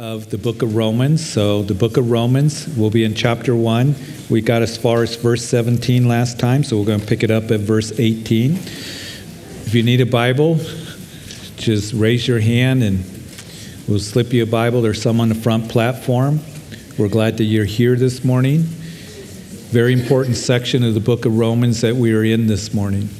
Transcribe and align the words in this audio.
of 0.00 0.30
the 0.30 0.38
book 0.38 0.62
of 0.62 0.76
Romans. 0.76 1.28
So, 1.30 1.62
the 1.62 1.74
book 1.74 1.98
of 1.98 2.10
Romans 2.10 2.66
will 2.74 2.88
be 2.88 3.04
in 3.04 3.14
chapter 3.14 3.54
1. 3.54 3.94
We 4.30 4.40
got 4.40 4.62
as 4.62 4.78
far 4.78 5.02
as 5.02 5.14
verse 5.16 5.44
17 5.44 6.08
last 6.08 6.38
time, 6.40 6.64
so 6.64 6.78
we're 6.78 6.86
going 6.86 7.00
to 7.00 7.06
pick 7.06 7.22
it 7.22 7.30
up 7.30 7.50
at 7.50 7.60
verse 7.60 7.92
18. 7.98 8.54
If 8.54 9.74
you 9.74 9.82
need 9.82 10.00
a 10.00 10.06
Bible, 10.06 10.56
just 11.56 11.92
raise 11.92 12.26
your 12.26 12.40
hand 12.40 12.82
and 12.82 13.04
we'll 13.86 13.98
slip 13.98 14.32
you 14.32 14.42
a 14.42 14.46
Bible. 14.46 14.80
There's 14.80 15.02
some 15.02 15.20
on 15.20 15.28
the 15.28 15.34
front 15.34 15.68
platform. 15.68 16.40
We're 16.96 17.08
glad 17.08 17.36
that 17.36 17.44
you're 17.44 17.66
here 17.66 17.94
this 17.94 18.24
morning. 18.24 18.60
Very 18.60 19.92
important 19.92 20.36
section 20.36 20.82
of 20.82 20.94
the 20.94 21.00
book 21.00 21.26
of 21.26 21.36
Romans 21.36 21.82
that 21.82 21.94
we 21.94 22.14
are 22.14 22.24
in 22.24 22.46
this 22.46 22.72
morning. 22.72 23.10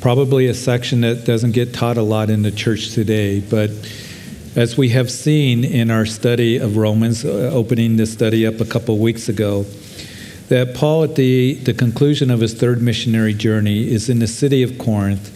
Probably 0.00 0.48
a 0.48 0.54
section 0.54 1.02
that 1.02 1.24
doesn't 1.24 1.52
get 1.52 1.72
taught 1.72 1.96
a 1.96 2.02
lot 2.02 2.28
in 2.28 2.42
the 2.42 2.50
church 2.50 2.90
today, 2.90 3.38
but 3.38 3.70
as 4.54 4.76
we 4.76 4.90
have 4.90 5.10
seen 5.10 5.64
in 5.64 5.90
our 5.90 6.04
study 6.04 6.58
of 6.58 6.76
Romans, 6.76 7.24
uh, 7.24 7.50
opening 7.52 7.96
this 7.96 8.12
study 8.12 8.46
up 8.46 8.60
a 8.60 8.66
couple 8.66 8.98
weeks 8.98 9.28
ago, 9.28 9.62
that 10.48 10.74
Paul, 10.74 11.04
at 11.04 11.14
the, 11.14 11.54
the 11.54 11.72
conclusion 11.72 12.30
of 12.30 12.40
his 12.40 12.52
third 12.52 12.82
missionary 12.82 13.32
journey, 13.32 13.90
is 13.90 14.10
in 14.10 14.18
the 14.18 14.26
city 14.26 14.62
of 14.62 14.76
Corinth, 14.76 15.30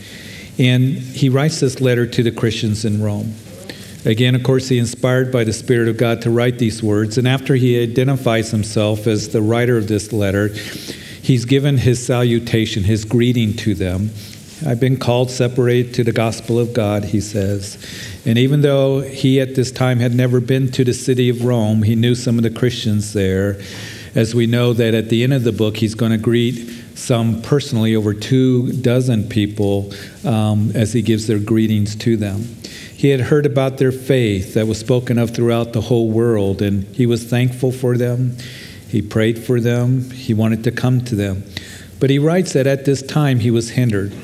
and 0.59 0.98
he 0.98 1.30
writes 1.30 1.60
this 1.60 1.80
letter 1.80 2.07
to 2.07 2.23
the 2.23 2.30
Christians 2.30 2.84
in 2.84 3.02
Rome. 3.02 3.34
Again, 4.05 4.34
of 4.34 4.43
course, 4.43 4.69
he 4.69 4.79
inspired 4.79 5.33
by 5.33 5.45
the 5.45 5.52
Spirit 5.52 5.88
of 5.88 5.96
God 5.96 6.21
to 6.23 6.30
write 6.30 6.59
these 6.59 6.83
words, 6.83 7.16
and 7.16 7.27
after 7.27 7.55
he 7.55 7.83
identifies 7.83 8.51
himself 8.51 9.07
as 9.07 9.30
the 9.30 9.41
writer 9.41 9.79
of 9.79 9.88
this 9.88 10.12
letter, 10.12 10.48
he's 10.48 11.46
given 11.46 11.79
his 11.79 12.05
salutation, 12.05 12.85
his 12.85 13.07
greeting 13.07 13.55
to 13.55 13.74
them. 13.74 14.10
I've 14.65 14.80
been 14.80 14.96
called 14.96 15.30
separate 15.30 15.92
to 15.95 16.05
the 16.05 16.12
gospel 16.12 16.59
of 16.59 16.73
God, 16.73 17.05
he 17.05 17.20
says. 17.20 17.77
And 18.24 18.38
even 18.38 18.62
though 18.62 19.01
he 19.01 19.41
at 19.41 19.55
this 19.55 19.70
time 19.70 19.98
had 19.98 20.15
never 20.15 20.41
been 20.41 20.70
to 20.73 20.84
the 20.84 20.95
city 20.95 21.29
of 21.29 21.45
Rome, 21.45 21.82
he 21.82 21.95
knew 21.95 22.15
some 22.15 22.38
of 22.38 22.42
the 22.42 22.51
Christians 22.51 23.12
there. 23.12 23.60
As 24.15 24.34
we 24.34 24.46
know 24.46 24.73
that 24.73 24.95
at 24.95 25.10
the 25.10 25.24
end 25.24 25.34
of 25.34 25.45
the 25.45 25.52
book, 25.52 25.77
he's 25.77 25.95
going 25.95 26.12
to 26.12 26.18
greet 26.18 26.71
some 26.95 27.43
personally, 27.43 27.95
over 27.95 28.15
two 28.15 28.73
dozen 28.73 29.29
people, 29.29 29.93
um, 30.24 30.71
as 30.74 30.95
he 30.95 31.02
gives 31.02 31.27
their 31.27 31.38
greetings 31.38 31.95
to 31.96 32.16
them. 32.16 32.43
He 32.96 33.10
had 33.10 33.21
heard 33.21 33.45
about 33.45 33.77
their 33.77 33.93
faith 33.93 34.54
that 34.54 34.66
was 34.66 34.80
spoken 34.80 35.18
of 35.18 35.34
throughout 35.34 35.74
the 35.74 35.82
whole 35.82 36.10
world, 36.10 36.62
and 36.62 36.84
he 36.96 37.04
was 37.04 37.24
thankful 37.24 37.71
for 37.71 37.99
them. 37.99 38.38
He 38.88 39.02
prayed 39.02 39.38
for 39.38 39.60
them. 39.60 40.10
He 40.10 40.32
wanted 40.32 40.65
to 40.65 40.71
come 40.71 41.02
to 41.02 41.15
them. 41.15 41.45
But 42.01 42.09
he 42.09 42.18
writes 42.18 42.54
that 42.54 42.66
at 42.66 42.87
this 42.87 43.02
time 43.02 43.40
he 43.40 43.51
was 43.51 43.71
hindered. 43.71 44.15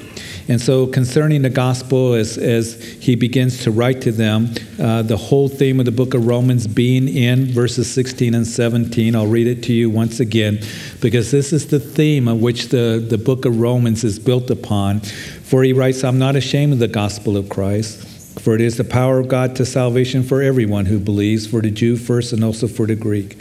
And 0.53 0.61
so, 0.61 0.86
concerning 0.86 1.41
the 1.41 1.48
gospel, 1.48 2.12
as, 2.12 2.36
as 2.36 2.75
he 3.00 3.14
begins 3.14 3.64
to 3.64 3.70
write 3.70 4.03
to 4.03 4.12
them, 4.12 4.50
uh, 4.78 5.00
the 5.00 5.17
whole 5.17 5.48
theme 5.48 5.81
of 5.81 5.86
the 5.86 5.92
book 5.92 6.12
of 6.12 6.27
Romans 6.27 6.67
being 6.67 7.09
in 7.09 7.47
verses 7.47 7.91
16 7.91 8.34
and 8.34 8.47
17, 8.47 9.17
I'll 9.17 9.27
read 9.27 9.47
it 9.47 9.62
to 9.62 9.72
you 9.72 9.89
once 9.89 10.20
again, 10.20 10.61
because 11.00 11.31
this 11.31 11.55
is 11.55 11.69
the 11.69 11.81
theme 11.81 12.28
of 12.28 12.42
which 12.42 12.69
the, 12.69 13.03
the 13.09 13.17
book 13.17 13.47
of 13.47 13.61
Romans 13.61 14.05
is 14.05 14.19
built 14.19 14.50
upon. 14.50 15.00
For 15.00 15.62
he 15.62 15.72
writes, 15.72 16.05
I'm 16.05 16.19
not 16.19 16.36
ashamed 16.36 16.75
of 16.75 16.81
the 16.81 16.89
gospel 16.89 17.39
of 17.39 17.48
Christ. 17.48 18.06
For 18.41 18.55
it 18.55 18.61
is 18.61 18.77
the 18.77 18.84
power 18.84 19.19
of 19.19 19.28
God 19.28 19.56
to 19.56 19.64
salvation 19.64 20.22
for 20.22 20.42
everyone 20.42 20.84
who 20.84 20.98
believes, 20.98 21.47
for 21.47 21.62
the 21.62 21.70
Jew 21.70 21.97
first 21.97 22.34
and 22.34 22.44
also 22.44 22.69
for 22.69 22.87
the 22.87 22.94
Greek. 22.94 23.39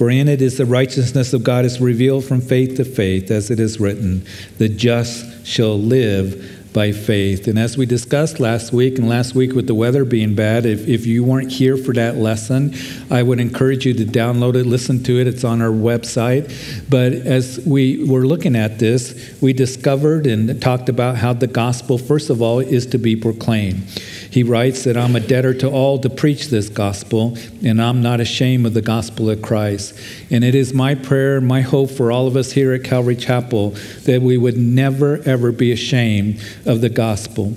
For 0.00 0.08
in 0.08 0.28
it 0.28 0.40
is 0.40 0.56
the 0.56 0.64
righteousness 0.64 1.34
of 1.34 1.44
God 1.44 1.66
is 1.66 1.78
revealed 1.78 2.24
from 2.24 2.40
faith 2.40 2.78
to 2.78 2.86
faith, 2.86 3.30
as 3.30 3.50
it 3.50 3.60
is 3.60 3.78
written, 3.78 4.24
the 4.56 4.66
just 4.66 5.46
shall 5.46 5.78
live 5.78 6.72
by 6.72 6.92
faith. 6.92 7.46
And 7.46 7.58
as 7.58 7.76
we 7.76 7.84
discussed 7.84 8.40
last 8.40 8.72
week, 8.72 8.98
and 8.98 9.10
last 9.10 9.34
week 9.34 9.52
with 9.52 9.66
the 9.66 9.74
weather 9.74 10.06
being 10.06 10.34
bad, 10.34 10.64
if, 10.64 10.88
if 10.88 11.04
you 11.04 11.22
weren't 11.22 11.52
here 11.52 11.76
for 11.76 11.92
that 11.92 12.16
lesson, 12.16 12.74
I 13.10 13.22
would 13.22 13.40
encourage 13.40 13.84
you 13.84 13.92
to 13.92 14.06
download 14.06 14.54
it, 14.54 14.64
listen 14.64 15.02
to 15.04 15.20
it. 15.20 15.26
It's 15.26 15.44
on 15.44 15.60
our 15.60 15.68
website. 15.68 16.50
But 16.88 17.12
as 17.12 17.60
we 17.66 18.08
were 18.08 18.26
looking 18.26 18.56
at 18.56 18.78
this, 18.78 19.36
we 19.42 19.52
discovered 19.52 20.26
and 20.26 20.62
talked 20.62 20.88
about 20.88 21.16
how 21.16 21.34
the 21.34 21.46
gospel, 21.46 21.98
first 21.98 22.30
of 22.30 22.40
all, 22.40 22.60
is 22.60 22.86
to 22.86 22.96
be 22.96 23.16
proclaimed. 23.16 23.82
He 24.30 24.44
writes 24.44 24.84
that 24.84 24.96
I'm 24.96 25.16
a 25.16 25.20
debtor 25.20 25.54
to 25.54 25.68
all 25.68 25.98
to 25.98 26.08
preach 26.08 26.48
this 26.48 26.68
gospel, 26.68 27.36
and 27.64 27.82
I'm 27.82 28.00
not 28.00 28.20
ashamed 28.20 28.64
of 28.64 28.74
the 28.74 28.82
gospel 28.82 29.28
of 29.28 29.42
Christ. 29.42 29.98
And 30.30 30.44
it 30.44 30.54
is 30.54 30.72
my 30.72 30.94
prayer, 30.94 31.40
my 31.40 31.62
hope 31.62 31.90
for 31.90 32.12
all 32.12 32.26
of 32.26 32.36
us 32.36 32.52
here 32.52 32.72
at 32.72 32.84
Calvary 32.84 33.16
Chapel 33.16 33.70
that 34.04 34.22
we 34.22 34.38
would 34.38 34.56
never, 34.56 35.20
ever 35.24 35.50
be 35.50 35.72
ashamed 35.72 36.40
of 36.64 36.80
the 36.80 36.88
gospel. 36.88 37.56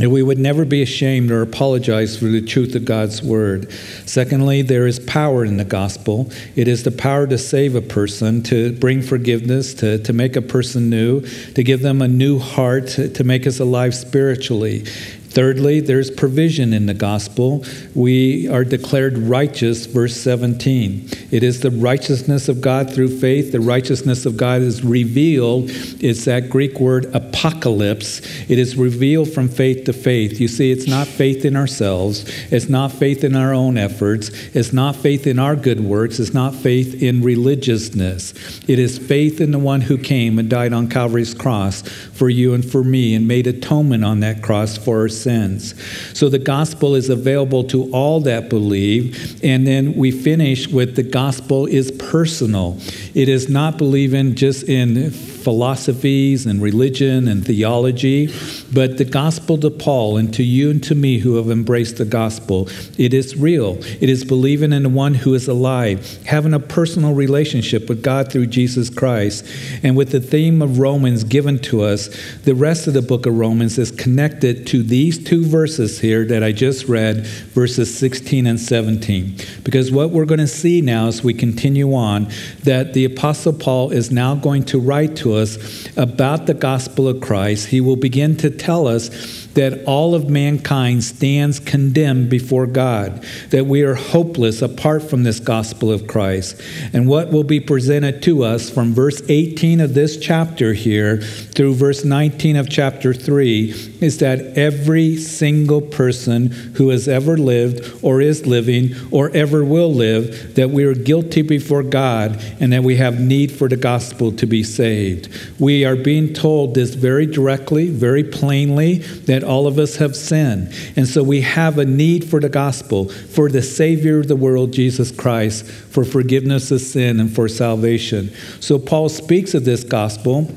And 0.00 0.12
we 0.12 0.22
would 0.22 0.38
never 0.38 0.64
be 0.64 0.80
ashamed 0.80 1.32
or 1.32 1.42
apologize 1.42 2.16
for 2.16 2.26
the 2.26 2.40
truth 2.40 2.76
of 2.76 2.84
God's 2.84 3.20
word. 3.20 3.72
Secondly, 4.06 4.62
there 4.62 4.86
is 4.86 5.00
power 5.00 5.44
in 5.44 5.56
the 5.56 5.64
gospel. 5.64 6.30
It 6.54 6.68
is 6.68 6.84
the 6.84 6.92
power 6.92 7.26
to 7.26 7.36
save 7.36 7.74
a 7.74 7.80
person, 7.80 8.44
to 8.44 8.72
bring 8.74 9.02
forgiveness, 9.02 9.74
to, 9.74 9.98
to 9.98 10.12
make 10.12 10.36
a 10.36 10.42
person 10.42 10.88
new, 10.88 11.22
to 11.22 11.64
give 11.64 11.82
them 11.82 12.00
a 12.00 12.06
new 12.06 12.38
heart, 12.38 12.86
to, 12.88 13.08
to 13.08 13.24
make 13.24 13.44
us 13.44 13.58
alive 13.58 13.92
spiritually. 13.92 14.84
Thirdly, 15.28 15.80
there's 15.80 16.10
provision 16.10 16.72
in 16.72 16.86
the 16.86 16.94
gospel. 16.94 17.64
We 17.94 18.48
are 18.48 18.64
declared 18.64 19.18
righteous, 19.18 19.86
verse 19.86 20.16
17. 20.16 21.08
It 21.30 21.42
is 21.42 21.60
the 21.60 21.70
righteousness 21.70 22.48
of 22.48 22.60
God 22.60 22.92
through 22.92 23.18
faith. 23.20 23.52
The 23.52 23.60
righteousness 23.60 24.24
of 24.24 24.36
God 24.36 24.62
is 24.62 24.82
revealed. 24.82 25.64
It's 26.00 26.24
that 26.24 26.48
Greek 26.48 26.80
word 26.80 27.14
apocalypse. 27.14 28.20
It 28.48 28.58
is 28.58 28.76
revealed 28.76 29.30
from 29.30 29.48
faith 29.48 29.84
to 29.84 29.92
faith. 29.92 30.40
You 30.40 30.48
see, 30.48 30.72
it's 30.72 30.86
not 30.86 31.06
faith 31.06 31.44
in 31.44 31.56
ourselves, 31.56 32.24
it's 32.50 32.68
not 32.68 32.92
faith 32.92 33.22
in 33.22 33.36
our 33.36 33.52
own 33.52 33.76
efforts, 33.76 34.30
it's 34.54 34.72
not 34.72 34.96
faith 34.96 35.26
in 35.26 35.38
our 35.38 35.56
good 35.56 35.80
works, 35.80 36.18
it's 36.18 36.34
not 36.34 36.54
faith 36.54 37.02
in 37.02 37.22
religiousness. 37.22 38.32
It 38.68 38.78
is 38.78 38.98
faith 38.98 39.40
in 39.40 39.50
the 39.50 39.58
one 39.58 39.82
who 39.82 39.98
came 39.98 40.38
and 40.38 40.48
died 40.48 40.72
on 40.72 40.88
Calvary's 40.88 41.34
cross 41.34 41.82
for 41.82 42.28
you 42.30 42.54
and 42.54 42.64
for 42.64 42.82
me 42.82 43.14
and 43.14 43.28
made 43.28 43.46
atonement 43.46 44.04
on 44.04 44.20
that 44.20 44.42
cross 44.42 44.78
for 44.78 45.00
our 45.00 45.08
sins. 45.20 45.74
So 46.16 46.28
the 46.28 46.38
gospel 46.38 46.94
is 46.94 47.08
available 47.08 47.64
to 47.64 47.90
all 47.92 48.20
that 48.20 48.48
believe. 48.48 49.42
And 49.42 49.66
then 49.66 49.94
we 49.94 50.10
finish 50.10 50.68
with 50.68 50.96
the 50.96 51.02
gospel 51.02 51.66
is 51.66 51.90
personal. 51.92 52.78
It 53.14 53.28
is 53.28 53.48
not 53.48 53.78
believing 53.78 54.34
just 54.34 54.68
in 54.68 55.10
philosophies 55.38 56.46
and 56.46 56.60
religion 56.60 57.28
and 57.28 57.44
theology, 57.44 58.32
but 58.72 58.98
the 58.98 59.04
gospel 59.04 59.58
to 59.58 59.70
Paul 59.70 60.16
and 60.16 60.32
to 60.34 60.42
you 60.42 60.70
and 60.70 60.82
to 60.84 60.94
me 60.94 61.18
who 61.18 61.36
have 61.36 61.50
embraced 61.50 61.96
the 61.96 62.04
gospel. 62.04 62.68
It 62.98 63.14
is 63.14 63.36
real. 63.36 63.78
It 64.00 64.08
is 64.08 64.24
believing 64.24 64.72
in 64.72 64.82
the 64.82 64.88
one 64.88 65.14
who 65.14 65.34
is 65.34 65.48
alive, 65.48 66.18
having 66.24 66.54
a 66.54 66.60
personal 66.60 67.14
relationship 67.14 67.88
with 67.88 68.02
God 68.02 68.30
through 68.30 68.46
Jesus 68.46 68.90
Christ. 68.90 69.46
And 69.82 69.96
with 69.96 70.10
the 70.10 70.20
theme 70.20 70.62
of 70.62 70.78
Romans 70.78 71.24
given 71.24 71.58
to 71.60 71.82
us, 71.82 72.08
the 72.44 72.54
rest 72.54 72.86
of 72.86 72.94
the 72.94 73.02
book 73.02 73.26
of 73.26 73.36
Romans 73.36 73.78
is 73.78 73.90
connected 73.90 74.66
to 74.68 74.82
these 74.82 75.22
two 75.22 75.44
verses 75.44 76.00
here 76.00 76.24
that 76.26 76.42
I 76.42 76.52
just 76.52 76.88
read, 76.88 77.26
verses 77.26 77.96
16 77.96 78.46
and 78.46 78.60
17. 78.60 79.36
Because 79.62 79.90
what 79.90 80.10
we're 80.10 80.24
going 80.24 80.38
to 80.38 80.46
see 80.46 80.80
now 80.80 81.06
as 81.08 81.22
we 81.22 81.34
continue 81.34 81.94
on, 81.94 82.28
that 82.64 82.94
the 82.94 83.04
Apostle 83.04 83.52
Paul 83.52 83.90
is 83.90 84.10
now 84.10 84.34
going 84.34 84.64
to 84.64 84.80
write 84.80 85.16
to 85.16 85.27
us 85.34 85.88
about 85.96 86.46
the 86.46 86.54
gospel 86.54 87.08
of 87.08 87.20
Christ, 87.20 87.68
he 87.68 87.80
will 87.80 87.96
begin 87.96 88.36
to 88.38 88.50
tell 88.50 88.86
us 88.86 89.46
that 89.54 89.84
all 89.84 90.14
of 90.14 90.30
mankind 90.30 91.02
stands 91.04 91.58
condemned 91.58 92.30
before 92.30 92.66
God, 92.66 93.24
that 93.50 93.66
we 93.66 93.82
are 93.82 93.94
hopeless 93.94 94.62
apart 94.62 95.02
from 95.02 95.24
this 95.24 95.40
gospel 95.40 95.90
of 95.90 96.06
Christ. 96.06 96.60
And 96.92 97.08
what 97.08 97.30
will 97.30 97.44
be 97.44 97.60
presented 97.60 98.22
to 98.24 98.44
us 98.44 98.70
from 98.70 98.94
verse 98.94 99.20
18 99.28 99.80
of 99.80 99.94
this 99.94 100.16
chapter 100.16 100.74
here 100.74 101.22
through 101.58 101.74
verse 101.74 102.04
19 102.04 102.54
of 102.54 102.70
chapter 102.70 103.12
3 103.12 103.98
is 104.00 104.18
that 104.18 104.38
every 104.56 105.16
single 105.16 105.80
person 105.80 106.52
who 106.76 106.90
has 106.90 107.08
ever 107.08 107.36
lived 107.36 107.98
or 108.00 108.20
is 108.20 108.46
living 108.46 108.94
or 109.10 109.28
ever 109.30 109.64
will 109.64 109.92
live, 109.92 110.54
that 110.54 110.70
we 110.70 110.84
are 110.84 110.94
guilty 110.94 111.42
before 111.42 111.82
God 111.82 112.40
and 112.60 112.72
that 112.72 112.84
we 112.84 112.94
have 112.98 113.18
need 113.18 113.50
for 113.50 113.68
the 113.68 113.76
gospel 113.76 114.30
to 114.30 114.46
be 114.46 114.62
saved. 114.62 115.28
We 115.58 115.84
are 115.84 115.96
being 115.96 116.32
told 116.32 116.76
this 116.76 116.94
very 116.94 117.26
directly, 117.26 117.90
very 117.90 118.22
plainly, 118.22 118.98
that 118.98 119.42
all 119.42 119.66
of 119.66 119.80
us 119.80 119.96
have 119.96 120.14
sinned. 120.14 120.72
And 120.94 121.08
so 121.08 121.24
we 121.24 121.40
have 121.40 121.76
a 121.76 121.84
need 121.84 122.24
for 122.24 122.38
the 122.38 122.48
gospel, 122.48 123.08
for 123.08 123.48
the 123.48 123.62
Savior 123.62 124.20
of 124.20 124.28
the 124.28 124.36
world, 124.36 124.72
Jesus 124.72 125.10
Christ, 125.10 125.66
for 125.66 126.04
forgiveness 126.04 126.70
of 126.70 126.82
sin 126.82 127.18
and 127.18 127.34
for 127.34 127.48
salvation. 127.48 128.30
So 128.60 128.78
Paul 128.78 129.08
speaks 129.08 129.54
of 129.54 129.64
this 129.64 129.82
gospel 129.82 130.48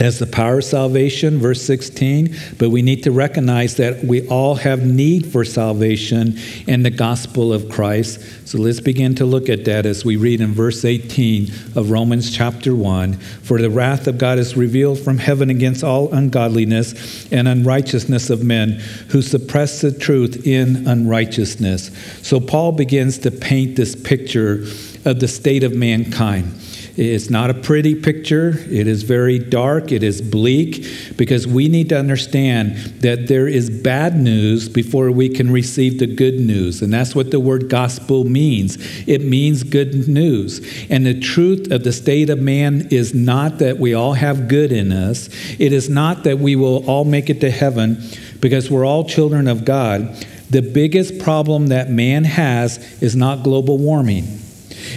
as 0.00 0.20
the 0.20 0.26
power 0.26 0.58
of 0.58 0.64
salvation, 0.64 1.38
verse 1.38 1.60
16, 1.62 2.34
but 2.56 2.70
we 2.70 2.82
need 2.82 3.02
to 3.02 3.10
recognize 3.10 3.76
that 3.76 4.04
we 4.04 4.26
all 4.28 4.54
have 4.54 4.86
need 4.86 5.26
for 5.26 5.44
salvation 5.44 6.38
in 6.66 6.84
the 6.84 6.90
gospel 6.90 7.52
of 7.52 7.68
Christ. 7.68 8.20
So 8.46 8.58
let's 8.58 8.80
begin 8.80 9.16
to 9.16 9.26
look 9.26 9.48
at 9.48 9.64
that 9.64 9.86
as 9.86 10.04
we 10.04 10.16
read 10.16 10.40
in 10.40 10.54
verse 10.54 10.84
18 10.84 11.50
of 11.74 11.90
Romans 11.90 12.34
chapter 12.34 12.74
1. 12.74 13.14
For 13.14 13.60
the 13.60 13.70
wrath 13.70 14.06
of 14.06 14.18
God 14.18 14.38
is 14.38 14.56
revealed 14.56 15.00
from 15.00 15.18
heaven 15.18 15.50
against 15.50 15.82
all 15.82 16.12
ungodliness 16.12 17.30
and 17.32 17.48
unrighteousness 17.48 18.30
of 18.30 18.44
men 18.44 18.80
who 19.08 19.20
suppress 19.20 19.80
the 19.80 19.90
truth 19.90 20.46
in 20.46 20.86
unrighteousness. 20.86 21.90
So 22.26 22.38
Paul 22.38 22.72
begins 22.72 23.18
to 23.18 23.32
paint 23.32 23.74
this 23.74 23.96
picture 23.96 24.64
of 25.04 25.18
the 25.18 25.28
state 25.28 25.64
of 25.64 25.74
mankind. 25.74 26.54
It's 27.00 27.30
not 27.30 27.48
a 27.48 27.54
pretty 27.54 27.94
picture. 27.94 28.54
It 28.68 28.88
is 28.88 29.04
very 29.04 29.38
dark. 29.38 29.92
It 29.92 30.02
is 30.02 30.20
bleak 30.20 30.84
because 31.16 31.46
we 31.46 31.68
need 31.68 31.90
to 31.90 31.98
understand 31.98 32.74
that 33.02 33.28
there 33.28 33.46
is 33.46 33.70
bad 33.70 34.16
news 34.16 34.68
before 34.68 35.12
we 35.12 35.28
can 35.28 35.52
receive 35.52 36.00
the 36.00 36.08
good 36.08 36.40
news. 36.40 36.82
And 36.82 36.92
that's 36.92 37.14
what 37.14 37.30
the 37.30 37.38
word 37.38 37.68
gospel 37.68 38.24
means 38.24 38.78
it 39.06 39.22
means 39.22 39.62
good 39.62 40.08
news. 40.08 40.60
And 40.90 41.06
the 41.06 41.20
truth 41.20 41.70
of 41.70 41.84
the 41.84 41.92
state 41.92 42.30
of 42.30 42.40
man 42.40 42.88
is 42.90 43.14
not 43.14 43.60
that 43.60 43.78
we 43.78 43.94
all 43.94 44.14
have 44.14 44.48
good 44.48 44.72
in 44.72 44.90
us, 44.90 45.28
it 45.60 45.72
is 45.72 45.88
not 45.88 46.24
that 46.24 46.40
we 46.40 46.56
will 46.56 46.84
all 46.90 47.04
make 47.04 47.30
it 47.30 47.40
to 47.42 47.50
heaven 47.52 48.02
because 48.40 48.72
we're 48.72 48.84
all 48.84 49.04
children 49.04 49.46
of 49.46 49.64
God. 49.64 50.16
The 50.50 50.62
biggest 50.62 51.20
problem 51.20 51.68
that 51.68 51.90
man 51.90 52.24
has 52.24 52.78
is 53.00 53.14
not 53.14 53.44
global 53.44 53.78
warming. 53.78 54.47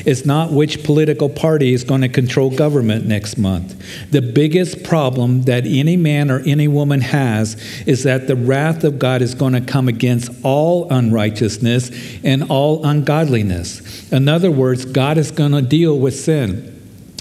It's 0.05 0.25
not 0.25 0.51
which 0.51 0.83
political 0.83 1.29
party 1.29 1.73
is 1.73 1.83
going 1.83 2.01
to 2.01 2.09
control 2.09 2.49
government 2.49 3.05
next 3.05 3.37
month. 3.37 3.75
The 4.11 4.21
biggest 4.21 4.83
problem 4.83 5.43
that 5.43 5.65
any 5.65 5.97
man 5.97 6.31
or 6.31 6.39
any 6.39 6.67
woman 6.67 7.01
has 7.01 7.55
is 7.85 8.03
that 8.03 8.27
the 8.27 8.35
wrath 8.35 8.83
of 8.83 8.99
God 8.99 9.21
is 9.21 9.35
going 9.35 9.53
to 9.53 9.61
come 9.61 9.87
against 9.87 10.31
all 10.43 10.89
unrighteousness 10.89 11.91
and 12.23 12.43
all 12.49 12.85
ungodliness. 12.85 14.11
In 14.11 14.27
other 14.27 14.51
words, 14.51 14.85
God 14.85 15.17
is 15.17 15.31
going 15.31 15.51
to 15.51 15.61
deal 15.61 15.97
with 15.97 16.15
sin. 16.15 16.67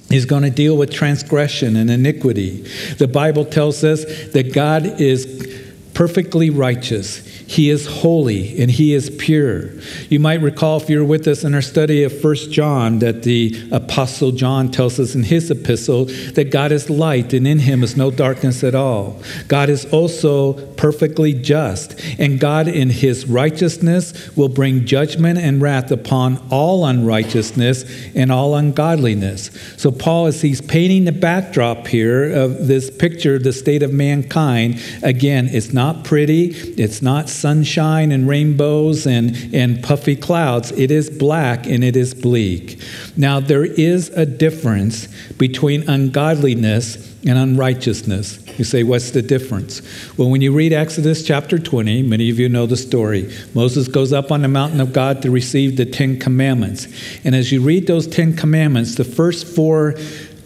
He's 0.08 0.24
going 0.24 0.42
to 0.42 0.50
deal 0.50 0.76
with 0.76 0.92
transgression 0.92 1.76
and 1.76 1.88
iniquity. 1.88 2.62
The 2.98 3.06
Bible 3.06 3.44
tells 3.44 3.84
us 3.84 4.04
that 4.32 4.52
God 4.52 5.00
is 5.00 5.69
perfectly 5.94 6.50
righteous. 6.50 7.26
He 7.50 7.68
is 7.68 7.86
holy 7.86 8.62
and 8.62 8.70
he 8.70 8.94
is 8.94 9.10
pure. 9.10 9.70
You 10.08 10.20
might 10.20 10.40
recall, 10.40 10.80
if 10.80 10.88
you're 10.88 11.04
with 11.04 11.26
us 11.26 11.42
in 11.42 11.52
our 11.52 11.62
study 11.62 12.04
of 12.04 12.20
First 12.20 12.52
John, 12.52 13.00
that 13.00 13.24
the 13.24 13.68
Apostle 13.72 14.30
John 14.30 14.70
tells 14.70 15.00
us 15.00 15.16
in 15.16 15.24
his 15.24 15.50
epistle 15.50 16.04
that 16.34 16.50
God 16.52 16.70
is 16.70 16.88
light 16.88 17.32
and 17.32 17.48
in 17.48 17.58
him 17.58 17.82
is 17.82 17.96
no 17.96 18.12
darkness 18.12 18.62
at 18.62 18.76
all. 18.76 19.20
God 19.48 19.68
is 19.68 19.84
also 19.86 20.52
perfectly 20.74 21.32
just, 21.32 22.00
and 22.20 22.38
God 22.38 22.68
in 22.68 22.88
his 22.88 23.26
righteousness 23.26 24.36
will 24.36 24.48
bring 24.48 24.86
judgment 24.86 25.38
and 25.38 25.60
wrath 25.60 25.90
upon 25.90 26.38
all 26.50 26.86
unrighteousness 26.86 27.84
and 28.14 28.30
all 28.30 28.54
ungodliness. 28.54 29.50
So, 29.76 29.90
Paul, 29.90 30.26
as 30.26 30.40
he's 30.40 30.60
painting 30.60 31.04
the 31.04 31.12
backdrop 31.12 31.88
here 31.88 32.30
of 32.32 32.68
this 32.68 32.90
picture, 32.90 33.40
the 33.40 33.52
state 33.52 33.82
of 33.82 33.92
mankind, 33.92 34.80
again, 35.02 35.48
it's 35.50 35.72
not 35.72 35.79
pretty, 36.04 36.46
it's 36.80 37.00
not 37.00 37.28
sunshine 37.28 38.12
and 38.12 38.28
rainbows 38.28 39.06
and, 39.06 39.54
and 39.54 39.82
puffy 39.82 40.16
clouds. 40.16 40.72
It 40.72 40.90
is 40.90 41.08
black 41.08 41.66
and 41.66 41.82
it 41.82 41.96
is 41.96 42.14
bleak. 42.14 42.80
Now, 43.16 43.40
there 43.40 43.64
is 43.64 44.10
a 44.10 44.26
difference 44.26 45.06
between 45.34 45.88
ungodliness 45.88 47.10
and 47.26 47.38
unrighteousness. 47.38 48.58
You 48.58 48.64
say, 48.64 48.82
what's 48.82 49.12
the 49.12 49.22
difference? 49.22 49.80
Well, 50.18 50.28
when 50.28 50.42
you 50.42 50.52
read 50.52 50.72
Exodus 50.72 51.24
chapter 51.24 51.58
20, 51.58 52.02
many 52.02 52.30
of 52.30 52.38
you 52.38 52.48
know 52.48 52.66
the 52.66 52.76
story. 52.76 53.32
Moses 53.54 53.88
goes 53.88 54.12
up 54.12 54.30
on 54.30 54.42
the 54.42 54.48
mountain 54.48 54.80
of 54.80 54.92
God 54.92 55.22
to 55.22 55.30
receive 55.30 55.76
the 55.76 55.86
Ten 55.86 56.18
Commandments. 56.18 56.88
And 57.24 57.34
as 57.34 57.52
you 57.52 57.62
read 57.62 57.86
those 57.86 58.06
Ten 58.06 58.36
Commandments, 58.36 58.96
the 58.96 59.04
first 59.04 59.46
four 59.46 59.94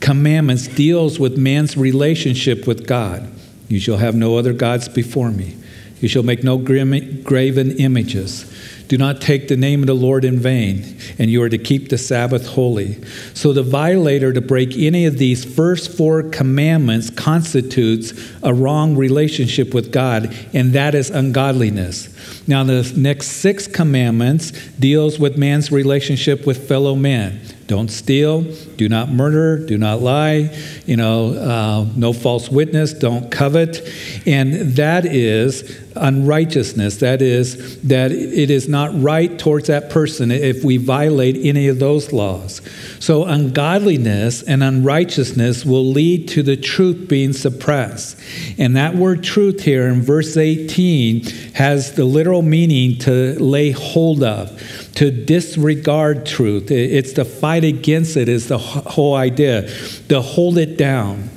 commandments 0.00 0.68
deals 0.68 1.18
with 1.18 1.38
man's 1.38 1.76
relationship 1.76 2.66
with 2.66 2.86
God. 2.86 3.33
You 3.68 3.80
shall 3.80 3.96
have 3.96 4.14
no 4.14 4.36
other 4.36 4.52
gods 4.52 4.88
before 4.88 5.30
me. 5.30 5.56
You 6.00 6.08
shall 6.08 6.22
make 6.22 6.44
no 6.44 6.58
graven 6.58 7.78
images. 7.78 8.50
Do 8.88 8.98
not 8.98 9.22
take 9.22 9.48
the 9.48 9.56
name 9.56 9.80
of 9.80 9.86
the 9.86 9.94
Lord 9.94 10.24
in 10.24 10.38
vain, 10.38 10.98
and 11.18 11.30
you 11.30 11.42
are 11.42 11.48
to 11.48 11.56
keep 11.56 11.88
the 11.88 11.96
Sabbath 11.96 12.46
holy. 12.46 13.02
So, 13.32 13.54
the 13.54 13.62
violator 13.62 14.32
to 14.32 14.42
break 14.42 14.76
any 14.76 15.06
of 15.06 15.16
these 15.16 15.44
first 15.44 15.96
four 15.96 16.22
commandments 16.22 17.08
constitutes 17.08 18.12
a 18.42 18.52
wrong 18.52 18.96
relationship 18.96 19.72
with 19.72 19.90
God, 19.90 20.36
and 20.52 20.74
that 20.74 20.94
is 20.94 21.08
ungodliness. 21.08 22.13
Now, 22.46 22.64
the 22.64 22.92
next 22.96 23.28
six 23.28 23.66
commandments 23.66 24.52
deals 24.78 25.18
with 25.18 25.38
man's 25.38 25.72
relationship 25.72 26.46
with 26.46 26.68
fellow 26.68 26.94
men. 26.94 27.40
Don't 27.66 27.88
steal, 27.88 28.42
do 28.76 28.90
not 28.90 29.08
murder, 29.08 29.64
do 29.64 29.78
not 29.78 30.02
lie, 30.02 30.54
you 30.84 30.96
know, 30.96 31.32
uh, 31.32 31.86
no 31.96 32.12
false 32.12 32.50
witness, 32.50 32.92
don't 32.92 33.30
covet. 33.30 33.90
And 34.26 34.76
that 34.76 35.06
is 35.06 35.80
unrighteousness. 35.96 36.98
That 36.98 37.22
is, 37.22 37.80
that 37.82 38.12
it 38.12 38.50
is 38.50 38.68
not 38.68 38.90
right 39.00 39.38
towards 39.38 39.68
that 39.68 39.90
person 39.90 40.30
if 40.30 40.62
we 40.64 40.76
violate 40.76 41.36
any 41.36 41.68
of 41.68 41.78
those 41.78 42.12
laws. 42.12 42.60
So, 42.98 43.24
ungodliness 43.24 44.42
and 44.42 44.62
unrighteousness 44.62 45.64
will 45.64 45.86
lead 45.86 46.28
to 46.28 46.42
the 46.42 46.56
truth 46.56 47.08
being 47.08 47.32
suppressed. 47.32 48.18
And 48.58 48.76
that 48.76 48.94
word 48.94 49.22
truth 49.22 49.62
here 49.62 49.88
in 49.88 50.02
verse 50.02 50.36
18 50.36 51.24
has 51.54 51.92
the 51.92 52.04
literal 52.14 52.42
meaning 52.42 52.96
to 53.00 53.38
lay 53.38 53.72
hold 53.72 54.22
of 54.22 54.48
to 54.94 55.10
disregard 55.10 56.24
truth. 56.24 56.70
It's 56.70 57.12
to 57.14 57.24
fight 57.24 57.64
against 57.64 58.16
it, 58.16 58.28
is 58.28 58.48
the 58.48 58.58
whole 58.58 59.14
idea. 59.14 59.68
To 60.08 60.22
hold 60.22 60.56
it 60.56 60.78
down, 60.78 61.28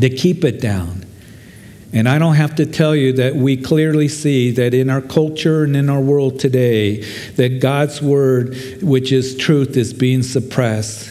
to 0.00 0.10
keep 0.10 0.44
it 0.44 0.60
down. 0.60 1.04
And 1.92 2.08
I 2.08 2.18
don't 2.18 2.34
have 2.34 2.56
to 2.56 2.66
tell 2.66 2.94
you 2.94 3.12
that 3.14 3.36
we 3.36 3.56
clearly 3.56 4.08
see 4.08 4.50
that 4.50 4.74
in 4.74 4.90
our 4.90 5.00
culture 5.00 5.64
and 5.64 5.76
in 5.76 5.88
our 5.88 6.00
world 6.00 6.40
today, 6.40 7.02
that 7.36 7.60
God's 7.60 8.02
word, 8.02 8.56
which 8.82 9.12
is 9.12 9.36
truth, 9.36 9.76
is 9.76 9.94
being 9.94 10.22
suppressed. 10.22 11.10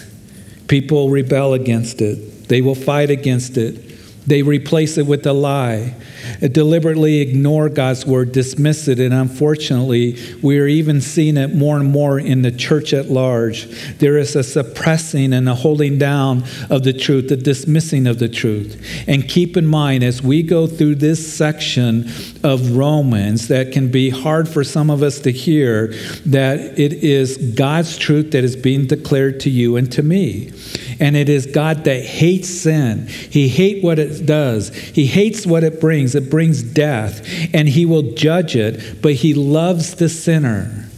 People 0.68 1.10
rebel 1.10 1.54
against 1.54 2.02
it, 2.02 2.50
they 2.50 2.62
will 2.62 2.76
fight 2.76 3.10
against 3.10 3.58
it, 3.58 4.28
they 4.28 4.42
replace 4.42 4.98
it 4.98 5.06
with 5.08 5.26
a 5.26 5.34
lie 5.34 5.96
deliberately 6.40 7.22
ignore 7.22 7.70
God's 7.70 8.06
word, 8.06 8.32
dismiss 8.32 8.88
it, 8.88 9.00
and 9.00 9.14
unfortunately, 9.14 10.18
we 10.42 10.60
are 10.60 10.68
even 10.68 11.02
seeing 11.02 11.38
it 11.38 11.54
more 11.54 11.78
and 11.78 11.92
more 11.92 12.20
in 12.20 12.42
the 12.42 12.52
church 12.52 12.94
at 12.94 13.10
large. 13.10 13.68
There 13.98 14.18
is 14.18 14.36
a 14.36 14.44
suppressing 14.44 15.34
and 15.34 15.48
a 15.48 15.56
holding 15.56 15.98
down 15.98 16.44
of 16.70 16.84
the 16.84 16.94
truth, 16.94 17.30
the 17.30 17.38
dismissing 17.38 18.08
of 18.08 18.20
the 18.20 18.30
truth. 18.30 18.82
And 19.08 19.28
keep 19.28 19.58
in 19.58 19.66
mind, 19.66 20.04
as 20.04 20.22
we 20.22 20.44
go 20.44 20.68
through 20.68 20.96
this 20.96 21.36
section 21.36 22.10
of 22.44 22.76
Romans, 22.76 23.48
that 23.48 23.72
can 23.72 23.92
be 23.92 24.10
hard 24.10 24.48
for 24.48 24.64
some 24.64 24.90
of 24.90 25.04
us 25.04 25.20
to 25.22 25.32
hear, 25.32 25.88
that 26.26 26.80
it 26.80 26.94
is 26.94 27.38
God's 27.38 27.98
truth 27.98 28.32
that 28.32 28.44
is 28.44 28.56
being 28.56 28.88
declared 28.88 29.40
to 29.42 29.50
you 29.50 29.76
and 29.76 29.92
to 29.92 30.04
me. 30.04 30.52
And 31.00 31.16
it 31.16 31.30
is 31.30 31.46
God 31.46 31.84
that 31.86 32.04
hates 32.04 32.50
sin. 32.50 33.08
He 33.08 33.48
hates 33.48 33.84
what 33.84 34.00
it 34.00 34.26
does. 34.26 34.74
He 34.74 35.06
hates 35.06 35.46
what 35.46 35.64
it 35.64 35.82
brings. 35.82 36.16
It 36.16 36.30
brings 36.30 36.64
death. 36.64 37.28
And 37.54 37.68
he 37.68 37.86
will 37.86 38.14
judge 38.14 38.56
it, 38.56 39.02
but 39.02 39.14
he 39.14 39.34
loves 39.34 39.96
the 39.96 40.10
sinner. 40.10 40.90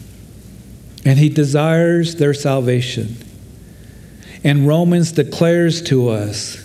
And 1.06 1.18
he 1.18 1.30
desires 1.30 2.16
their 2.16 2.34
salvation. 2.34 3.18
And 4.44 4.68
Romans 4.68 5.12
declares 5.12 5.82
to 5.84 6.10
us 6.10 6.64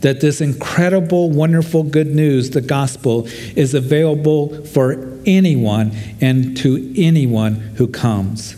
that 0.00 0.20
this 0.20 0.40
incredible, 0.40 1.30
wonderful 1.30 1.82
good 1.82 2.14
news, 2.14 2.50
the 2.50 2.60
gospel, 2.60 3.26
is 3.56 3.74
available 3.74 4.64
for 4.64 5.18
anyone 5.26 5.92
and 6.20 6.56
to 6.56 6.92
anyone 6.96 7.54
who 7.54 7.86
comes. 7.86 8.56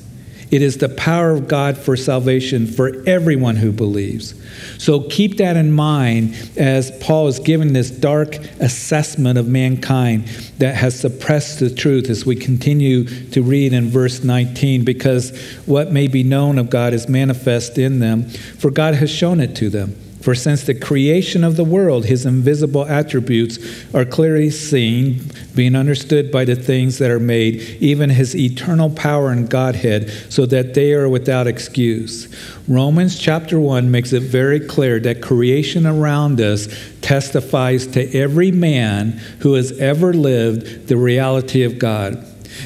It 0.52 0.60
is 0.60 0.76
the 0.76 0.90
power 0.90 1.30
of 1.30 1.48
God 1.48 1.78
for 1.78 1.96
salvation 1.96 2.66
for 2.66 3.02
everyone 3.06 3.56
who 3.56 3.72
believes. 3.72 4.34
So 4.76 5.00
keep 5.08 5.38
that 5.38 5.56
in 5.56 5.72
mind 5.72 6.36
as 6.58 6.90
Paul 7.00 7.26
is 7.28 7.38
giving 7.38 7.72
this 7.72 7.90
dark 7.90 8.36
assessment 8.60 9.38
of 9.38 9.48
mankind 9.48 10.26
that 10.58 10.74
has 10.74 11.00
suppressed 11.00 11.60
the 11.60 11.74
truth 11.74 12.10
as 12.10 12.26
we 12.26 12.36
continue 12.36 13.04
to 13.30 13.42
read 13.42 13.72
in 13.72 13.88
verse 13.88 14.22
19, 14.22 14.84
because 14.84 15.30
what 15.64 15.90
may 15.90 16.06
be 16.06 16.22
known 16.22 16.58
of 16.58 16.68
God 16.68 16.92
is 16.92 17.08
manifest 17.08 17.78
in 17.78 18.00
them, 18.00 18.28
for 18.28 18.70
God 18.70 18.94
has 18.94 19.10
shown 19.10 19.40
it 19.40 19.56
to 19.56 19.70
them. 19.70 19.96
For 20.22 20.36
since 20.36 20.62
the 20.62 20.74
creation 20.74 21.42
of 21.42 21.56
the 21.56 21.64
world, 21.64 22.04
his 22.04 22.24
invisible 22.24 22.86
attributes 22.86 23.58
are 23.92 24.04
clearly 24.04 24.50
seen, 24.50 25.20
being 25.54 25.74
understood 25.74 26.30
by 26.30 26.44
the 26.44 26.54
things 26.54 26.98
that 26.98 27.10
are 27.10 27.18
made, 27.18 27.60
even 27.80 28.08
his 28.08 28.36
eternal 28.36 28.88
power 28.88 29.30
and 29.30 29.50
Godhead, 29.50 30.10
so 30.30 30.46
that 30.46 30.74
they 30.74 30.92
are 30.92 31.08
without 31.08 31.48
excuse. 31.48 32.28
Romans 32.68 33.18
chapter 33.18 33.58
1 33.58 33.90
makes 33.90 34.12
it 34.12 34.22
very 34.22 34.60
clear 34.60 35.00
that 35.00 35.22
creation 35.22 35.88
around 35.88 36.40
us 36.40 36.68
testifies 37.00 37.88
to 37.88 38.16
every 38.16 38.52
man 38.52 39.20
who 39.40 39.54
has 39.54 39.76
ever 39.80 40.12
lived 40.12 40.86
the 40.86 40.96
reality 40.96 41.64
of 41.64 41.80
God. 41.80 42.24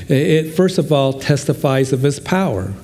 It, 0.08 0.52
first 0.54 0.76
of 0.76 0.92
all, 0.92 1.14
testifies 1.14 1.94
of 1.94 2.02
his 2.02 2.20
power. 2.20 2.74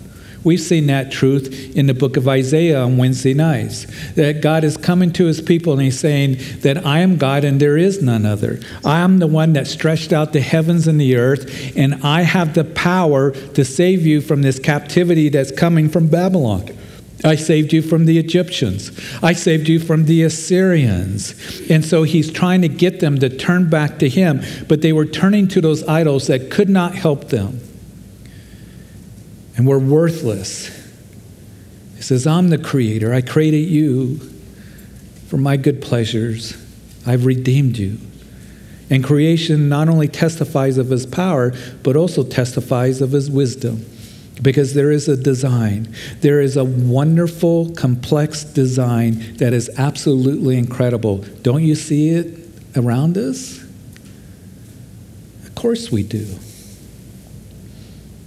We've 0.44 0.60
seen 0.60 0.88
that 0.88 1.12
truth 1.12 1.76
in 1.76 1.86
the 1.86 1.94
book 1.94 2.16
of 2.16 2.26
Isaiah 2.26 2.82
on 2.82 2.96
Wednesday 2.96 3.34
nights. 3.34 3.86
That 4.14 4.40
God 4.40 4.64
is 4.64 4.76
coming 4.76 5.12
to 5.12 5.26
his 5.26 5.40
people 5.40 5.72
and 5.74 5.82
he's 5.82 5.98
saying 5.98 6.38
that 6.60 6.84
I 6.84 6.98
am 7.00 7.16
God 7.16 7.44
and 7.44 7.60
there 7.60 7.78
is 7.78 8.02
none 8.02 8.26
other. 8.26 8.60
I 8.84 9.00
am 9.00 9.18
the 9.18 9.28
one 9.28 9.52
that 9.52 9.68
stretched 9.68 10.12
out 10.12 10.32
the 10.32 10.40
heavens 10.40 10.88
and 10.88 11.00
the 11.00 11.16
earth, 11.16 11.76
and 11.76 11.94
I 12.02 12.22
have 12.22 12.54
the 12.54 12.64
power 12.64 13.30
to 13.30 13.64
save 13.64 14.04
you 14.04 14.20
from 14.20 14.42
this 14.42 14.58
captivity 14.58 15.28
that's 15.28 15.52
coming 15.52 15.88
from 15.88 16.08
Babylon. 16.08 16.68
I 17.24 17.36
saved 17.36 17.72
you 17.72 17.82
from 17.82 18.06
the 18.06 18.18
Egyptians. 18.18 18.90
I 19.22 19.32
saved 19.32 19.68
you 19.68 19.78
from 19.78 20.06
the 20.06 20.24
Assyrians. 20.24 21.36
And 21.70 21.84
so 21.84 22.02
he's 22.02 22.32
trying 22.32 22.62
to 22.62 22.68
get 22.68 22.98
them 22.98 23.20
to 23.20 23.28
turn 23.28 23.70
back 23.70 24.00
to 24.00 24.08
him, 24.08 24.42
but 24.66 24.82
they 24.82 24.92
were 24.92 25.06
turning 25.06 25.46
to 25.48 25.60
those 25.60 25.86
idols 25.86 26.26
that 26.26 26.50
could 26.50 26.68
not 26.68 26.96
help 26.96 27.28
them 27.28 27.60
and 29.56 29.66
we're 29.66 29.78
worthless. 29.78 30.68
He 31.96 32.02
says, 32.02 32.26
I'm 32.26 32.48
the 32.48 32.58
creator. 32.58 33.12
I 33.12 33.20
created 33.20 33.68
you 33.68 34.18
for 35.28 35.36
my 35.36 35.56
good 35.56 35.80
pleasures. 35.80 36.56
I've 37.06 37.26
redeemed 37.26 37.78
you. 37.78 37.98
And 38.90 39.02
creation 39.02 39.68
not 39.68 39.88
only 39.88 40.08
testifies 40.08 40.78
of 40.78 40.90
his 40.90 41.06
power, 41.06 41.54
but 41.82 41.96
also 41.96 42.24
testifies 42.24 43.00
of 43.00 43.12
his 43.12 43.30
wisdom. 43.30 43.86
Because 44.42 44.74
there 44.74 44.90
is 44.90 45.08
a 45.08 45.16
design. 45.16 45.94
There 46.20 46.40
is 46.40 46.56
a 46.56 46.64
wonderful, 46.64 47.70
complex 47.74 48.44
design 48.44 49.36
that 49.36 49.52
is 49.52 49.70
absolutely 49.78 50.58
incredible. 50.58 51.18
Don't 51.42 51.62
you 51.62 51.74
see 51.74 52.10
it 52.10 52.38
around 52.76 53.16
us? 53.16 53.62
Of 55.44 55.54
course 55.54 55.92
we 55.92 56.02
do. 56.02 56.26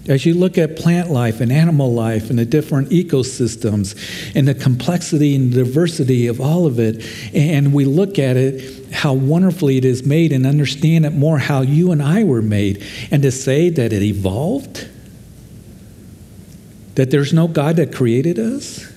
As 0.07 0.25
you 0.25 0.35
look 0.35 0.57
at 0.57 0.75
plant 0.75 1.09
life 1.09 1.41
and 1.41 1.51
animal 1.51 1.91
life 1.91 2.29
and 2.29 2.37
the 2.37 2.45
different 2.45 2.89
ecosystems 2.89 3.95
and 4.35 4.47
the 4.47 4.53
complexity 4.53 5.35
and 5.35 5.51
diversity 5.51 6.27
of 6.27 6.39
all 6.39 6.67
of 6.67 6.79
it, 6.79 7.03
and 7.33 7.73
we 7.73 7.85
look 7.85 8.19
at 8.19 8.37
it, 8.37 8.93
how 8.93 9.13
wonderfully 9.13 9.77
it 9.77 9.85
is 9.85 10.05
made, 10.05 10.31
and 10.31 10.45
understand 10.45 11.05
it 11.05 11.13
more 11.13 11.39
how 11.39 11.61
you 11.61 11.91
and 11.91 12.03
I 12.03 12.23
were 12.23 12.43
made, 12.43 12.83
and 13.09 13.23
to 13.23 13.31
say 13.31 13.69
that 13.69 13.91
it 13.91 14.03
evolved, 14.03 14.87
that 16.93 17.09
there's 17.09 17.33
no 17.33 17.47
God 17.47 17.77
that 17.77 17.93
created 17.93 18.37
us 18.37 18.94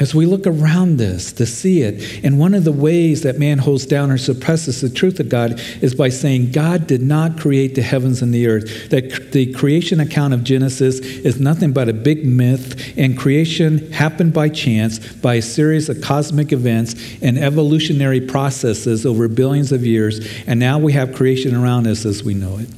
as 0.00 0.14
we 0.14 0.26
look 0.26 0.46
around 0.46 0.96
this 0.96 1.32
to 1.32 1.46
see 1.46 1.82
it, 1.82 2.24
and 2.24 2.38
one 2.38 2.54
of 2.54 2.64
the 2.64 2.72
ways 2.72 3.22
that 3.22 3.38
man 3.38 3.58
holds 3.58 3.84
down 3.86 4.10
or 4.10 4.18
suppresses 4.18 4.80
the 4.80 4.88
truth 4.88 5.18
of 5.18 5.28
God 5.28 5.60
is 5.80 5.94
by 5.94 6.08
saying 6.08 6.52
God 6.52 6.86
did 6.86 7.02
not 7.02 7.38
create 7.38 7.74
the 7.74 7.82
heavens 7.82 8.22
and 8.22 8.32
the 8.32 8.46
earth. 8.46 8.90
That 8.90 9.32
the 9.32 9.52
creation 9.52 10.00
account 10.00 10.34
of 10.34 10.44
Genesis 10.44 11.00
is 11.00 11.40
nothing 11.40 11.72
but 11.72 11.88
a 11.88 11.92
big 11.92 12.24
myth, 12.24 12.94
and 12.96 13.18
creation 13.18 13.90
happened 13.92 14.32
by 14.32 14.48
chance 14.48 14.98
by 14.98 15.34
a 15.34 15.42
series 15.42 15.88
of 15.88 16.00
cosmic 16.00 16.52
events 16.52 16.94
and 17.20 17.36
evolutionary 17.36 18.20
processes 18.20 19.04
over 19.04 19.28
billions 19.28 19.72
of 19.72 19.84
years, 19.84 20.20
and 20.46 20.60
now 20.60 20.78
we 20.78 20.92
have 20.92 21.14
creation 21.14 21.56
around 21.56 21.86
us 21.86 22.04
as 22.06 22.22
we 22.22 22.34
know 22.34 22.58
it. 22.58 22.68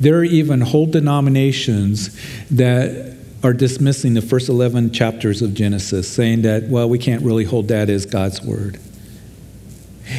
There 0.00 0.16
are 0.16 0.24
even 0.24 0.60
whole 0.60 0.86
denominations 0.86 2.16
that 2.50 3.17
are 3.42 3.52
dismissing 3.52 4.14
the 4.14 4.22
first 4.22 4.48
11 4.48 4.92
chapters 4.92 5.42
of 5.42 5.54
Genesis, 5.54 6.08
saying 6.08 6.42
that, 6.42 6.64
well, 6.64 6.88
we 6.88 6.98
can't 6.98 7.22
really 7.22 7.44
hold 7.44 7.68
that 7.68 7.88
as 7.88 8.04
God's 8.04 8.42
word. 8.42 8.80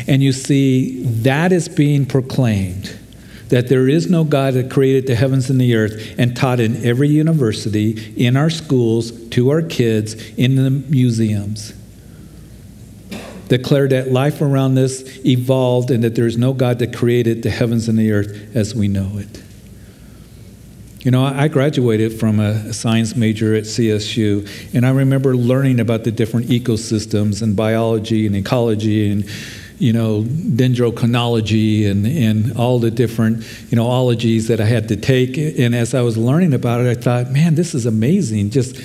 And 0.08 0.24
you 0.24 0.32
see, 0.32 1.04
that 1.04 1.52
is 1.52 1.68
being 1.68 2.06
proclaimed 2.06 2.98
that 3.50 3.68
there 3.68 3.90
is 3.90 4.10
no 4.10 4.24
God 4.24 4.54
that 4.54 4.70
created 4.70 5.08
the 5.08 5.16
heavens 5.16 5.50
and 5.50 5.60
the 5.60 5.76
earth 5.76 6.16
and 6.20 6.36
taught 6.36 6.60
in 6.60 6.86
every 6.86 7.10
university, 7.10 8.14
in 8.16 8.38
our 8.38 8.50
schools, 8.50 9.12
to 9.30 9.50
our 9.50 9.64
kids, 9.64 10.14
in 10.38 10.56
the 10.56 10.70
museums. 10.70 11.74
Declare 13.48 13.88
that 13.88 14.12
life 14.12 14.42
around 14.42 14.78
us 14.78 15.02
evolved 15.26 15.90
and 15.90 16.04
that 16.04 16.14
there 16.14 16.28
is 16.28 16.38
no 16.38 16.54
God 16.54 16.78
that 16.80 16.96
created 16.96 17.42
the 17.42 17.50
heavens 17.50 17.88
and 17.90 17.98
the 17.98 18.12
earth 18.12 18.56
as 18.56 18.76
we 18.76 18.88
know 18.88 19.18
it. 19.18 19.42
You 21.00 21.12
know, 21.12 21.24
I 21.24 21.48
graduated 21.48 22.20
from 22.20 22.42
a 22.42 22.74
science 22.74 23.16
major 23.16 23.56
at 23.56 23.64
CSU, 23.64 24.76
and 24.76 24.86
I 24.86 24.90
remember 24.90 25.34
learning 25.34 25.80
about 25.80 26.04
the 26.04 26.12
different 26.12 26.48
ecosystems 26.48 27.42
and 27.42 27.56
biology 27.56 28.28
and 28.28 28.36
ecology 28.36 29.10
and 29.10 29.24
you 29.80 29.94
know, 29.94 30.24
dendrochronology 30.24 31.90
and, 31.90 32.06
and 32.06 32.58
all 32.58 32.80
the 32.80 32.92
different, 32.92 33.46
you 33.72 33.78
know, 33.78 33.88
ologies 33.88 34.50
that 34.50 34.60
I 34.60 34.66
had 34.66 34.90
to 34.90 34.98
take. 34.98 35.38
And 35.38 35.74
as 35.74 35.94
I 35.94 36.02
was 36.02 36.18
learning 36.18 36.54
about 36.54 36.82
it, 36.82 36.98
I 36.98 37.02
thought, 37.02 37.32
man, 37.32 37.56
this 37.56 37.74
is 37.74 37.86
amazing. 37.86 38.50
Just 38.50 38.76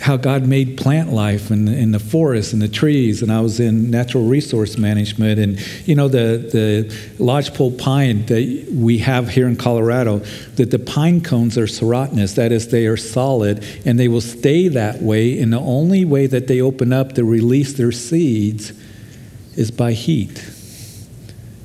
how 0.00 0.16
God 0.16 0.46
made 0.46 0.78
plant 0.78 1.12
life 1.12 1.50
and 1.50 1.68
in 1.68 1.92
the 1.92 1.98
forests 1.98 2.52
and 2.52 2.62
the 2.62 2.68
trees. 2.68 3.22
And 3.22 3.30
I 3.30 3.40
was 3.40 3.60
in 3.60 3.90
natural 3.90 4.24
resource 4.24 4.78
management. 4.78 5.38
And, 5.38 5.86
you 5.86 5.94
know, 5.94 6.08
the, 6.08 6.38
the 6.52 7.22
lodgepole 7.22 7.72
pine 7.72 8.24
that 8.26 8.72
we 8.72 8.98
have 8.98 9.28
here 9.28 9.46
in 9.46 9.56
Colorado, 9.56 10.18
that 10.56 10.70
the 10.70 10.78
pine 10.78 11.20
cones 11.20 11.58
are 11.58 11.66
serotinous. 11.66 12.34
That 12.34 12.50
is, 12.50 12.68
they 12.68 12.86
are 12.86 12.96
solid 12.96 13.64
and 13.84 13.98
they 13.98 14.08
will 14.08 14.22
stay 14.22 14.68
that 14.68 15.02
way. 15.02 15.38
And 15.38 15.52
the 15.52 15.60
only 15.60 16.04
way 16.04 16.26
that 16.26 16.46
they 16.46 16.60
open 16.60 16.92
up 16.92 17.12
to 17.12 17.24
release 17.24 17.74
their 17.74 17.92
seeds 17.92 18.72
is 19.56 19.70
by 19.70 19.92
heat 19.92 20.49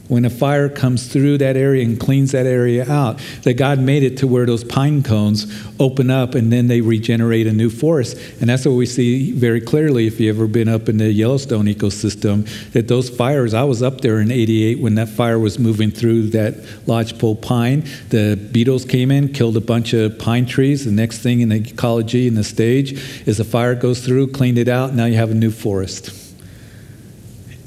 when 0.08 0.26
a 0.26 0.30
fire 0.30 0.70
comes 0.70 1.08
through 1.08 1.38
that 1.40 1.58
area 1.58 1.84
and 1.84 2.00
cleans 2.00 2.32
that 2.32 2.46
area 2.46 2.90
out, 2.90 3.20
that 3.44 3.56
God 3.56 3.80
made 3.80 4.04
it 4.04 4.18
to 4.20 4.28
where 4.28 4.46
those 4.46 4.64
pine 4.64 5.04
cones 5.04 5.52
open 5.80 6.12
up 6.12 6.36
and 6.36 6.52
then 6.52 6.68
they 6.68 6.82
regenerate 6.82 7.48
a 7.48 7.52
new 7.52 7.70
forest. 7.70 8.18
And 8.40 8.50
that's 8.50 8.66
what 8.66 8.74
we 8.74 8.86
see 8.86 9.32
very 9.32 9.62
clearly 9.62 10.08
if 10.08 10.20
you've 10.20 10.38
ever 10.38 10.48
been 10.48 10.70
up 10.70 10.90
in 10.90 10.98
the 10.98 11.12
Yellowstone 11.12 11.66
ecosystem, 11.66 12.48
that 12.72 12.88
those 12.88 13.10
fires, 13.10 13.54
I 13.54 13.64
was 13.64 13.82
up 13.82 14.02
there 14.02 14.20
in 14.20 14.32
88 14.32 14.80
when 14.80 14.96
that 14.96 15.10
fire 15.10 15.40
was 15.40 15.58
moving 15.58 15.92
through 15.92 16.30
that 16.30 16.56
lodgepole 16.88 17.38
pine. 17.38 17.84
The 18.10 18.36
beetles 18.52 18.86
came 18.86 19.12
in, 19.12 19.34
killed 19.34 19.58
a 19.58 19.62
bunch 19.62 19.94
of 19.94 20.20
pine 20.20 20.46
trees. 20.46 20.86
The 20.86 20.92
next 20.92 21.20
thing 21.20 21.42
in 21.42 21.50
the 21.50 21.58
ecology 21.58 22.28
in 22.28 22.36
the 22.36 22.44
stage 22.44 22.94
is 23.28 23.38
the 23.38 23.44
fire 23.44 23.76
goes 23.76 24.06
through, 24.06 24.28
cleaned 24.28 24.58
it 24.58 24.68
out, 24.68 24.94
now 24.94 25.06
you 25.06 25.16
have 25.16 25.32
a 25.32 25.36
new 25.36 25.52
forest 25.52 26.25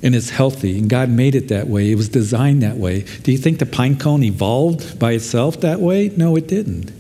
and 0.03 0.15
it's 0.15 0.31
healthy. 0.31 0.79
And 0.79 0.89
God 0.89 1.09
made 1.09 1.35
it 1.35 1.49
that 1.49 1.69
way. 1.69 1.91
It 1.91 1.97
was 1.97 2.09
designed 2.09 2.63
that 2.63 2.77
way. 2.77 3.03
Do 3.23 3.33
you 3.33 3.39
think 3.39 3.59
the 3.59 3.67
pine 3.67 3.99
cone 3.99 4.23
evolved 4.23 4.99
by 4.99 5.13
itself 5.13 5.61
that 5.61 5.81
way? 5.81 6.11
No, 6.11 6.37
it 6.37 6.47
didn't. 6.47 6.93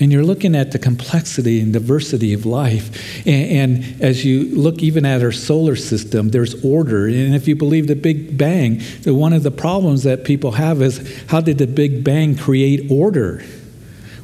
And 0.00 0.10
you're 0.10 0.24
looking 0.24 0.56
at 0.56 0.72
the 0.72 0.80
complexity 0.80 1.60
and 1.60 1.72
diversity 1.72 2.32
of 2.32 2.44
life. 2.44 3.24
And, 3.26 3.84
and, 3.84 4.02
as 4.02 4.24
you 4.24 4.52
look 4.56 4.82
even 4.82 5.04
at 5.06 5.22
our 5.22 5.30
solar 5.30 5.76
system, 5.76 6.30
there's 6.30 6.64
order. 6.64 7.06
And 7.06 7.36
if 7.36 7.46
you 7.46 7.54
believe 7.54 7.86
the 7.86 7.94
Big 7.94 8.36
Bang, 8.36 8.80
one 9.04 9.32
of 9.32 9.44
the 9.44 9.52
problems 9.52 10.02
that 10.02 10.24
people 10.24 10.52
have 10.52 10.82
is 10.82 11.24
how 11.28 11.40
did 11.40 11.58
the 11.58 11.68
Big 11.68 12.02
Bang 12.02 12.36
create 12.36 12.90
order? 12.90 13.44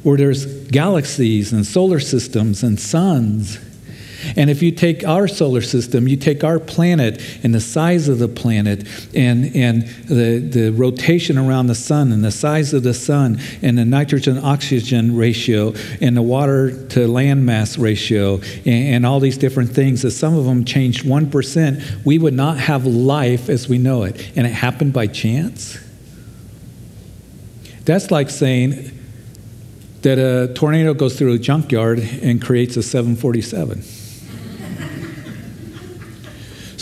Where 0.03 0.17
there's 0.17 0.45
galaxies 0.67 1.53
and 1.53 1.65
solar 1.65 1.99
systems 1.99 2.61
and 2.63 2.79
suns 2.79 3.59
and 4.35 4.49
if 4.49 4.61
you 4.61 4.71
take 4.71 5.05
our 5.05 5.27
solar 5.27 5.61
system, 5.61 6.07
you 6.07 6.15
take 6.17 6.43
our 6.43 6.59
planet 6.59 7.21
and 7.43 7.53
the 7.53 7.61
size 7.61 8.07
of 8.07 8.19
the 8.19 8.27
planet 8.27 8.87
and, 9.15 9.55
and 9.55 9.87
the, 10.07 10.39
the 10.39 10.71
rotation 10.71 11.37
around 11.37 11.67
the 11.67 11.75
sun 11.75 12.11
and 12.11 12.23
the 12.23 12.31
size 12.31 12.73
of 12.73 12.83
the 12.83 12.93
sun 12.93 13.39
and 13.61 13.77
the 13.77 13.85
nitrogen 13.85 14.37
oxygen 14.37 15.15
ratio 15.15 15.73
and 16.01 16.15
the 16.15 16.21
water 16.21 16.87
to 16.87 17.07
land 17.07 17.45
mass 17.45 17.77
ratio 17.77 18.35
and, 18.65 18.67
and 18.67 19.05
all 19.05 19.19
these 19.19 19.37
different 19.37 19.71
things, 19.71 20.01
that 20.01 20.11
some 20.11 20.35
of 20.35 20.45
them 20.45 20.65
changed 20.65 21.05
1%, 21.05 22.05
we 22.05 22.17
would 22.17 22.33
not 22.33 22.57
have 22.57 22.85
life 22.85 23.49
as 23.49 23.67
we 23.69 23.77
know 23.77 24.03
it. 24.03 24.31
And 24.35 24.45
it 24.45 24.51
happened 24.51 24.93
by 24.93 25.07
chance? 25.07 25.77
That's 27.85 28.11
like 28.11 28.29
saying 28.29 28.91
that 30.01 30.17
a 30.17 30.53
tornado 30.53 30.93
goes 30.93 31.17
through 31.17 31.33
a 31.33 31.39
junkyard 31.39 31.99
and 31.99 32.41
creates 32.41 32.77
a 32.77 32.83
747. 32.83 33.83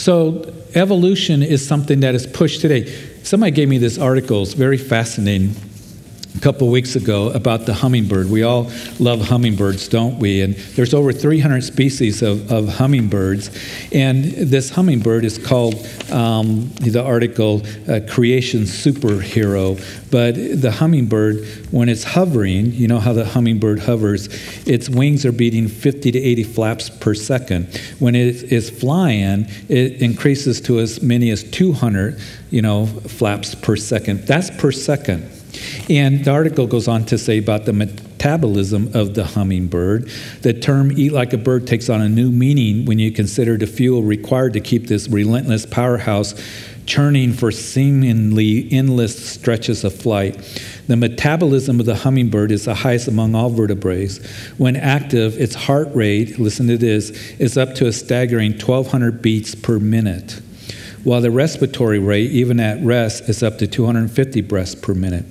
So, 0.08 0.54
evolution 0.74 1.42
is 1.42 1.68
something 1.68 2.00
that 2.00 2.14
is 2.14 2.26
pushed 2.26 2.62
today. 2.62 2.90
Somebody 3.24 3.52
gave 3.52 3.68
me 3.68 3.76
this 3.76 3.98
article, 3.98 4.42
it's 4.42 4.54
very 4.54 4.78
fascinating. 4.78 5.54
A 6.38 6.40
couple 6.40 6.68
weeks 6.68 6.94
ago 6.94 7.30
about 7.30 7.66
the 7.66 7.74
hummingbird. 7.74 8.30
We 8.30 8.44
all 8.44 8.70
love 9.00 9.20
hummingbirds, 9.22 9.88
don't 9.88 10.20
we? 10.20 10.42
And 10.42 10.54
there's 10.54 10.94
over 10.94 11.12
300 11.12 11.64
species 11.64 12.22
of, 12.22 12.52
of 12.52 12.68
hummingbirds. 12.68 13.50
And 13.92 14.24
this 14.24 14.70
hummingbird 14.70 15.24
is 15.24 15.36
called, 15.36 15.74
um, 16.12 16.68
the 16.80 17.02
article, 17.02 17.62
uh, 17.88 18.00
Creation 18.08 18.62
Superhero. 18.62 19.76
But 20.12 20.36
the 20.36 20.70
hummingbird, 20.70 21.44
when 21.72 21.88
it's 21.88 22.04
hovering, 22.04 22.72
you 22.72 22.86
know 22.86 23.00
how 23.00 23.14
the 23.14 23.24
hummingbird 23.24 23.80
hovers, 23.80 24.28
its 24.64 24.88
wings 24.88 25.26
are 25.26 25.32
beating 25.32 25.66
50 25.66 26.12
to 26.12 26.18
80 26.20 26.44
flaps 26.44 26.88
per 26.88 27.14
second. 27.14 27.66
When 27.98 28.14
it 28.14 28.52
is 28.52 28.70
flying, 28.70 29.48
it 29.68 30.00
increases 30.00 30.60
to 30.62 30.78
as 30.78 31.02
many 31.02 31.30
as 31.30 31.42
200, 31.42 32.20
you 32.50 32.62
know, 32.62 32.86
flaps 32.86 33.56
per 33.56 33.74
second. 33.74 34.20
That's 34.20 34.50
per 34.50 34.70
second. 34.70 35.32
And 35.88 36.24
the 36.24 36.30
article 36.30 36.66
goes 36.66 36.88
on 36.88 37.04
to 37.06 37.18
say 37.18 37.38
about 37.38 37.64
the 37.64 37.72
metabolism 37.72 38.90
of 38.94 39.14
the 39.14 39.24
hummingbird. 39.24 40.10
The 40.42 40.52
term 40.52 40.92
eat 40.92 41.12
like 41.12 41.32
a 41.32 41.38
bird 41.38 41.66
takes 41.66 41.88
on 41.88 42.00
a 42.00 42.08
new 42.08 42.30
meaning 42.30 42.84
when 42.84 42.98
you 42.98 43.10
consider 43.12 43.56
the 43.56 43.66
fuel 43.66 44.02
required 44.02 44.52
to 44.54 44.60
keep 44.60 44.86
this 44.86 45.08
relentless 45.08 45.66
powerhouse 45.66 46.34
churning 46.88 47.34
for 47.34 47.52
seemingly 47.52 48.66
endless 48.72 49.32
stretches 49.32 49.84
of 49.84 49.94
flight. 49.94 50.36
The 50.86 50.96
metabolism 50.96 51.80
of 51.80 51.86
the 51.86 51.94
hummingbird 51.94 52.50
is 52.50 52.64
the 52.64 52.74
highest 52.74 53.08
among 53.08 53.34
all 53.34 53.50
vertebrates. 53.50 54.24
When 54.56 54.74
active, 54.74 55.38
its 55.38 55.54
heart 55.54 55.88
rate, 55.94 56.38
listen 56.38 56.66
to 56.68 56.78
this, 56.78 57.10
is 57.38 57.58
up 57.58 57.74
to 57.76 57.86
a 57.86 57.92
staggering 57.92 58.52
1,200 58.52 59.20
beats 59.20 59.54
per 59.54 59.78
minute 59.78 60.40
while 61.04 61.20
the 61.20 61.30
respiratory 61.30 61.98
rate, 61.98 62.30
even 62.30 62.60
at 62.60 62.82
rest, 62.84 63.28
is 63.28 63.42
up 63.42 63.58
to 63.58 63.66
250 63.66 64.40
breaths 64.42 64.74
per 64.74 64.94
minute. 64.94 65.24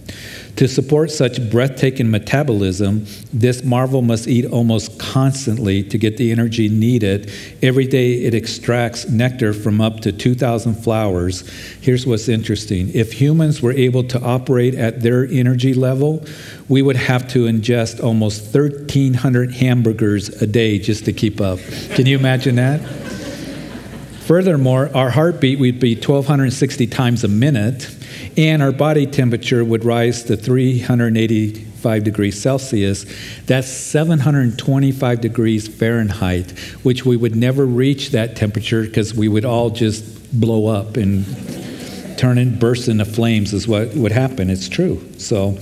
To 0.57 0.67
support 0.67 1.11
such 1.11 1.51
breathtaking 1.51 2.09
metabolism, 2.09 3.05
this 3.31 3.63
marvel 3.63 4.01
must 4.01 4.27
eat 4.27 4.43
almost 4.45 4.97
constantly 4.97 5.83
to 5.83 5.99
get 5.99 6.17
the 6.17 6.31
energy 6.31 6.67
needed. 6.67 7.31
Every 7.61 7.85
day 7.85 8.23
it 8.23 8.33
extracts 8.33 9.07
nectar 9.07 9.53
from 9.53 9.79
up 9.79 9.99
to 9.99 10.11
2,000 10.11 10.73
flowers. 10.73 11.47
Here's 11.79 12.07
what's 12.07 12.27
interesting 12.27 12.89
if 12.95 13.13
humans 13.13 13.61
were 13.61 13.73
able 13.73 14.03
to 14.05 14.19
operate 14.19 14.73
at 14.73 15.03
their 15.03 15.25
energy 15.25 15.75
level, 15.75 16.25
we 16.69 16.81
would 16.81 16.95
have 16.95 17.27
to 17.29 17.45
ingest 17.45 18.03
almost 18.03 18.51
1,300 18.51 19.51
hamburgers 19.51 20.29
a 20.41 20.47
day 20.47 20.79
just 20.79 21.05
to 21.05 21.13
keep 21.13 21.39
up. 21.39 21.59
Can 21.91 22.07
you 22.07 22.17
imagine 22.17 22.55
that? 22.55 22.81
Furthermore, 24.27 24.91
our 24.93 25.09
heartbeat 25.09 25.57
would 25.57 25.79
be 25.79 25.95
1,260 25.95 26.85
times 26.87 27.23
a 27.23 27.29
minute, 27.29 27.89
and 28.35 28.61
our 28.61 28.73
body 28.73 29.05
temperature 29.05 29.63
would 29.63 29.85
rise 29.85 30.23
to 30.23 30.35
385 30.35 32.03
degrees 32.03 32.41
Celsius. 32.41 33.05
That's 33.45 33.69
725 33.69 35.21
degrees 35.21 35.69
Fahrenheit, 35.69 36.51
which 36.83 37.05
we 37.05 37.15
would 37.15 37.37
never 37.37 37.65
reach 37.65 38.09
that 38.09 38.35
temperature 38.35 38.83
because 38.83 39.13
we 39.13 39.29
would 39.29 39.45
all 39.45 39.69
just 39.69 40.37
blow 40.37 40.67
up 40.67 40.97
and 40.97 41.23
turn 42.17 42.37
and 42.37 42.59
burst 42.59 42.89
into 42.89 43.05
flames, 43.05 43.53
is 43.53 43.65
what 43.65 43.95
would 43.95 44.11
happen. 44.11 44.49
It's 44.49 44.67
true. 44.67 45.01
So, 45.17 45.57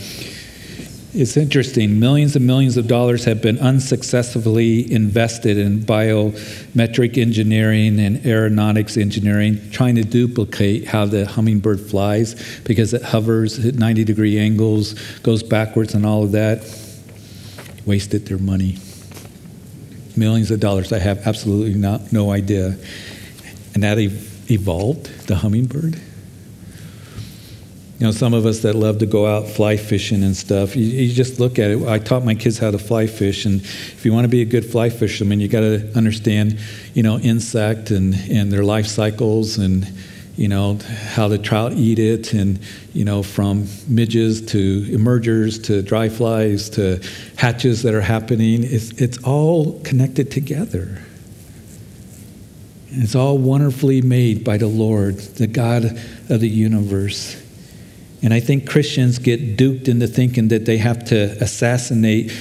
it's 1.15 1.37
interesting. 1.37 1.99
Millions 1.99 2.35
and 2.35 2.45
millions 2.45 2.75
of 2.75 2.87
dollars 2.87 3.23
have 3.23 3.41
been 3.41 3.57
unsuccessfully 3.59 4.91
invested 4.91 5.57
in 5.57 5.79
biometric 5.79 7.17
engineering 7.17 7.99
and 7.99 8.25
aeronautics 8.25 8.97
engineering, 8.97 9.59
trying 9.71 9.95
to 9.95 10.03
duplicate 10.03 10.85
how 10.85 11.05
the 11.05 11.25
hummingbird 11.25 11.79
flies 11.79 12.59
because 12.63 12.93
it 12.93 13.01
hovers 13.01 13.65
at 13.65 13.75
90 13.75 14.03
degree 14.03 14.37
angles, 14.37 14.93
goes 15.19 15.41
backwards, 15.41 15.93
and 15.93 16.05
all 16.05 16.23
of 16.23 16.33
that. 16.33 16.63
Wasted 17.85 18.25
their 18.25 18.37
money. 18.37 18.77
Millions 20.17 20.51
of 20.51 20.59
dollars. 20.59 20.91
I 20.91 20.99
have 20.99 21.25
absolutely 21.25 21.75
not, 21.75 22.11
no 22.11 22.31
idea. 22.31 22.75
And 23.73 23.83
that 23.83 23.97
evolved 23.99 25.27
the 25.27 25.35
hummingbird. 25.35 26.01
You 27.97 28.07
know, 28.07 28.11
some 28.11 28.33
of 28.33 28.45
us 28.45 28.59
that 28.59 28.75
love 28.75 28.97
to 28.99 29.05
go 29.05 29.25
out 29.25 29.47
fly 29.47 29.77
fishing 29.77 30.21
and 30.21 30.35
stuff, 30.35 30.75
you, 30.75 30.83
you, 30.83 31.13
just 31.13 31.39
look 31.39 31.57
at 31.57 31.71
it. 31.71 31.87
I 31.87 31.97
taught 31.97 32.25
my 32.25 32.35
kids 32.35 32.59
how 32.59 32.71
to 32.71 32.77
fly 32.77 33.07
fish, 33.07 33.45
and 33.45 33.61
if 33.61 34.03
you 34.03 34.11
want 34.11 34.25
to 34.25 34.29
be 34.29 34.41
a 34.41 34.45
good 34.45 34.65
fly 34.65 34.89
fisherman, 34.89 35.39
you 35.39 35.47
got 35.47 35.61
to 35.61 35.89
understand, 35.95 36.59
you 36.93 37.03
know, 37.03 37.17
insect 37.19 37.91
and, 37.91 38.13
and 38.29 38.51
their 38.51 38.65
life 38.65 38.85
cycles 38.85 39.57
and, 39.57 39.87
you 40.35 40.49
know, 40.49 40.77
how 41.11 41.29
the 41.29 41.37
trout 41.37 41.71
eat 41.71 41.97
it, 41.97 42.33
and, 42.33 42.59
you 42.93 43.05
know, 43.05 43.23
from 43.23 43.65
midges 43.87 44.45
to 44.47 44.85
emergers 44.89 45.57
to 45.59 45.81
dry 45.81 46.09
flies 46.09 46.69
to 46.71 47.01
hatches 47.37 47.83
that 47.83 47.93
are 47.93 48.01
happening. 48.01 48.65
It's, 48.65 48.91
it's 49.01 49.23
all 49.23 49.79
connected 49.83 50.31
together. 50.31 51.01
And 52.91 53.03
it's 53.03 53.15
all 53.15 53.37
wonderfully 53.37 54.01
made 54.01 54.43
by 54.43 54.57
the 54.57 54.67
Lord, 54.67 55.15
the 55.15 55.47
God 55.47 55.85
of 56.29 56.41
the 56.41 56.49
universe. 56.49 57.41
And 58.21 58.33
I 58.33 58.39
think 58.39 58.67
Christians 58.69 59.19
get 59.19 59.57
duped 59.57 59.87
into 59.87 60.07
thinking 60.07 60.47
that 60.47 60.65
they 60.65 60.77
have 60.77 61.05
to 61.05 61.37
assassinate, 61.41 62.31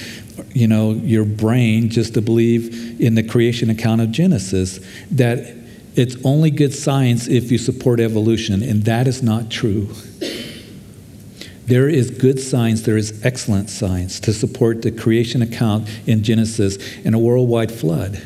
you 0.52 0.66
know, 0.66 0.92
your 0.92 1.24
brain 1.24 1.90
just 1.90 2.14
to 2.14 2.22
believe 2.22 3.00
in 3.00 3.14
the 3.14 3.22
creation 3.22 3.70
account 3.70 4.00
of 4.00 4.10
Genesis. 4.10 4.80
That 5.10 5.54
it's 5.94 6.16
only 6.24 6.50
good 6.50 6.72
science 6.72 7.28
if 7.28 7.52
you 7.52 7.58
support 7.58 8.00
evolution, 8.00 8.62
and 8.62 8.84
that 8.84 9.06
is 9.06 9.22
not 9.22 9.50
true. 9.50 9.88
There 11.66 11.88
is 11.88 12.10
good 12.10 12.40
science, 12.40 12.82
there 12.82 12.96
is 12.96 13.24
excellent 13.24 13.70
science 13.70 14.20
to 14.20 14.34
support 14.34 14.82
the 14.82 14.90
creation 14.90 15.40
account 15.40 15.88
in 16.06 16.22
Genesis 16.22 16.78
and 17.04 17.14
a 17.14 17.18
worldwide 17.18 17.72
flood. 17.72 18.22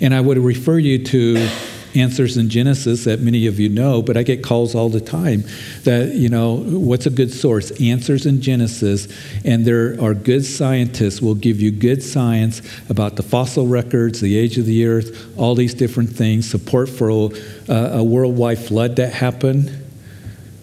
And 0.00 0.12
I 0.12 0.20
would 0.20 0.38
refer 0.38 0.78
you 0.78 1.04
to 1.04 1.48
answers 1.94 2.36
in 2.36 2.48
Genesis 2.48 3.04
that 3.04 3.20
many 3.20 3.46
of 3.46 3.58
you 3.58 3.68
know, 3.68 4.02
but 4.02 4.16
I 4.16 4.22
get 4.22 4.42
calls 4.42 4.74
all 4.74 4.88
the 4.88 5.00
time 5.00 5.44
that, 5.84 6.14
you 6.14 6.28
know, 6.28 6.56
what's 6.56 7.06
a 7.06 7.10
good 7.10 7.32
source? 7.32 7.70
Answers 7.80 8.26
in 8.26 8.40
Genesis, 8.40 9.08
and 9.44 9.64
there 9.64 10.00
are 10.00 10.14
good 10.14 10.44
scientists 10.44 11.20
will 11.20 11.34
give 11.34 11.60
you 11.60 11.70
good 11.70 12.02
science 12.02 12.62
about 12.88 13.16
the 13.16 13.22
fossil 13.22 13.66
records, 13.66 14.20
the 14.20 14.36
age 14.36 14.58
of 14.58 14.66
the 14.66 14.86
earth, 14.86 15.38
all 15.38 15.54
these 15.54 15.74
different 15.74 16.10
things, 16.10 16.48
support 16.48 16.88
for 16.88 17.08
a, 17.08 17.72
a 17.72 18.02
worldwide 18.02 18.58
flood 18.58 18.96
that 18.96 19.12
happened. 19.12 19.84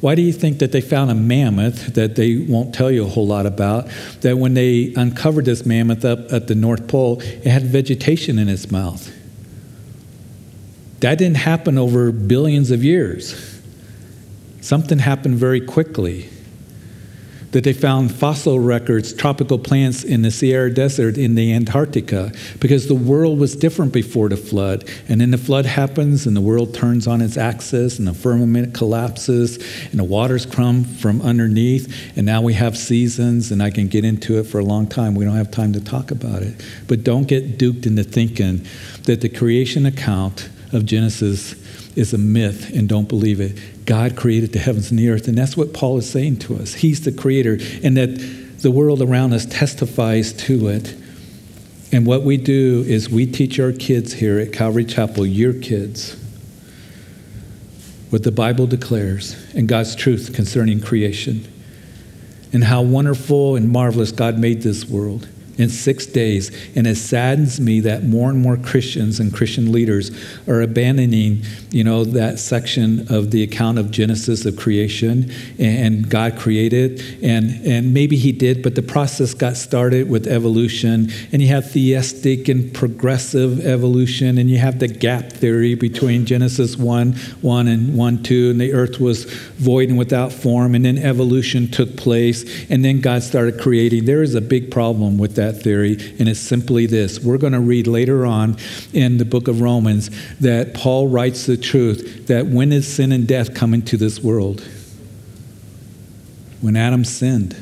Why 0.02 0.14
do 0.14 0.22
you 0.22 0.34
think 0.34 0.60
that 0.60 0.72
they 0.72 0.82
found 0.82 1.10
a 1.10 1.16
mammoth 1.16 1.96
that 1.96 2.16
they 2.16 2.38
won't 2.38 2.76
tell 2.76 2.92
you 2.92 3.06
a 3.06 3.10
whole 3.10 3.26
lot 3.26 3.48
about? 3.48 3.88
That 4.22 4.38
when 4.38 4.54
they 4.54 4.94
uncovered 4.96 5.46
this 5.46 5.66
mammoth 5.66 6.06
up 6.06 6.32
at 6.32 6.48
the 6.48 6.54
North 6.54 6.88
Pole, 6.88 7.22
it 7.22 7.48
had 7.48 7.64
vegetation 7.64 8.38
in 8.38 8.50
its 8.50 8.70
mouth. 8.70 9.15
That 11.02 11.18
didn't 11.18 11.38
happen 11.38 11.78
over 11.78 12.12
billions 12.12 12.72
of 12.72 12.84
years. 12.84 13.62
Something 14.62 15.00
happened 15.00 15.36
very 15.36 15.62
quickly. 15.62 16.30
That 17.52 17.64
they 17.64 17.74
found 17.74 18.14
fossil 18.14 18.60
records, 18.60 19.14
tropical 19.14 19.58
plants 19.58 20.04
in 20.04 20.24
the 20.24 20.32
Sahara 20.32 20.74
Desert 20.74 21.18
in 21.18 21.36
the 21.36 21.54
Antarctica, 21.54 22.34
because 22.60 22.88
the 22.88 22.96
world 22.96 23.40
was 23.40 23.56
different 23.56 23.94
before 23.94 24.28
the 24.28 24.36
flood. 24.36 24.90
And 25.08 25.22
then 25.22 25.32
the 25.32 25.38
flood 25.38 25.66
happens, 25.66 26.28
and 26.28 26.36
the 26.36 26.42
world 26.42 26.74
turns 26.74 27.08
on 27.08 27.22
its 27.22 27.38
axis, 27.38 27.98
and 27.98 28.08
the 28.08 28.14
firmament 28.14 28.74
collapses, 28.74 29.58
and 29.92 30.00
the 30.00 30.04
waters 30.04 30.46
come 30.46 30.84
from 30.84 31.22
underneath. 31.22 32.18
And 32.18 32.26
now 32.26 32.42
we 32.42 32.54
have 32.56 32.78
seasons, 32.78 33.52
and 33.52 33.64
I 33.64 33.70
can 33.70 33.88
get 33.88 34.04
into 34.04 34.38
it 34.38 34.44
for 34.44 34.60
a 34.60 34.66
long 34.66 34.86
time. 34.86 35.16
We 35.16 35.24
don't 35.24 35.38
have 35.38 35.52
time 35.52 35.72
to 35.74 35.82
talk 35.82 36.12
about 36.12 36.42
it. 36.42 36.62
But 36.88 37.06
don't 37.06 37.26
get 37.26 37.58
duped 37.58 37.86
into 37.86 38.04
thinking 38.04 38.66
that 39.04 39.22
the 39.22 39.30
creation 39.30 39.86
account 39.86 40.50
of 40.76 40.86
Genesis 40.86 41.56
is 41.98 42.14
a 42.14 42.18
myth 42.18 42.72
and 42.76 42.88
don't 42.88 43.08
believe 43.08 43.40
it. 43.40 43.58
God 43.86 44.16
created 44.16 44.54
the 44.54 44.60
heavens 44.60 44.92
and 44.92 45.00
the 45.00 45.10
earth, 45.10 45.28
and 45.28 45.38
that's 45.38 45.56
what 45.56 45.74
Paul 45.74 45.98
is 45.98 46.10
saying 46.10 46.38
to 46.40 46.56
us. 46.58 46.74
He's 46.74 47.02
the 47.06 47.12
creator, 47.12 47.58
and 47.84 47.98
that 47.98 48.62
the 48.62 48.72
world 48.72 49.02
around 49.02 49.34
us 49.34 49.46
testifies 49.46 50.34
to 50.34 50.68
it. 50.68 50.96
And 51.92 52.06
what 52.06 52.24
we 52.24 52.38
do 52.38 52.84
is 52.88 53.10
we 53.10 53.26
teach 53.26 53.60
our 53.60 53.72
kids 53.72 54.14
here 54.14 54.40
at 54.40 54.52
Calvary 54.52 54.86
Chapel, 54.86 55.26
your 55.26 55.54
kids, 55.54 56.18
what 58.10 58.24
the 58.24 58.32
Bible 58.32 58.68
declares 58.68 59.36
and 59.54 59.68
God's 59.68 59.96
truth 59.96 60.34
concerning 60.34 60.82
creation 60.82 61.48
and 62.54 62.64
how 62.64 62.82
wonderful 62.82 63.56
and 63.56 63.70
marvelous 63.70 64.12
God 64.12 64.40
made 64.40 64.62
this 64.62 64.86
world 64.86 65.28
in 65.58 65.70
six 65.70 66.06
days. 66.06 66.52
And 66.76 66.88
it 66.88 66.96
saddens 66.96 67.60
me 67.60 67.80
that 67.82 68.04
more 68.04 68.30
and 68.30 68.40
more 68.40 68.58
Christians 68.58 69.20
and 69.20 69.34
Christian 69.34 69.72
leaders 69.72 70.12
are 70.48 70.62
abandoning, 70.62 71.44
you 71.72 71.84
know, 71.84 72.04
that 72.04 72.40
section 72.40 73.12
of 73.14 73.32
the 73.32 73.44
account 73.44 73.80
of 73.80 73.92
Genesis 73.92 74.46
of 74.46 74.58
creation 74.58 75.32
and 75.60 76.10
God 76.10 76.38
created. 76.38 77.02
And, 77.22 77.66
and 77.66 77.94
maybe 77.94 78.18
He 78.18 78.32
did, 78.32 78.64
but 78.64 78.76
the 78.76 78.82
process 78.82 79.34
got 79.34 79.58
started 79.58 80.10
with 80.10 80.28
evolution. 80.28 81.12
And 81.32 81.42
you 81.42 81.48
have 81.50 81.72
theistic 81.72 82.48
and 82.50 82.74
progressive 82.74 83.66
evolution, 83.66 84.38
and 84.38 84.50
you 84.50 84.58
have 84.58 84.80
the 84.80 84.88
gap 84.88 85.32
theory 85.32 85.76
between 85.76 86.26
Genesis 86.26 86.78
1 86.78 87.14
1 87.14 87.68
and 87.68 87.98
1 87.98 88.24
2, 88.24 88.50
and 88.52 88.62
the 88.62 88.74
earth 88.74 89.00
was 89.00 89.26
void 89.26 89.90
and 89.90 89.98
without 89.98 90.32
form, 90.32 90.76
and 90.76 90.86
then 90.86 90.98
evolution 90.98 91.70
took 91.70 91.96
place, 91.96 92.70
and 92.70 92.84
then 92.84 93.02
God 93.02 93.24
started 93.24 93.60
creating. 93.60 94.06
There 94.06 94.24
is 94.24 94.36
a 94.36 94.42
big 94.42 94.72
problem 94.72 95.18
with 95.18 95.36
that 95.36 95.45
that 95.46 95.62
theory, 95.62 95.94
and 96.20 96.28
it's 96.28 96.40
simply 96.40 96.86
this. 96.86 97.20
We're 97.20 97.38
going 97.38 97.54
to 97.54 97.60
read 97.60 97.88
later 97.88 98.26
on 98.26 98.58
in 98.94 99.18
the 99.18 99.26
book 99.26 99.48
of 99.48 99.62
Romans 99.62 100.10
that 100.40 100.74
Paul 100.74 101.08
writes 101.08 101.46
the 101.46 101.58
truth 101.58 102.28
that 102.28 102.48
when 102.48 102.70
did 102.70 102.84
sin 102.84 103.12
and 103.12 103.28
death 103.28 103.54
come 103.54 103.74
into 103.74 103.98
this 103.98 104.20
world? 104.20 104.68
When 106.62 106.76
Adam 106.76 107.06
sinned. 107.06 107.56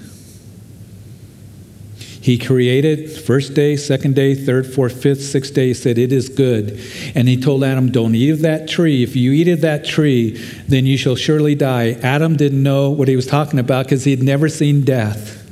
He 2.21 2.37
created 2.37 3.11
first 3.11 3.53
day, 3.53 3.75
second 3.75 4.15
day, 4.15 4.33
third, 4.33 4.65
fourth, 4.65 5.03
fifth, 5.03 5.21
sixth 5.21 5.53
day. 5.53 5.67
He 5.67 5.73
said, 5.73 5.97
It 5.97 6.13
is 6.13 6.29
good. 6.29 6.79
And 7.15 7.27
he 7.27 7.35
told 7.35 7.65
Adam, 7.65 7.91
Don't 7.91 8.15
eat 8.15 8.29
of 8.29 8.41
that 8.43 8.69
tree. 8.69 9.03
If 9.03 9.17
you 9.17 9.33
eat 9.33 9.49
of 9.49 9.59
that 9.59 9.83
tree, 9.83 10.37
then 10.69 10.85
you 10.85 10.95
shall 10.95 11.17
surely 11.17 11.53
die. 11.53 11.97
Adam 12.01 12.37
didn't 12.37 12.63
know 12.63 12.91
what 12.91 13.09
he 13.09 13.17
was 13.17 13.27
talking 13.27 13.59
about 13.59 13.87
because 13.87 14.05
he 14.05 14.11
had 14.11 14.23
never 14.23 14.47
seen 14.47 14.85
death. 14.85 15.42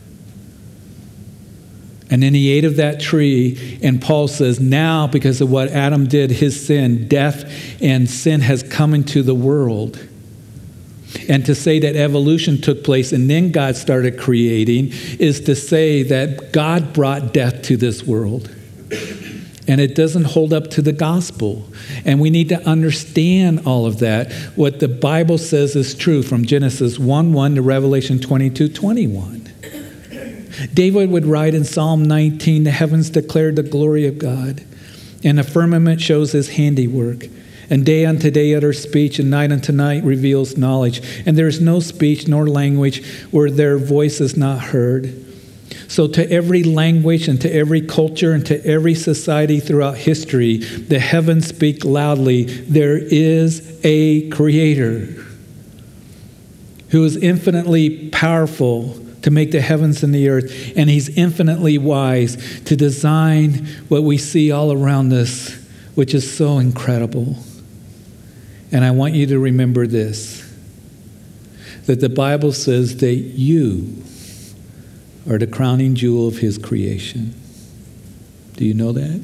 And 2.11 2.21
then 2.21 2.33
he 2.33 2.51
ate 2.51 2.65
of 2.65 2.75
that 2.75 2.99
tree. 2.99 3.79
And 3.81 4.01
Paul 4.01 4.27
says, 4.27 4.59
now, 4.59 5.07
because 5.07 5.39
of 5.39 5.49
what 5.49 5.69
Adam 5.69 6.07
did, 6.07 6.29
his 6.29 6.63
sin, 6.63 7.07
death 7.07 7.49
and 7.81 8.09
sin 8.09 8.41
has 8.41 8.61
come 8.61 8.93
into 8.93 9.23
the 9.23 9.33
world. 9.33 9.97
And 11.29 11.45
to 11.45 11.55
say 11.55 11.79
that 11.79 11.95
evolution 11.95 12.59
took 12.61 12.83
place 12.83 13.13
and 13.13 13.29
then 13.29 13.51
God 13.51 13.75
started 13.75 14.19
creating 14.19 14.89
is 15.19 15.41
to 15.41 15.55
say 15.55 16.03
that 16.03 16.51
God 16.51 16.93
brought 16.93 17.33
death 17.33 17.63
to 17.63 17.77
this 17.77 18.03
world. 18.03 18.53
And 19.67 19.79
it 19.79 19.95
doesn't 19.95 20.25
hold 20.25 20.51
up 20.51 20.69
to 20.71 20.81
the 20.81 20.91
gospel. 20.91 21.65
And 22.03 22.19
we 22.19 22.29
need 22.29 22.49
to 22.49 22.61
understand 22.67 23.61
all 23.65 23.85
of 23.85 23.99
that. 23.99 24.31
What 24.55 24.79
the 24.79 24.89
Bible 24.89 25.37
says 25.37 25.75
is 25.77 25.95
true 25.95 26.23
from 26.23 26.45
Genesis 26.45 26.99
1 26.99 27.31
1 27.31 27.55
to 27.55 27.61
Revelation 27.61 28.19
22 28.19 28.69
21. 28.69 29.50
David 30.73 31.09
would 31.09 31.25
write 31.25 31.53
in 31.53 31.63
Psalm 31.63 32.03
19 32.03 32.63
The 32.63 32.71
heavens 32.71 33.09
declare 33.09 33.51
the 33.51 33.63
glory 33.63 34.05
of 34.05 34.17
God, 34.17 34.63
and 35.23 35.37
the 35.37 35.43
firmament 35.43 36.01
shows 36.01 36.31
his 36.31 36.49
handiwork. 36.49 37.25
And 37.69 37.85
day 37.85 38.05
unto 38.05 38.29
day 38.29 38.53
utters 38.53 38.81
speech, 38.81 39.17
and 39.17 39.29
night 39.29 39.51
unto 39.51 39.71
night 39.71 40.03
reveals 40.03 40.57
knowledge. 40.57 41.01
And 41.25 41.37
there 41.37 41.47
is 41.47 41.61
no 41.61 41.79
speech 41.79 42.27
nor 42.27 42.47
language 42.47 43.05
where 43.31 43.49
their 43.49 43.77
voice 43.77 44.19
is 44.19 44.35
not 44.35 44.59
heard. 44.59 45.25
So, 45.87 46.07
to 46.07 46.29
every 46.29 46.63
language 46.63 47.27
and 47.27 47.39
to 47.41 47.53
every 47.53 47.81
culture 47.81 48.33
and 48.33 48.45
to 48.45 48.65
every 48.65 48.95
society 48.95 49.61
throughout 49.61 49.97
history, 49.97 50.57
the 50.57 50.99
heavens 50.99 51.47
speak 51.47 51.85
loudly 51.85 52.43
there 52.43 52.97
is 52.97 53.79
a 53.83 54.29
creator 54.29 55.07
who 56.89 57.05
is 57.05 57.15
infinitely 57.15 58.09
powerful 58.09 59.00
to 59.21 59.31
make 59.31 59.51
the 59.51 59.61
heavens 59.61 60.03
and 60.03 60.13
the 60.13 60.29
earth, 60.29 60.73
and 60.75 60.89
He's 60.89 61.09
infinitely 61.09 61.77
wise 61.77 62.61
to 62.63 62.75
design 62.75 63.67
what 63.87 64.03
we 64.03 64.17
see 64.17 64.51
all 64.51 64.71
around 64.71 65.13
us, 65.13 65.53
which 65.95 66.13
is 66.13 66.35
so 66.35 66.57
incredible. 66.57 67.37
And 68.71 68.83
I 68.83 68.91
want 68.91 69.13
you 69.13 69.27
to 69.27 69.39
remember 69.39 69.85
this 69.87 70.47
that 71.85 71.99
the 71.99 72.09
Bible 72.09 72.53
says 72.53 72.97
that 72.97 73.15
you 73.15 74.03
are 75.27 75.37
the 75.37 75.47
crowning 75.47 75.95
jewel 75.95 76.27
of 76.27 76.37
His 76.37 76.57
creation. 76.57 77.33
Do 78.55 78.65
you 78.65 78.73
know 78.73 78.91
that? 78.91 79.21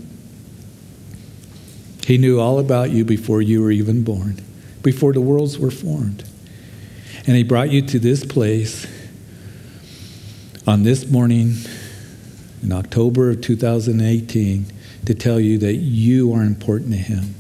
He 2.05 2.17
knew 2.17 2.39
all 2.39 2.60
about 2.60 2.89
you 2.91 3.05
before 3.05 3.41
you 3.41 3.62
were 3.62 3.71
even 3.71 4.03
born, 4.03 4.41
before 4.81 5.13
the 5.13 5.21
worlds 5.21 5.60
were 5.60 5.71
formed. 5.71 6.23
And 7.25 7.36
He 7.36 7.43
brought 7.43 7.69
you 7.69 7.81
to 7.83 7.99
this 7.99 8.25
place 8.25 8.88
on 10.67 10.84
this 10.84 11.10
morning 11.10 11.53
in 12.62 12.73
October 12.73 13.30
of 13.30 13.39
2018 13.39 14.65
to 15.06 15.15
tell 15.15 15.39
you 15.39 15.58
that 15.58 15.75
you 15.75 16.34
are 16.34 16.43
important 16.43 16.91
to 16.91 16.97
Him. 16.97 17.34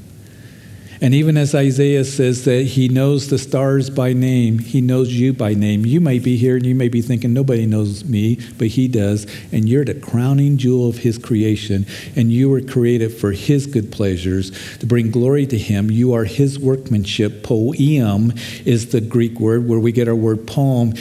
And 1.01 1.13
even 1.13 1.37
as 1.37 1.53
Isaiah 1.53 2.05
says 2.05 2.45
that 2.45 2.63
he 2.63 2.89
knows 2.89 3.29
the 3.29 3.37
stars 3.37 3.89
by 3.89 4.13
name, 4.13 4.57
he 4.57 4.81
knows 4.81 5.13
you 5.13 5.31
by 5.31 5.53
name. 5.53 5.85
You 5.85 6.01
may 6.01 6.17
be 6.17 6.37
here 6.37 6.55
and 6.55 6.65
you 6.65 6.73
may 6.73 6.87
be 6.87 7.03
thinking, 7.03 7.33
nobody 7.33 7.67
knows 7.67 8.03
me, 8.03 8.39
but 8.57 8.67
he 8.67 8.87
does. 8.87 9.27
And 9.51 9.69
you're 9.69 9.85
the 9.85 9.93
crowning 9.93 10.57
jewel 10.57 10.89
of 10.89 10.97
his 10.97 11.19
creation. 11.19 11.85
And 12.15 12.31
you 12.31 12.49
were 12.49 12.61
created 12.61 13.09
for 13.09 13.31
his 13.31 13.67
good 13.67 13.91
pleasures 13.91 14.51
to 14.79 14.87
bring 14.87 15.11
glory 15.11 15.45
to 15.47 15.57
him. 15.57 15.91
You 15.91 16.13
are 16.13 16.23
his 16.23 16.57
workmanship. 16.57 17.43
Poiema 17.43 18.65
is 18.65 18.89
the 18.89 19.01
Greek 19.01 19.39
word 19.39 19.67
where 19.67 19.79
we 19.79 19.91
get 19.91 20.07
our 20.07 20.15
word 20.15 20.47
poem. 20.47 20.95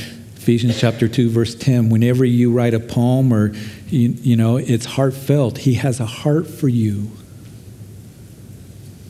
Ephesians 0.46 0.78
chapter 0.78 1.08
2, 1.08 1.28
verse 1.28 1.56
10. 1.56 1.88
Whenever 1.88 2.24
you 2.24 2.52
write 2.52 2.72
a 2.72 2.78
poem 2.78 3.32
or, 3.34 3.52
you, 3.88 4.10
you 4.10 4.36
know, 4.36 4.58
it's 4.58 4.84
heartfelt, 4.84 5.58
He 5.58 5.74
has 5.74 5.98
a 5.98 6.06
heart 6.06 6.46
for 6.46 6.68
you. 6.68 7.10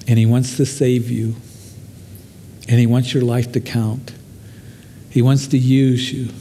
And 0.08 0.18
He 0.18 0.24
wants 0.24 0.56
to 0.56 0.64
save 0.64 1.10
you. 1.10 1.36
And 2.70 2.80
He 2.80 2.86
wants 2.86 3.12
your 3.12 3.22
life 3.22 3.52
to 3.52 3.60
count. 3.60 4.14
He 5.10 5.20
wants 5.20 5.46
to 5.48 5.58
use 5.58 6.10
you. 6.10 6.32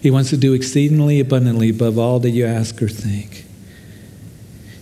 He 0.00 0.10
wants 0.10 0.30
to 0.30 0.38
do 0.38 0.54
exceedingly 0.54 1.20
abundantly 1.20 1.68
above 1.68 1.98
all 1.98 2.18
that 2.20 2.30
you 2.30 2.46
ask 2.46 2.80
or 2.80 2.88
think. 2.88 3.44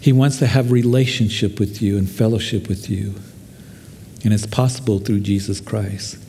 He 0.00 0.12
wants 0.12 0.38
to 0.38 0.46
have 0.46 0.70
relationship 0.70 1.58
with 1.58 1.82
you 1.82 1.98
and 1.98 2.08
fellowship 2.08 2.68
with 2.68 2.88
you. 2.88 3.16
And 4.22 4.32
it's 4.32 4.46
possible 4.46 5.00
through 5.00 5.20
Jesus 5.20 5.60
Christ. 5.60 6.23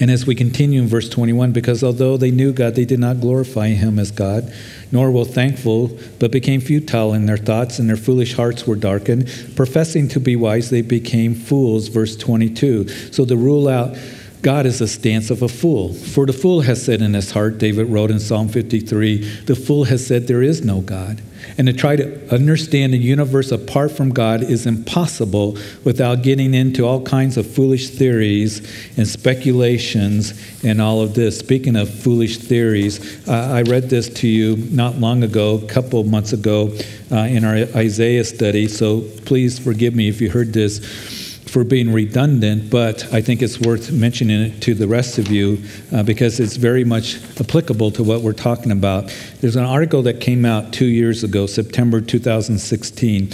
And 0.00 0.10
as 0.10 0.26
we 0.26 0.34
continue 0.34 0.82
in 0.82 0.88
verse 0.88 1.08
21, 1.08 1.52
because 1.52 1.84
although 1.84 2.16
they 2.16 2.32
knew 2.32 2.52
God, 2.52 2.74
they 2.74 2.84
did 2.84 2.98
not 2.98 3.20
glorify 3.20 3.68
him 3.68 4.00
as 4.00 4.10
God, 4.10 4.52
nor 4.90 5.10
were 5.10 5.24
thankful, 5.24 5.96
but 6.18 6.32
became 6.32 6.60
futile 6.60 7.14
in 7.14 7.26
their 7.26 7.36
thoughts, 7.36 7.78
and 7.78 7.88
their 7.88 7.96
foolish 7.96 8.34
hearts 8.34 8.66
were 8.66 8.74
darkened. 8.74 9.30
Professing 9.54 10.08
to 10.08 10.18
be 10.18 10.34
wise, 10.34 10.70
they 10.70 10.82
became 10.82 11.34
fools, 11.34 11.86
verse 11.88 12.16
22. 12.16 12.88
So 13.12 13.24
to 13.24 13.36
rule 13.36 13.68
out 13.68 13.96
God 14.42 14.66
is 14.66 14.80
the 14.80 14.88
stance 14.88 15.30
of 15.30 15.40
a 15.40 15.48
fool. 15.48 15.94
For 15.94 16.26
the 16.26 16.32
fool 16.34 16.60
has 16.60 16.84
said 16.84 17.00
in 17.00 17.14
his 17.14 17.30
heart, 17.30 17.56
David 17.56 17.86
wrote 17.86 18.10
in 18.10 18.20
Psalm 18.20 18.48
53, 18.48 19.42
the 19.46 19.56
fool 19.56 19.84
has 19.84 20.06
said, 20.06 20.26
There 20.26 20.42
is 20.42 20.62
no 20.62 20.82
God. 20.82 21.22
And 21.58 21.66
to 21.66 21.72
try 21.72 21.96
to 21.96 22.34
understand 22.34 22.92
the 22.92 22.98
universe 22.98 23.52
apart 23.52 23.92
from 23.92 24.10
God 24.10 24.42
is 24.42 24.66
impossible 24.66 25.58
without 25.84 26.22
getting 26.22 26.54
into 26.54 26.86
all 26.86 27.02
kinds 27.02 27.36
of 27.36 27.46
foolish 27.46 27.90
theories 27.90 28.60
and 28.96 29.06
speculations 29.06 30.34
and 30.64 30.80
all 30.80 31.00
of 31.00 31.14
this. 31.14 31.38
Speaking 31.38 31.76
of 31.76 31.88
foolish 31.88 32.38
theories, 32.38 33.26
uh, 33.28 33.32
I 33.32 33.62
read 33.62 33.90
this 33.90 34.08
to 34.20 34.28
you 34.28 34.56
not 34.56 34.96
long 34.96 35.22
ago, 35.22 35.60
a 35.62 35.66
couple 35.66 36.02
months 36.04 36.32
ago, 36.32 36.76
uh, 37.10 37.16
in 37.16 37.44
our 37.44 37.54
Isaiah 37.76 38.24
study. 38.24 38.68
So 38.68 39.02
please 39.24 39.58
forgive 39.58 39.94
me 39.94 40.08
if 40.08 40.20
you 40.20 40.30
heard 40.30 40.52
this 40.52 41.23
for 41.54 41.62
being 41.62 41.92
redundant, 41.92 42.68
but 42.68 43.14
I 43.14 43.20
think 43.20 43.40
it's 43.40 43.60
worth 43.60 43.92
mentioning 43.92 44.40
it 44.40 44.60
to 44.62 44.74
the 44.74 44.88
rest 44.88 45.18
of 45.18 45.28
you 45.28 45.62
uh, 45.92 46.02
because 46.02 46.40
it's 46.40 46.56
very 46.56 46.82
much 46.82 47.20
applicable 47.40 47.92
to 47.92 48.02
what 48.02 48.22
we're 48.22 48.32
talking 48.32 48.72
about. 48.72 49.16
There's 49.40 49.54
an 49.54 49.64
article 49.64 50.02
that 50.02 50.20
came 50.20 50.44
out 50.44 50.72
two 50.72 50.86
years 50.86 51.22
ago, 51.22 51.46
September 51.46 52.00
2016. 52.00 53.30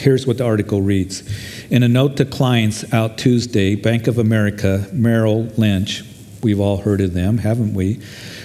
Here's 0.00 0.26
what 0.26 0.38
the 0.38 0.44
article 0.44 0.82
reads 0.82 1.22
In 1.70 1.84
a 1.84 1.88
note 1.88 2.16
to 2.16 2.24
clients 2.24 2.92
out 2.92 3.18
Tuesday, 3.18 3.76
Bank 3.76 4.08
of 4.08 4.18
America, 4.18 4.88
Merrill 4.92 5.44
Lynch, 5.56 6.02
we've 6.42 6.58
all 6.58 6.78
heard 6.78 7.00
of 7.00 7.14
them, 7.14 7.38
haven't 7.38 7.74
we? 7.74 8.00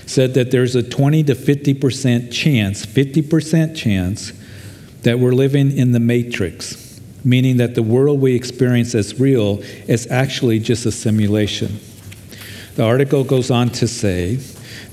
Said 0.05 0.35
that 0.35 0.51
there's 0.51 0.75
a 0.75 0.83
20 0.83 1.23
to 1.23 1.33
50% 1.33 2.31
chance, 2.31 2.85
50% 2.85 3.75
chance, 3.75 4.33
that 5.01 5.17
we're 5.17 5.33
living 5.33 5.75
in 5.75 5.93
the 5.93 5.99
matrix 5.99 6.85
meaning 7.25 7.57
that 7.57 7.75
the 7.75 7.83
world 7.83 8.21
we 8.21 8.35
experience 8.35 8.95
as 8.95 9.19
real 9.19 9.59
is 9.88 10.09
actually 10.11 10.59
just 10.59 10.85
a 10.85 10.91
simulation. 10.91 11.79
The 12.75 12.83
article 12.83 13.23
goes 13.23 13.49
on 13.51 13.69
to 13.71 13.88
say 13.88 14.39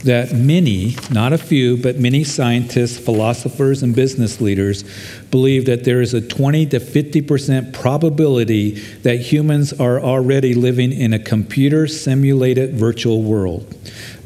that 0.05 0.33
many, 0.33 0.97
not 1.11 1.33
a 1.33 1.39
few, 1.39 1.77
but 1.77 1.97
many 1.99 2.25
scientists, 2.25 2.99
philosophers, 2.99 3.83
and 3.83 3.95
business 3.95 4.41
leaders 4.41 4.85
believe 5.31 5.67
that 5.67 5.85
there 5.85 6.01
is 6.01 6.15
a 6.15 6.21
20 6.21 6.67
to 6.67 6.81
50% 6.81 7.73
probability 7.73 8.73
that 9.03 9.17
humans 9.17 9.73
are 9.73 10.01
already 10.01 10.55
living 10.55 10.93
in 10.93 11.13
a 11.13 11.19
computer 11.19 11.87
simulated 11.87 12.75
virtual 12.75 13.23
world. 13.23 13.77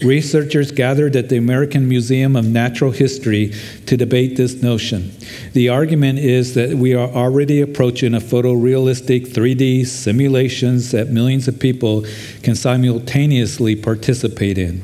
Researchers 0.02 0.72
gathered 0.72 1.16
at 1.16 1.30
the 1.30 1.36
American 1.36 1.88
Museum 1.88 2.36
of 2.36 2.44
Natural 2.46 2.90
History 2.90 3.54
to 3.86 3.96
debate 3.96 4.36
this 4.36 4.62
notion. 4.62 5.12
The 5.54 5.70
argument 5.70 6.18
is 6.18 6.54
that 6.54 6.74
we 6.74 6.94
are 6.94 7.08
already 7.08 7.62
approaching 7.62 8.14
a 8.14 8.20
photorealistic 8.20 9.28
3D 9.28 9.86
simulations 9.86 10.90
that 10.90 11.08
millions 11.08 11.48
of 11.48 11.58
people 11.58 12.04
can 12.42 12.54
simultaneously 12.54 13.74
participate 13.74 14.58
in. 14.58 14.82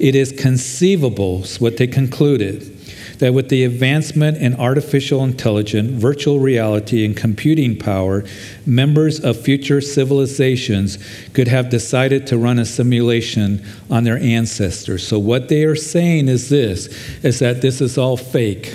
It 0.00 0.14
is 0.14 0.32
conceivable, 0.32 1.44
what 1.58 1.76
they 1.76 1.86
concluded, 1.86 2.77
that 3.18 3.34
with 3.34 3.48
the 3.48 3.64
advancement 3.64 4.38
in 4.38 4.54
artificial 4.54 5.24
intelligence, 5.24 5.90
virtual 5.90 6.38
reality, 6.38 7.04
and 7.04 7.16
computing 7.16 7.76
power, 7.76 8.24
members 8.64 9.20
of 9.20 9.40
future 9.40 9.80
civilizations 9.80 10.98
could 11.32 11.48
have 11.48 11.68
decided 11.68 12.26
to 12.28 12.38
run 12.38 12.58
a 12.58 12.64
simulation 12.64 13.64
on 13.90 14.04
their 14.04 14.18
ancestors. 14.18 15.06
So 15.06 15.18
what 15.18 15.48
they 15.48 15.64
are 15.64 15.76
saying 15.76 16.28
is 16.28 16.48
this 16.48 16.86
is 17.24 17.40
that 17.40 17.60
this 17.60 17.80
is 17.80 17.98
all 17.98 18.16
fake. 18.16 18.74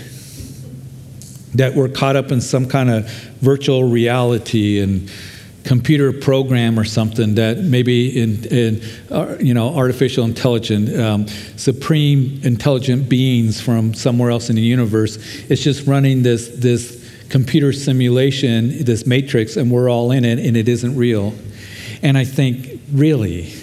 That 1.56 1.76
we're 1.76 1.90
caught 1.90 2.16
up 2.16 2.32
in 2.32 2.42
some 2.42 2.68
kind 2.68 2.90
of 2.90 3.08
virtual 3.40 3.84
reality 3.84 4.80
and 4.80 5.10
computer 5.64 6.12
program 6.12 6.78
or 6.78 6.84
something 6.84 7.36
that 7.36 7.60
maybe 7.60 8.22
in, 8.22 8.46
in 8.46 8.82
uh, 9.10 9.38
you 9.40 9.54
know 9.54 9.74
artificial 9.76 10.26
intelligence 10.26 10.94
um, 11.00 11.26
supreme 11.58 12.40
intelligent 12.44 13.08
beings 13.08 13.62
from 13.62 13.94
somewhere 13.94 14.30
else 14.30 14.50
in 14.50 14.56
the 14.56 14.62
universe 14.62 15.18
it's 15.50 15.64
just 15.64 15.88
running 15.88 16.22
this 16.22 16.50
this 16.50 17.02
computer 17.30 17.72
simulation 17.72 18.84
this 18.84 19.06
matrix 19.08 19.56
and 19.56 19.72
we're 19.72 19.90
all 19.90 20.12
in 20.12 20.26
it 20.26 20.38
and 20.38 20.58
it 20.58 20.68
isn't 20.68 20.96
real. 20.96 21.34
And 22.02 22.18
i 22.18 22.26
think 22.26 22.82
really 22.92 23.54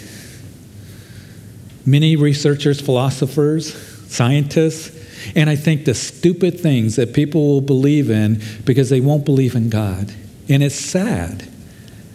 many 1.85 2.17
researchers 2.17 2.81
philosophers 2.81 3.75
scientists 4.11 4.97
and 5.37 5.51
i 5.51 5.57
think 5.57 5.85
the 5.85 5.95
stupid 5.95 6.59
things 6.59 6.97
that 6.97 7.13
people 7.13 7.47
will 7.47 7.61
believe 7.61 8.09
in 8.09 8.41
because 8.65 8.89
they 8.89 9.01
won't 9.01 9.27
believe 9.27 9.55
in 9.55 9.69
god. 9.69 10.13
And 10.49 10.63
it's 10.65 10.75
sad 10.75 11.47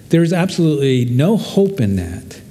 there's 0.09 0.33
absolutely 0.33 1.05
no 1.05 1.37
hope 1.37 1.79
in 1.79 1.95
that. 1.95 2.41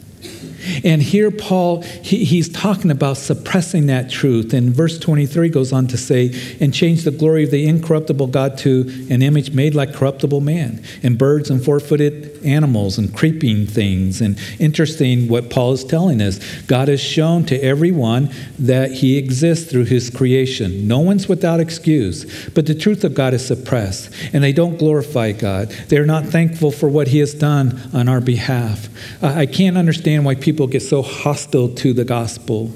And 0.83 1.03
here, 1.03 1.31
Paul, 1.31 1.83
he, 1.83 2.25
he's 2.25 2.49
talking 2.49 2.91
about 2.91 3.17
suppressing 3.19 3.87
that 3.87 4.11
truth. 4.11 4.55
And 4.55 4.71
verse 4.71 4.99
23 4.99 5.49
goes 5.51 5.73
on 5.73 5.87
to 5.89 5.99
say, 5.99 6.35
and 6.61 6.73
change 6.73 7.05
the 7.05 7.11
glory 7.11 7.45
of 7.45 7.51
the 7.51 7.67
incorruptible 7.67 8.29
God 8.29 8.57
to 8.59 9.07
an 9.11 9.23
image 9.23 9.53
made 9.53 9.75
like 9.75 9.93
corruptible 9.93 10.41
man, 10.41 10.83
and 11.03 11.19
birds 11.19 11.51
and 11.51 11.63
four 11.63 11.81
footed 11.81 12.34
animals 12.45 12.99
and 12.99 13.15
creeping 13.15 13.67
things. 13.67 14.21
And 14.21 14.39
interesting 14.59 15.29
what 15.29 15.51
Paul 15.51 15.73
is 15.73 15.85
telling 15.85 16.21
us 16.21 16.39
God 16.63 16.89
has 16.89 17.01
shown 17.01 17.45
to 17.47 17.57
everyone 17.63 18.31
that 18.59 18.93
he 18.93 19.17
exists 19.17 19.71
through 19.71 19.85
his 19.85 20.11
creation. 20.11 20.87
No 20.87 21.01
one's 21.01 21.29
without 21.29 21.61
excuse, 21.61 22.49
but 22.51 22.67
the 22.67 22.75
truth 22.75 23.05
of 23.05 23.15
God 23.15 23.35
is 23.35 23.47
suppressed, 23.47 24.15
and 24.33 24.43
they 24.43 24.53
don't 24.53 24.79
glorify 24.79 25.33
God. 25.33 25.71
They're 25.89 26.07
not 26.07 26.27
thankful 26.27 26.71
for 26.71 26.89
what 26.89 27.09
he 27.09 27.19
has 27.19 27.35
done 27.35 27.81
on 27.93 28.09
our 28.09 28.21
behalf. 28.21 28.89
I 29.23 29.47
can't 29.47 29.77
understand 29.77 30.25
why 30.25 30.35
people 30.35 30.67
get 30.67 30.81
so 30.81 31.03
hostile 31.03 31.69
to 31.77 31.93
the 31.93 32.05
gospel 32.05 32.73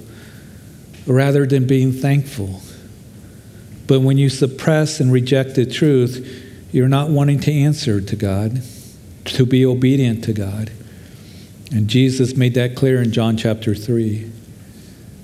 rather 1.06 1.46
than 1.46 1.66
being 1.66 1.92
thankful. 1.92 2.60
But 3.86 4.00
when 4.00 4.18
you 4.18 4.28
suppress 4.28 5.00
and 5.00 5.10
reject 5.10 5.54
the 5.54 5.64
truth, 5.64 6.44
you're 6.70 6.88
not 6.88 7.08
wanting 7.08 7.40
to 7.40 7.52
answer 7.52 8.00
to 8.00 8.16
God, 8.16 8.62
to 9.34 9.46
be 9.46 9.64
obedient 9.64 10.24
to 10.24 10.32
God. 10.32 10.70
And 11.72 11.88
Jesus 11.88 12.36
made 12.36 12.54
that 12.54 12.74
clear 12.74 13.02
in 13.02 13.12
John 13.12 13.36
chapter 13.36 13.74
3. 13.74 14.30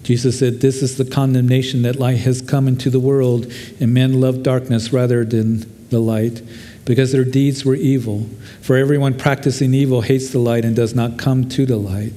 Jesus 0.02 0.38
said, 0.38 0.60
This 0.60 0.82
is 0.82 0.98
the 0.98 1.04
condemnation 1.04 1.82
that 1.82 1.98
light 1.98 2.18
has 2.18 2.42
come 2.42 2.68
into 2.68 2.90
the 2.90 3.00
world, 3.00 3.50
and 3.80 3.94
men 3.94 4.20
love 4.20 4.42
darkness 4.42 4.92
rather 4.92 5.24
than 5.24 5.88
the 5.88 5.98
light, 5.98 6.42
because 6.84 7.12
their 7.12 7.24
deeds 7.24 7.64
were 7.64 7.74
evil. 7.74 8.28
For 8.60 8.76
everyone 8.76 9.16
practicing 9.16 9.72
evil 9.72 10.02
hates 10.02 10.30
the 10.30 10.38
light 10.38 10.64
and 10.64 10.76
does 10.76 10.94
not 10.94 11.18
come 11.18 11.48
to 11.50 11.64
the 11.64 11.76
light, 11.76 12.12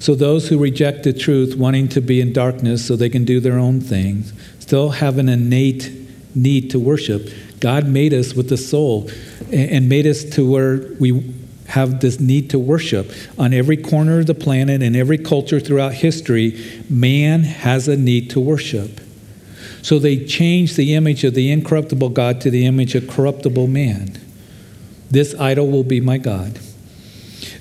so 0.00 0.14
those 0.14 0.48
who 0.48 0.58
reject 0.58 1.02
the 1.02 1.12
truth, 1.12 1.56
wanting 1.56 1.88
to 1.88 2.00
be 2.00 2.22
in 2.22 2.32
darkness 2.32 2.86
so 2.86 2.96
they 2.96 3.10
can 3.10 3.26
do 3.26 3.38
their 3.38 3.58
own 3.58 3.82
thing, 3.82 4.22
still 4.58 4.90
have 4.90 5.18
an 5.18 5.28
innate 5.28 5.92
need 6.34 6.70
to 6.70 6.78
worship. 6.78 7.28
God 7.60 7.86
made 7.86 8.14
us 8.14 8.32
with 8.34 8.50
a 8.50 8.56
soul 8.56 9.10
and 9.52 9.88
made 9.88 10.06
us 10.06 10.24
to 10.24 10.48
where 10.48 10.78
we 10.98 11.34
have 11.66 12.00
this 12.00 12.18
need 12.18 12.50
to 12.50 12.58
worship. 12.58 13.12
On 13.38 13.54
every 13.54 13.76
corner 13.76 14.20
of 14.20 14.26
the 14.26 14.34
planet 14.34 14.82
and 14.82 14.96
every 14.96 15.18
culture 15.18 15.60
throughout 15.60 15.94
history, 15.94 16.82
man 16.88 17.44
has 17.44 17.88
a 17.88 17.96
need 17.96 18.30
to 18.30 18.40
worship. 18.40 19.00
So 19.82 19.98
they 19.98 20.24
changed 20.24 20.76
the 20.76 20.94
image 20.94 21.24
of 21.24 21.34
the 21.34 21.50
incorruptible 21.50 22.10
God 22.10 22.40
to 22.42 22.50
the 22.50 22.66
image 22.66 22.94
of 22.94 23.08
corruptible 23.08 23.66
man. 23.66 24.20
This 25.10 25.34
idol 25.34 25.68
will 25.68 25.84
be 25.84 26.00
my 26.00 26.18
God 26.18 26.58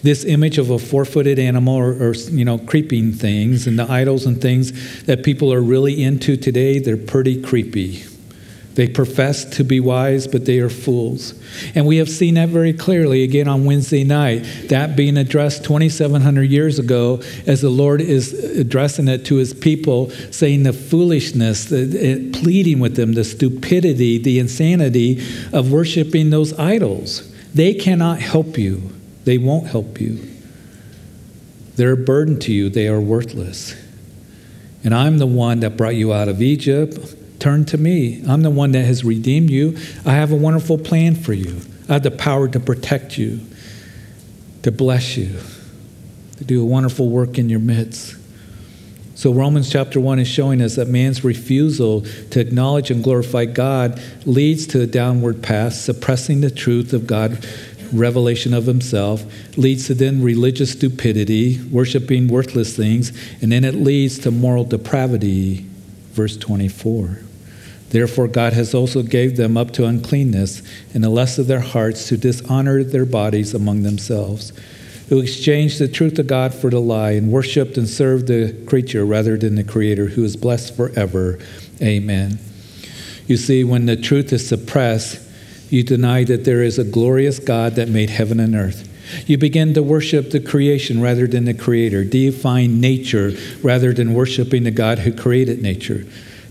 this 0.04 0.24
image 0.26 0.58
of 0.58 0.70
a 0.70 0.80
four-footed 0.80 1.40
animal 1.40 1.76
or, 1.76 1.92
or, 2.10 2.14
you 2.14 2.46
know 2.46 2.58
creeping 2.58 3.12
things 3.12 3.68
and 3.68 3.78
the 3.78 3.90
idols 3.90 4.26
and 4.26 4.42
things 4.42 5.04
that 5.04 5.24
people 5.24 5.54
are 5.54 5.62
really 5.62 6.04
into 6.04 6.38
today 6.38 6.80
they're 6.80 6.98
pretty 6.98 7.42
creepy 7.42 8.04
they 8.76 8.88
profess 8.88 9.44
to 9.46 9.64
be 9.64 9.80
wise 9.80 10.28
but 10.28 10.46
they 10.46 10.60
are 10.60 10.70
fools 10.70 11.34
and 11.76 11.86
we 11.86 11.98
have 11.98 12.10
seen 12.10 12.36
that 12.36 12.50
very 12.50 12.74
clearly 12.74 13.24
again 13.24 13.48
on 13.48 13.66
wednesday 13.66 14.04
night 14.04 14.40
that 14.70 14.96
being 14.96 15.18
addressed 15.18 15.64
2700 15.64 16.44
years 16.44 16.80
ago 16.80 17.22
as 17.48 17.62
the 17.62 17.70
lord 17.70 18.00
is 18.00 18.34
addressing 18.58 19.08
it 19.08 19.26
to 19.26 19.36
his 19.36 19.54
people 19.54 20.10
saying 20.32 20.64
the 20.64 20.74
foolishness 20.74 21.66
the, 21.66 22.32
pleading 22.34 22.80
with 22.80 22.96
them 22.96 23.14
the 23.14 23.24
stupidity 23.24 24.18
the 24.18 24.40
insanity 24.40 25.22
of 25.52 25.72
worshiping 25.72 26.30
those 26.30 26.58
idols 26.58 27.34
they 27.54 27.74
cannot 27.74 28.20
help 28.20 28.58
you 28.58 28.92
they 29.30 29.38
won't 29.38 29.68
help 29.68 30.02
you. 30.02 30.28
They're 31.76 31.92
a 31.92 31.98
burden 31.98 32.40
to 32.40 32.52
you, 32.52 32.70
they 32.70 32.88
are 32.88 33.00
worthless. 33.00 33.76
And 34.84 34.92
I'm 34.92 35.20
the 35.20 35.28
one 35.28 35.60
that 35.60 35.78
brought 35.78 35.94
you 35.94 36.12
out 36.12 36.30
of 36.30 36.42
Egypt. 36.42 36.98
Turn 37.40 37.66
to 37.66 37.78
me. 37.78 38.22
I'm 38.28 38.42
the 38.42 38.50
one 38.50 38.72
that 38.74 38.84
has 38.84 39.04
redeemed 39.04 39.50
you. 39.50 39.78
I 40.06 40.12
have 40.12 40.32
a 40.32 40.36
wonderful 40.36 40.78
plan 40.78 41.16
for 41.16 41.34
you. 41.34 41.62
I 41.88 41.94
have 41.94 42.04
the 42.04 42.12
power 42.12 42.48
to 42.50 42.60
protect 42.60 43.18
you, 43.18 43.40
to 44.64 44.72
bless 44.72 45.18
you, 45.18 45.40
to 46.38 46.44
do 46.44 46.62
a 46.62 46.66
wonderful 46.66 47.10
work 47.10 47.38
in 47.38 47.50
your 47.50 47.60
midst. 47.60 48.16
So, 49.16 49.34
Romans 49.34 49.70
chapter 49.70 50.00
1 50.00 50.20
is 50.20 50.28
showing 50.28 50.62
us 50.62 50.76
that 50.76 50.88
man's 50.88 51.24
refusal 51.24 52.02
to 52.32 52.40
acknowledge 52.40 52.90
and 52.90 53.04
glorify 53.04 53.46
God 53.46 54.02
leads 54.26 54.66
to 54.68 54.82
a 54.82 54.88
downward 54.88 55.42
path, 55.42 55.74
suppressing 55.74 56.42
the 56.42 56.52
truth 56.52 56.94
of 56.94 57.06
God 57.06 57.46
revelation 57.92 58.54
of 58.54 58.66
himself, 58.66 59.26
leads 59.58 59.88
to 59.88 59.94
then 59.94 60.22
religious 60.22 60.72
stupidity, 60.72 61.60
worshiping 61.66 62.28
worthless 62.28 62.76
things, 62.76 63.12
and 63.42 63.52
then 63.52 63.64
it 63.64 63.76
leads 63.76 64.20
to 64.20 64.32
moral 64.32 64.64
depravity. 64.64 65.66
Verse 66.12 66.38
24. 66.38 67.20
Therefore, 67.90 68.28
God 68.28 68.54
has 68.54 68.74
also 68.74 69.02
gave 69.02 69.36
them 69.36 69.58
up 69.58 69.72
to 69.72 69.86
uncleanness 69.86 70.62
and 70.94 71.04
the 71.04 71.10
lust 71.10 71.40
of 71.40 71.48
their 71.48 71.60
hearts 71.60 72.08
to 72.10 72.18
dishonor 72.18 72.84
their 72.84 73.06
bodies 73.06 73.54
among 73.54 73.82
themselves, 73.82 74.54
who 75.10 75.20
exchanged 75.20 75.80
the 75.80 75.88
truth 75.88 76.20
of 76.20 76.28
God 76.28 76.54
for 76.54 76.70
the 76.70 76.80
lie 76.80 77.12
and 77.12 77.32
worshiped 77.32 77.78
and 77.78 77.90
served 77.90 78.28
the 78.28 78.54
creature 78.68 79.06
rather 79.06 79.38
than 79.38 79.56
the 79.56 79.64
Creator, 79.64 80.08
who 80.08 80.24
is 80.24 80.36
blessed 80.36 80.76
forever. 80.76 81.40
Amen. 81.82 82.38
You 83.26 83.38
see, 83.38 83.64
when 83.64 83.88
the 83.88 83.96
truth 83.96 84.32
is 84.34 84.48
suppressed, 84.48 85.20
you 85.72 85.84
deny 85.84 86.24
that 86.26 86.46
there 86.46 86.64
is 86.64 86.78
a 86.78 86.84
glorious 86.84 87.40
God 87.40 87.74
that 87.76 87.90
made 87.90 88.10
heaven 88.10 88.40
and 88.40 88.56
earth. 88.56 88.88
You 89.28 89.38
begin 89.38 89.74
to 89.74 89.84
worship 89.84 90.30
the 90.30 90.40
creation 90.40 91.02
rather 91.02 91.26
than 91.28 91.46
the 91.46 91.54
creator, 91.54 92.04
deifying 92.04 92.80
nature 92.80 93.34
rather 93.64 93.94
than 93.94 94.14
worshiping 94.14 94.64
the 94.64 94.72
God 94.72 95.00
who 95.00 95.12
created 95.12 95.62
nature. 95.62 96.06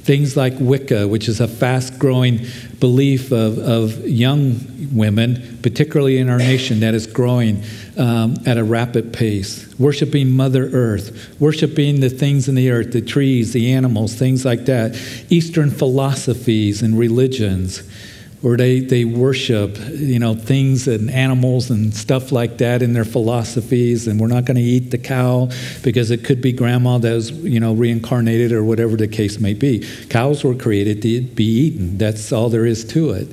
Things 0.08 0.38
like 0.38 0.54
Wicca, 0.58 1.06
which 1.06 1.28
is 1.28 1.38
a 1.38 1.46
fast 1.46 1.98
growing 1.98 2.46
belief 2.80 3.30
of, 3.30 3.58
of 3.58 4.08
young 4.08 4.58
women, 4.90 5.58
particularly 5.60 6.16
in 6.16 6.30
our 6.30 6.38
nation, 6.38 6.80
that 6.80 6.94
is 6.94 7.06
growing 7.06 7.62
um, 7.98 8.38
at 8.46 8.56
a 8.56 8.64
rapid 8.64 9.12
pace. 9.12 9.68
Worshiping 9.78 10.30
Mother 10.30 10.70
Earth, 10.72 11.38
worshiping 11.38 12.00
the 12.00 12.08
things 12.08 12.48
in 12.48 12.54
the 12.54 12.70
earth, 12.70 12.92
the 12.92 13.02
trees, 13.02 13.52
the 13.52 13.70
animals, 13.70 14.14
things 14.14 14.46
like 14.46 14.64
that. 14.64 14.94
Eastern 15.28 15.70
philosophies 15.70 16.80
and 16.80 16.98
religions 16.98 17.82
or 18.42 18.56
they, 18.56 18.80
they 18.80 19.04
worship 19.04 19.76
you 19.94 20.18
know 20.18 20.34
things 20.34 20.86
and 20.86 21.10
animals 21.10 21.70
and 21.70 21.94
stuff 21.94 22.30
like 22.30 22.58
that 22.58 22.82
in 22.82 22.92
their 22.92 23.04
philosophies 23.04 24.06
and 24.06 24.20
we're 24.20 24.28
not 24.28 24.44
going 24.44 24.56
to 24.56 24.62
eat 24.62 24.90
the 24.90 24.98
cow 24.98 25.48
because 25.82 26.10
it 26.10 26.24
could 26.24 26.40
be 26.40 26.52
grandma 26.52 26.98
that 26.98 27.12
was 27.12 27.30
you 27.30 27.58
know 27.58 27.74
reincarnated 27.74 28.52
or 28.52 28.64
whatever 28.64 28.96
the 28.96 29.08
case 29.08 29.38
may 29.40 29.54
be. 29.54 29.84
Cows 30.08 30.44
were 30.44 30.54
created 30.54 31.02
to 31.02 31.22
be 31.22 31.44
eaten. 31.44 31.98
That's 31.98 32.32
all 32.32 32.48
there 32.48 32.66
is 32.66 32.84
to 32.86 33.10
it. 33.10 33.28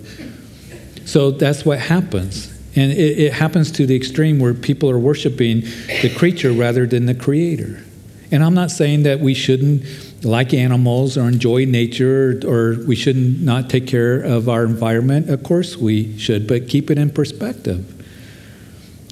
So 1.07 1.31
that's 1.31 1.65
what 1.65 1.79
happens. 1.79 2.51
And 2.75 2.91
it, 2.91 3.19
it 3.19 3.33
happens 3.33 3.71
to 3.73 3.85
the 3.85 3.95
extreme 3.95 4.39
where 4.39 4.53
people 4.53 4.89
are 4.89 4.99
worshiping 4.99 5.61
the 6.01 6.13
creature 6.17 6.51
rather 6.51 6.85
than 6.85 7.05
the 7.05 7.15
creator. 7.15 7.83
And 8.31 8.43
i'm 8.43 8.55
not 8.55 8.71
saying 8.71 9.03
that 9.03 9.19
we 9.19 9.33
shouldn't 9.33 9.83
like 10.23 10.53
animals 10.53 11.17
or 11.17 11.27
enjoy 11.27 11.65
nature 11.65 12.39
or 12.45 12.83
we 12.85 12.95
shouldn't 12.95 13.41
not 13.41 13.69
take 13.69 13.87
care 13.87 14.21
of 14.21 14.49
our 14.49 14.63
environment. 14.63 15.29
Of 15.29 15.43
course 15.43 15.77
we 15.77 16.17
should, 16.17 16.47
but 16.47 16.67
keep 16.67 16.89
it 16.89 16.97
in 16.97 17.09
perspective. 17.09 17.91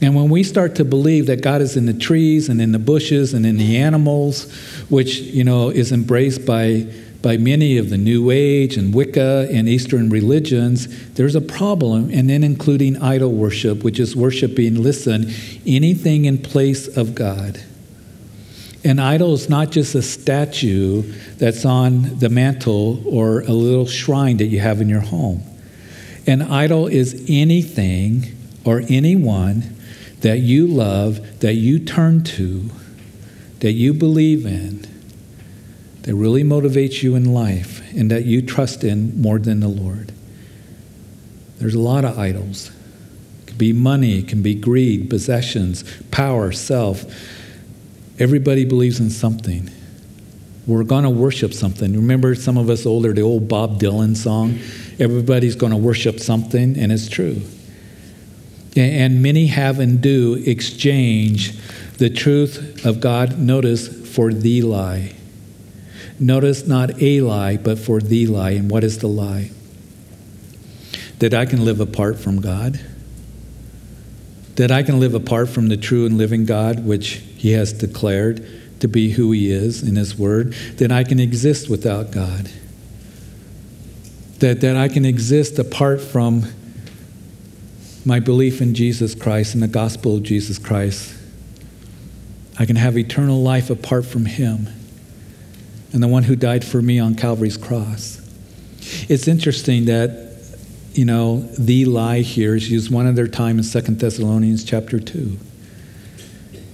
And 0.01 0.15
when 0.15 0.29
we 0.29 0.43
start 0.43 0.75
to 0.75 0.85
believe 0.85 1.27
that 1.27 1.41
God 1.41 1.61
is 1.61 1.77
in 1.77 1.85
the 1.85 1.93
trees 1.93 2.49
and 2.49 2.61
in 2.61 2.73
the 2.73 2.79
bushes 2.79 3.33
and 3.33 3.45
in 3.45 3.57
the 3.57 3.77
animals, 3.77 4.51
which 4.89 5.19
you 5.19 5.43
know 5.43 5.69
is 5.69 5.91
embraced 5.91 6.45
by 6.45 6.87
by 7.23 7.37
many 7.37 7.77
of 7.77 7.89
the 7.89 7.97
New 7.97 8.31
Age 8.31 8.75
and 8.75 8.93
Wicca 8.93 9.47
and 9.49 9.69
Eastern 9.69 10.09
religions, 10.09 11.13
there's 11.13 11.35
a 11.35 11.41
problem, 11.41 12.09
and 12.11 12.29
then 12.29 12.43
including 12.43 13.01
idol 13.01 13.31
worship, 13.31 13.81
which 13.81 13.97
is 13.97 14.13
worshiping, 14.13 14.83
listen, 14.83 15.31
anything 15.65 16.25
in 16.25 16.37
place 16.37 16.85
of 16.97 17.15
God. 17.15 17.63
An 18.85 18.99
idol 18.99 19.33
is 19.33 19.49
not 19.49 19.71
just 19.71 19.95
a 19.95 20.01
statue 20.01 21.03
that's 21.37 21.63
on 21.63 22.19
the 22.19 22.29
mantle 22.29 23.01
or 23.07 23.41
a 23.41 23.51
little 23.51 23.85
shrine 23.85 24.37
that 24.37 24.47
you 24.47 24.59
have 24.59 24.81
in 24.81 24.89
your 24.89 25.01
home. 25.01 25.41
An 26.27 26.41
idol 26.41 26.87
is 26.87 27.25
anything 27.29 28.35
or 28.65 28.83
anyone 28.89 29.77
that 30.19 30.39
you 30.39 30.67
love, 30.67 31.39
that 31.39 31.55
you 31.55 31.79
turn 31.79 32.23
to, 32.23 32.69
that 33.59 33.71
you 33.71 33.93
believe 33.93 34.45
in, 34.45 34.85
that 36.01 36.15
really 36.15 36.43
motivates 36.43 37.01
you 37.01 37.15
in 37.15 37.33
life, 37.33 37.81
and 37.93 38.11
that 38.11 38.25
you 38.25 38.41
trust 38.41 38.83
in 38.83 39.19
more 39.21 39.39
than 39.39 39.61
the 39.61 39.69
Lord. 39.69 40.11
There's 41.59 41.75
a 41.75 41.79
lot 41.79 42.03
of 42.03 42.19
idols. 42.19 42.71
It 43.41 43.47
can 43.47 43.57
be 43.57 43.71
money, 43.71 44.19
it 44.19 44.27
can 44.27 44.41
be 44.41 44.55
greed, 44.55 45.09
possessions, 45.09 45.85
power, 46.11 46.51
self 46.51 47.05
Everybody 48.19 48.65
believes 48.65 48.99
in 48.99 49.09
something. 49.09 49.69
We're 50.65 50.83
going 50.83 51.03
to 51.03 51.09
worship 51.09 51.53
something. 51.53 51.93
Remember, 51.93 52.35
some 52.35 52.57
of 52.57 52.69
us 52.69 52.85
older, 52.85 53.13
the 53.13 53.21
old 53.21 53.47
Bob 53.47 53.79
Dylan 53.79 54.15
song? 54.15 54.59
Everybody's 54.99 55.55
going 55.55 55.71
to 55.71 55.77
worship 55.77 56.19
something, 56.19 56.77
and 56.77 56.91
it's 56.91 57.09
true. 57.09 57.41
And 58.75 59.21
many 59.21 59.47
have 59.47 59.79
and 59.79 60.01
do 60.01 60.41
exchange 60.45 61.57
the 61.97 62.09
truth 62.09 62.85
of 62.85 62.99
God, 62.99 63.37
notice, 63.37 63.87
for 64.15 64.31
the 64.31 64.61
lie. 64.61 65.15
Notice 66.19 66.65
not 66.65 67.01
a 67.01 67.21
lie, 67.21 67.57
but 67.57 67.77
for 67.77 67.99
the 67.99 68.27
lie. 68.27 68.51
And 68.51 68.71
what 68.71 68.83
is 68.83 68.99
the 68.99 69.07
lie? 69.07 69.51
That 71.19 71.33
I 71.33 71.45
can 71.45 71.65
live 71.65 71.79
apart 71.79 72.19
from 72.19 72.41
God 72.41 72.79
that 74.55 74.71
I 74.71 74.83
can 74.83 74.99
live 74.99 75.13
apart 75.13 75.49
from 75.49 75.67
the 75.67 75.77
true 75.77 76.05
and 76.05 76.17
living 76.17 76.45
God, 76.45 76.85
which 76.85 77.23
He 77.43 77.51
has 77.51 77.73
declared 77.73 78.47
to 78.79 78.87
be 78.87 79.11
who 79.11 79.33
He 79.33 79.51
is 79.51 79.83
in 79.83 79.97
His 79.97 80.17
Word, 80.17 80.53
that 80.77 80.93
I 80.93 81.03
can 81.03 81.19
exist 81.19 81.69
without 81.69 82.09
God. 82.09 82.49
That, 84.39 84.61
that 84.61 84.77
I 84.77 84.87
can 84.87 85.03
exist 85.03 85.59
apart 85.59 85.99
from 85.99 86.45
my 88.05 88.21
belief 88.21 88.61
in 88.61 88.73
Jesus 88.73 89.13
Christ 89.13 89.55
and 89.55 89.61
the 89.61 89.67
gospel 89.67 90.15
of 90.15 90.23
Jesus 90.23 90.57
Christ. 90.57 91.13
I 92.57 92.65
can 92.65 92.77
have 92.77 92.97
eternal 92.97 93.43
life 93.43 93.69
apart 93.69 94.05
from 94.05 94.23
Him 94.23 94.69
and 95.91 96.01
the 96.01 96.07
one 96.07 96.23
who 96.23 96.37
died 96.37 96.63
for 96.63 96.81
me 96.81 96.97
on 96.97 97.13
Calvary's 97.15 97.57
cross. 97.57 98.21
It's 99.09 99.27
interesting 99.27 99.83
that 99.85 100.31
you 100.93 101.03
know, 101.03 101.41
the 101.59 101.83
lie 101.83 102.21
here 102.21 102.55
is 102.55 102.71
used 102.71 102.89
one 102.89 103.05
other 103.05 103.27
time 103.27 103.57
in 103.57 103.65
Second 103.65 103.99
Thessalonians 103.99 104.63
chapter 104.63 104.97
2 104.97 105.37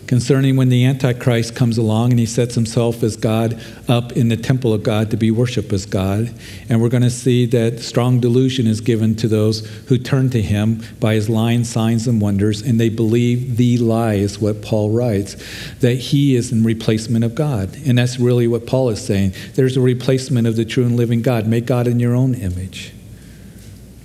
concerning 0.10 0.56
when 0.56 0.70
the 0.70 0.86
Antichrist 0.86 1.56
comes 1.56 1.78
along 1.78 2.10
and 2.10 2.20
he 2.20 2.26
sets 2.26 2.56
himself 2.56 3.04
as 3.04 3.16
God 3.16 3.62
up 3.88 4.14
in 4.14 4.30
the 4.30 4.36
temple 4.36 4.74
of 4.74 4.82
God 4.82 5.12
to 5.12 5.18
be 5.18 5.30
worshiped 5.30 5.72
as 5.72 5.86
God. 5.86 6.34
And 6.68 6.82
we're 6.82 6.90
going 6.90 7.04
to 7.04 7.12
see 7.12 7.46
that 7.46 7.80
strong 7.82 8.20
delusion 8.20 8.66
is 8.66 8.82
given 8.82 9.14
to 9.18 9.28
those 9.28 9.68
who 9.86 10.00
turn 10.00 10.32
to 10.32 10.42
him 10.42 10.82
by 11.00 11.14
his 11.14 11.30
lying 11.30 11.64
signs 11.64 12.08
and 12.08 12.20
wonders, 12.20 12.64
and 12.64 12.80
they 12.80 12.90
believe 12.90 13.58
the 13.58 13.78
lie 13.78 14.16
is 14.16 14.40
what 14.40 14.64
Paul 14.64 14.90
writes, 14.90 15.36
that 15.82 15.94
he 15.94 16.36
is 16.36 16.52
in 16.52 16.64
replacement 16.64 17.24
of 17.24 17.36
God. 17.36 17.78
And 17.86 17.96
that's 17.96 18.20
really 18.20 18.48
what 18.48 18.66
Paul 18.66 18.90
is 18.90 19.06
saying. 19.06 19.36
There's 19.54 19.78
a 19.78 19.82
replacement 19.82 20.48
of 20.48 20.56
the 20.56 20.66
true 20.66 20.86
and 20.86 20.98
living 20.98 21.22
God. 21.22 21.46
Make 21.46 21.68
God 21.68 21.86
in 21.86 22.00
your 22.00 22.16
own 22.16 22.34
image. 22.34 22.96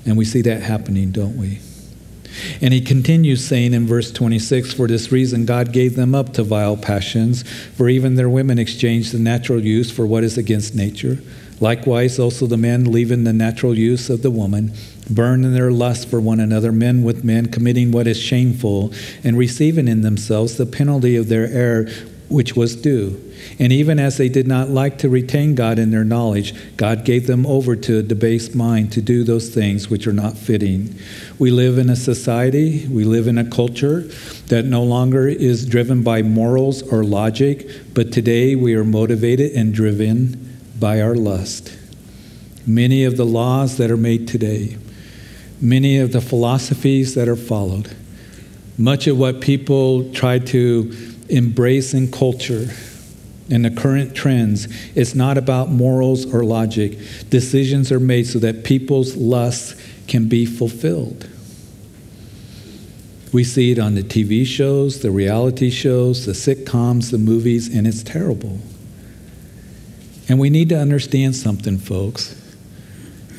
And 0.04 0.18
we 0.18 0.26
see 0.26 0.42
that 0.42 0.60
happening, 0.60 1.12
don't 1.12 1.38
we? 1.38 1.60
And 2.60 2.72
he 2.72 2.80
continues 2.80 3.44
saying 3.44 3.74
in 3.74 3.86
verse 3.86 4.10
26 4.10 4.72
For 4.74 4.86
this 4.86 5.12
reason, 5.12 5.46
God 5.46 5.72
gave 5.72 5.96
them 5.96 6.14
up 6.14 6.32
to 6.34 6.42
vile 6.42 6.76
passions, 6.76 7.42
for 7.76 7.88
even 7.88 8.14
their 8.14 8.28
women 8.28 8.58
exchanged 8.58 9.12
the 9.12 9.18
natural 9.18 9.64
use 9.64 9.90
for 9.90 10.06
what 10.06 10.24
is 10.24 10.38
against 10.38 10.74
nature. 10.74 11.18
Likewise, 11.60 12.18
also 12.18 12.46
the 12.46 12.56
men, 12.56 12.90
leaving 12.90 13.24
the 13.24 13.32
natural 13.32 13.78
use 13.78 14.10
of 14.10 14.22
the 14.22 14.30
woman, 14.30 14.72
burn 15.08 15.44
in 15.44 15.54
their 15.54 15.70
lust 15.70 16.08
for 16.08 16.20
one 16.20 16.40
another, 16.40 16.72
men 16.72 17.02
with 17.02 17.24
men, 17.24 17.46
committing 17.46 17.92
what 17.92 18.06
is 18.06 18.18
shameful, 18.18 18.92
and 19.22 19.38
receiving 19.38 19.86
in 19.86 20.00
themselves 20.00 20.56
the 20.56 20.66
penalty 20.66 21.16
of 21.16 21.28
their 21.28 21.46
error 21.46 21.86
which 22.34 22.56
was 22.56 22.74
due. 22.74 23.32
And 23.60 23.72
even 23.72 24.00
as 24.00 24.18
they 24.18 24.28
did 24.28 24.48
not 24.48 24.68
like 24.68 24.98
to 24.98 25.08
retain 25.08 25.54
God 25.54 25.78
in 25.78 25.92
their 25.92 26.04
knowledge, 26.04 26.52
God 26.76 27.04
gave 27.04 27.28
them 27.28 27.46
over 27.46 27.76
to 27.76 27.98
a 27.98 28.02
debased 28.02 28.56
mind 28.56 28.90
to 28.92 29.00
do 29.00 29.22
those 29.22 29.54
things 29.54 29.88
which 29.88 30.08
are 30.08 30.12
not 30.12 30.36
fitting. 30.36 30.98
We 31.38 31.52
live 31.52 31.78
in 31.78 31.88
a 31.88 31.94
society, 31.94 32.88
we 32.88 33.04
live 33.04 33.28
in 33.28 33.38
a 33.38 33.48
culture 33.48 34.00
that 34.48 34.64
no 34.64 34.82
longer 34.82 35.28
is 35.28 35.64
driven 35.64 36.02
by 36.02 36.22
morals 36.22 36.82
or 36.82 37.04
logic, 37.04 37.68
but 37.94 38.12
today 38.12 38.56
we 38.56 38.74
are 38.74 38.84
motivated 38.84 39.52
and 39.52 39.72
driven 39.72 40.58
by 40.80 41.00
our 41.00 41.14
lust. 41.14 41.76
Many 42.66 43.04
of 43.04 43.16
the 43.16 43.26
laws 43.26 43.76
that 43.76 43.92
are 43.92 43.96
made 43.96 44.26
today, 44.26 44.76
many 45.60 45.98
of 45.98 46.10
the 46.10 46.20
philosophies 46.20 47.14
that 47.14 47.28
are 47.28 47.36
followed, 47.36 47.94
much 48.76 49.06
of 49.06 49.16
what 49.16 49.40
people 49.40 50.12
try 50.12 50.40
to 50.40 51.13
embrace 51.28 51.94
in 51.94 52.10
culture 52.10 52.68
and 53.50 53.64
the 53.64 53.70
current 53.70 54.14
trends, 54.14 54.68
it's 54.94 55.14
not 55.14 55.36
about 55.36 55.68
morals 55.68 56.32
or 56.32 56.44
logic. 56.44 56.98
Decisions 57.28 57.92
are 57.92 58.00
made 58.00 58.26
so 58.26 58.38
that 58.38 58.64
people's 58.64 59.16
lusts 59.16 59.80
can 60.06 60.28
be 60.28 60.46
fulfilled. 60.46 61.28
We 63.32 63.44
see 63.44 63.72
it 63.72 63.78
on 63.78 63.96
the 63.96 64.02
TV 64.02 64.46
shows, 64.46 65.00
the 65.00 65.10
reality 65.10 65.68
shows, 65.70 66.24
the 66.24 66.32
sitcoms, 66.32 67.10
the 67.10 67.18
movies, 67.18 67.74
and 67.74 67.86
it's 67.86 68.02
terrible. 68.02 68.60
And 70.28 70.38
we 70.38 70.50
need 70.50 70.68
to 70.70 70.78
understand 70.78 71.36
something, 71.36 71.78
folks 71.78 72.40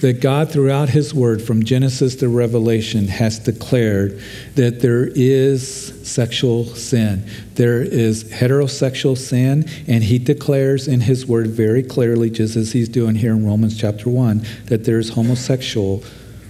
that 0.01 0.19
God, 0.19 0.51
throughout 0.51 0.89
His 0.89 1.13
Word, 1.13 1.41
from 1.41 1.63
Genesis 1.63 2.15
to 2.17 2.27
Revelation, 2.27 3.07
has 3.07 3.39
declared 3.39 4.21
that 4.55 4.81
there 4.81 5.07
is 5.07 6.07
sexual 6.07 6.65
sin. 6.65 7.29
There 7.55 7.81
is 7.81 8.25
heterosexual 8.25 9.17
sin, 9.17 9.69
and 9.87 10.03
He 10.03 10.19
declares 10.19 10.87
in 10.87 11.01
His 11.01 11.25
Word 11.25 11.47
very 11.47 11.81
clearly, 11.81 12.29
just 12.29 12.55
as 12.55 12.73
He's 12.73 12.89
doing 12.89 13.15
here 13.15 13.31
in 13.31 13.45
Romans 13.45 13.79
chapter 13.79 14.09
1, 14.09 14.45
that 14.65 14.83
there's 14.83 15.09
homosexual 15.09 16.03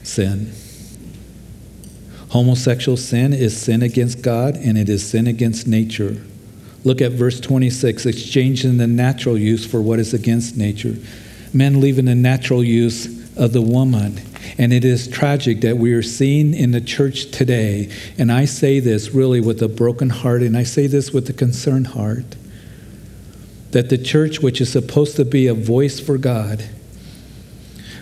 sin. 0.04 0.52
Homosexual 2.30 2.98
sin 2.98 3.34
is 3.34 3.56
sin 3.56 3.82
against 3.82 4.22
God, 4.22 4.56
and 4.56 4.78
it 4.78 4.90
is 4.90 5.08
sin 5.08 5.28
against 5.28 5.68
nature. 5.68 6.22
Look 6.84 7.02
at 7.02 7.14
verse 7.14 7.40
26 7.40 8.06
exchanging 8.06 8.78
the 8.78 8.88
natural 8.88 9.38
use 9.38 9.66
for 9.66 9.82
what 9.82 10.00
is 10.00 10.14
against 10.14 10.58
nature. 10.58 10.96
Men 11.54 11.80
leaving 11.80 12.06
the 12.06 12.16
natural 12.16 12.64
use 12.64 13.25
of 13.36 13.54
the 13.54 13.62
woman. 13.62 14.22
And 14.58 14.72
it 14.72 14.86
is 14.86 15.08
tragic 15.08 15.62
that 15.62 15.78
we 15.78 15.94
are 15.94 16.04
seeing 16.04 16.54
in 16.54 16.72
the 16.72 16.82
church 16.82 17.32
today, 17.32 17.92
and 18.18 18.32
I 18.32 18.46
say 18.46 18.80
this 18.80 19.12
really 19.12 19.42
with 19.42 19.62
a 19.62 19.68
broken 19.68 20.10
heart, 20.10 20.42
and 20.42 20.56
I 20.56 20.64
say 20.64 20.88
this 20.88 21.12
with 21.12 21.30
a 21.30 21.34
concerned 21.34 21.88
heart, 21.88 22.36
that 23.72 23.90
the 23.90 23.98
church, 23.98 24.42
which 24.42 24.62
is 24.62 24.72
supposed 24.72 25.16
to 25.18 25.26
be 25.26 25.48
a 25.48 25.54
voice 25.54 26.00
for 26.00 26.18
God, 26.18 26.64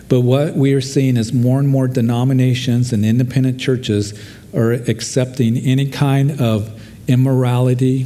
but 0.08 0.20
what 0.20 0.54
we 0.54 0.74
are 0.74 0.80
seeing 0.80 1.16
is 1.16 1.32
more 1.32 1.58
and 1.58 1.68
more 1.68 1.88
denominations 1.88 2.92
and 2.92 3.04
independent 3.04 3.58
churches 3.58 4.12
are 4.54 4.72
accepting 4.72 5.56
any 5.56 5.88
kind 5.88 6.40
of 6.40 6.80
immorality, 7.08 8.04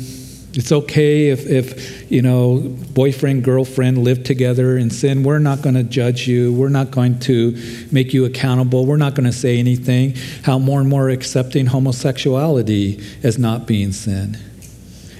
It's 0.59 0.73
okay 0.73 1.29
if, 1.29 1.47
if, 1.47 2.11
you 2.11 2.21
know, 2.21 2.59
boyfriend, 2.59 3.45
girlfriend 3.45 3.99
live 3.99 4.25
together 4.25 4.77
in 4.77 4.91
sin. 4.91 5.23
We're 5.23 5.39
not 5.39 5.63
going 5.63 5.77
to 5.77 5.85
judge 5.85 6.27
you. 6.27 6.53
We're 6.53 6.69
not 6.69 6.91
going 6.91 7.21
to 7.21 7.87
make 7.93 8.13
you 8.13 8.25
accountable. 8.25 8.85
We're 8.85 8.97
not 8.97 9.15
going 9.15 9.27
to 9.27 9.33
say 9.33 9.61
anything. 9.61 10.17
How 10.43 10.59
more 10.59 10.81
and 10.81 10.89
more 10.89 11.11
accepting 11.11 11.67
homosexuality 11.67 13.01
as 13.23 13.39
not 13.39 13.69
being 13.69 13.93
sin. 13.93 14.37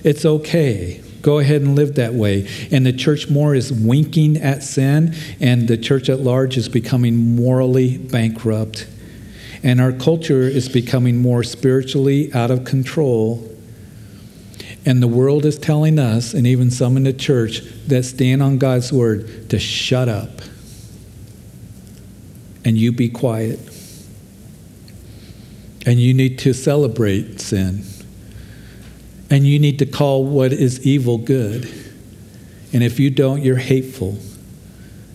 It's 0.03 0.25
okay. 0.25 1.01
Go 1.23 1.39
ahead 1.39 1.63
and 1.63 1.77
live 1.77 1.95
that 1.95 2.15
way. 2.15 2.49
And 2.73 2.85
the 2.85 2.93
church 2.93 3.31
more 3.31 3.55
is 3.55 3.73
winking 3.73 4.39
at 4.39 4.65
sin, 4.65 5.15
and 5.39 5.69
the 5.69 5.79
church 5.79 6.09
at 6.09 6.19
large 6.19 6.57
is 6.57 6.69
becoming 6.69 7.37
morally 7.37 7.97
bankrupt. 7.97 8.89
And 9.63 9.81
our 9.81 9.93
culture 9.93 10.43
is 10.43 10.69
becoming 10.69 11.23
more 11.23 11.45
spiritually 11.45 12.35
out 12.35 12.51
of 12.51 12.65
control 12.65 13.55
and 14.89 15.03
the 15.03 15.07
world 15.07 15.45
is 15.45 15.59
telling 15.59 15.99
us, 15.99 16.33
and 16.33 16.47
even 16.47 16.71
some 16.71 16.97
in 16.97 17.05
the 17.05 17.13
church 17.13 17.61
that 17.89 18.05
stand 18.05 18.43
on 18.43 18.57
God's 18.57 18.91
word, 18.91 19.51
to 19.51 19.59
shut 19.59 20.09
up 20.09 20.31
and 22.65 22.79
you 22.79 22.91
be 22.91 23.11
quiet. 23.11 23.61
And 25.85 26.01
you 26.01 26.15
need 26.15 26.39
to 26.39 26.55
celebrate 26.55 27.39
sin. 27.39 27.85
And 29.29 29.47
you 29.47 29.59
need 29.59 29.79
to 29.81 29.85
call 29.85 30.25
what 30.25 30.55
is 30.55 30.87
evil 30.87 31.19
good. 31.19 31.65
And 32.73 32.83
if 32.83 32.99
you 32.99 33.11
don't, 33.11 33.43
you're 33.43 33.57
hateful 33.57 34.17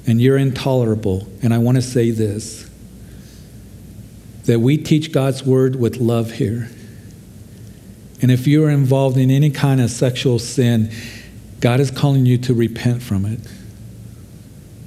and 0.06 0.22
you're 0.22 0.38
intolerable. 0.38 1.28
And 1.42 1.52
I 1.52 1.58
want 1.58 1.78
to 1.78 1.82
say 1.82 2.12
this 2.12 2.70
that 4.44 4.60
we 4.60 4.78
teach 4.78 5.12
God's 5.12 5.44
word 5.44 5.78
with 5.78 5.98
love 5.98 6.34
here. 6.34 6.70
And 8.24 8.32
if 8.32 8.48
you 8.48 8.64
are 8.64 8.70
involved 8.70 9.18
in 9.18 9.30
any 9.30 9.50
kind 9.50 9.82
of 9.82 9.92
sexual 9.92 10.40
sin, 10.40 10.90
God 11.60 11.82
is 11.82 11.92
calling 11.92 12.26
you 12.26 12.38
to 12.38 12.54
repent 12.54 13.04
from 13.04 13.26
it. 13.26 13.42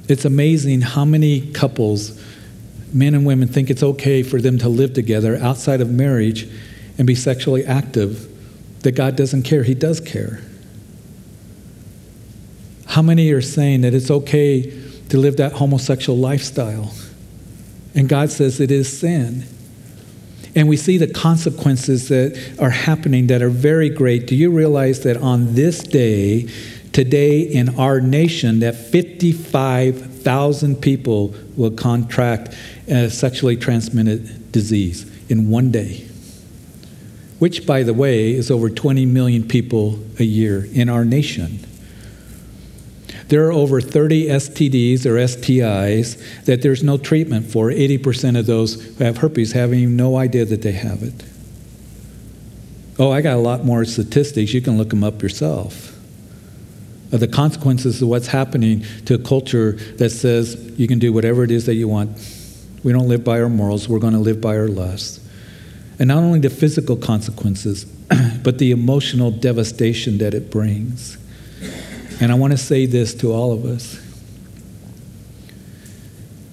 It's 0.09 0.25
amazing 0.25 0.81
how 0.81 1.05
many 1.05 1.53
couples, 1.53 2.19
men 2.95 3.15
and 3.15 3.27
women, 3.27 3.47
think 3.47 3.69
it's 3.69 3.83
okay 3.83 4.23
for 4.23 4.41
them 4.41 4.57
to 4.61 4.71
live 4.71 4.95
together 4.95 5.37
outside 5.37 5.83
of 5.83 5.91
marriage 5.91 6.49
and 6.97 7.07
be 7.07 7.15
sexually 7.15 7.63
active, 7.67 8.27
that 8.81 8.93
God 8.93 9.17
doesn't 9.17 9.43
care. 9.43 9.65
He 9.65 9.75
does 9.75 10.01
care. 10.01 10.41
How 12.87 13.03
many 13.03 13.31
are 13.33 13.43
saying 13.43 13.83
that 13.83 13.93
it's 13.93 14.11
okay 14.11 14.63
to 15.11 15.19
live 15.19 15.37
that 15.37 15.53
homosexual 15.53 16.19
lifestyle? 16.19 16.95
And 17.95 18.09
God 18.09 18.31
says 18.31 18.61
it 18.61 18.71
is 18.71 18.99
sin 18.99 19.47
and 20.57 20.69
we 20.69 20.77
see 20.79 20.97
the 20.97 21.07
consequences 21.07 22.09
that 22.09 22.57
are 22.59 22.71
happening 22.71 23.27
that 23.27 23.43
are 23.43 23.51
very 23.51 23.91
great. 23.91 24.27
Do 24.27 24.35
you 24.35 24.51
realize 24.51 25.03
that 25.03 25.19
on 25.19 25.55
this 25.55 25.81
day, 25.81 26.49
today 26.93 27.43
in 27.43 27.79
our 27.79 28.01
nation, 28.01 28.61
that 28.61 28.75
55,000 28.75 30.77
people 30.77 31.35
will 31.59 31.73
contract 31.73 32.55
a 32.89 33.11
sexually 33.11 33.59
transmitted 33.59 34.51
disease 34.51 35.05
in 35.29 35.51
one 35.51 35.71
day? 35.71 36.07
Which, 37.39 37.67
by 37.67 37.83
the 37.83 37.93
way, 37.93 38.33
is 38.33 38.51
over 38.51 38.71
20 38.71 39.05
million 39.05 39.47
people 39.47 39.99
a 40.19 40.25
year 40.25 40.67
in 40.73 40.89
our 40.89 41.05
nation. 41.05 41.66
There 43.29 43.45
are 43.47 43.53
over 43.53 43.81
30 43.81 44.27
STDs 44.29 45.05
or 45.05 45.15
STIs 45.15 46.45
that 46.45 46.63
there's 46.63 46.85
no 46.85 46.97
treatment 46.97 47.51
for. 47.51 47.71
80% 47.71 48.39
of 48.39 48.47
those 48.47 48.81
who 48.97 49.05
have 49.05 49.19
herpes 49.19 49.53
having 49.53 49.97
no 49.97 50.17
idea 50.17 50.45
that 50.45 50.63
they 50.63 50.73
have 50.73 51.03
it. 51.03 51.25
Oh, 52.99 53.11
I 53.11 53.21
got 53.21 53.35
a 53.35 53.41
lot 53.41 53.65
more 53.65 53.85
statistics. 53.85 54.55
You 54.55 54.63
can 54.63 54.79
look 54.79 54.91
them 54.91 55.03
up 55.03 55.23
yourself. 55.23 55.93
Of 57.13 57.21
the 57.21 57.29
consequences 57.29 58.01
of 58.01 58.09
what's 58.09 58.29
happening 58.29 58.85
to 59.07 59.15
a 59.15 59.19
culture 59.19 59.73
that 59.73 60.11
says 60.11 60.57
you 60.79 60.87
can 60.89 60.99
do 60.99 61.13
whatever 61.13 61.43
it 61.43 61.51
is 61.51 61.67
that 61.67 61.75
you 61.75 61.89
want. 61.89 62.17
We 62.85 62.93
don't 62.93 63.09
live 63.09 63.25
by 63.25 63.41
our 63.41 63.49
morals, 63.49 63.89
we're 63.89 63.99
going 63.99 64.13
to 64.13 64.21
live 64.21 64.41
by 64.41 64.57
our 64.57 64.69
lusts. 64.69 65.21
And 65.99 66.09
not 66.09 66.19
only 66.19 66.41
the 66.41 66.51
physical 66.51 66.97
consequences, 66.97 67.85
but 68.43 68.59
the 68.59 68.71
emotional 68.71 69.31
devastation 69.31 70.19
that 70.19 70.35
it 70.35 70.51
brings. 70.51 71.19
And 72.21 72.33
I 72.33 72.35
want 72.35 72.53
to 72.53 72.57
say 72.57 72.87
this 72.87 73.15
to 73.17 73.33
all 73.33 73.53
of 73.53 73.65
us 73.65 74.03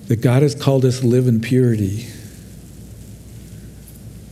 that 0.07 0.17
God 0.17 0.41
has 0.41 0.53
called 0.53 0.83
us 0.83 0.99
to 0.99 1.07
live 1.07 1.27
in 1.27 1.39
purity. 1.39 2.05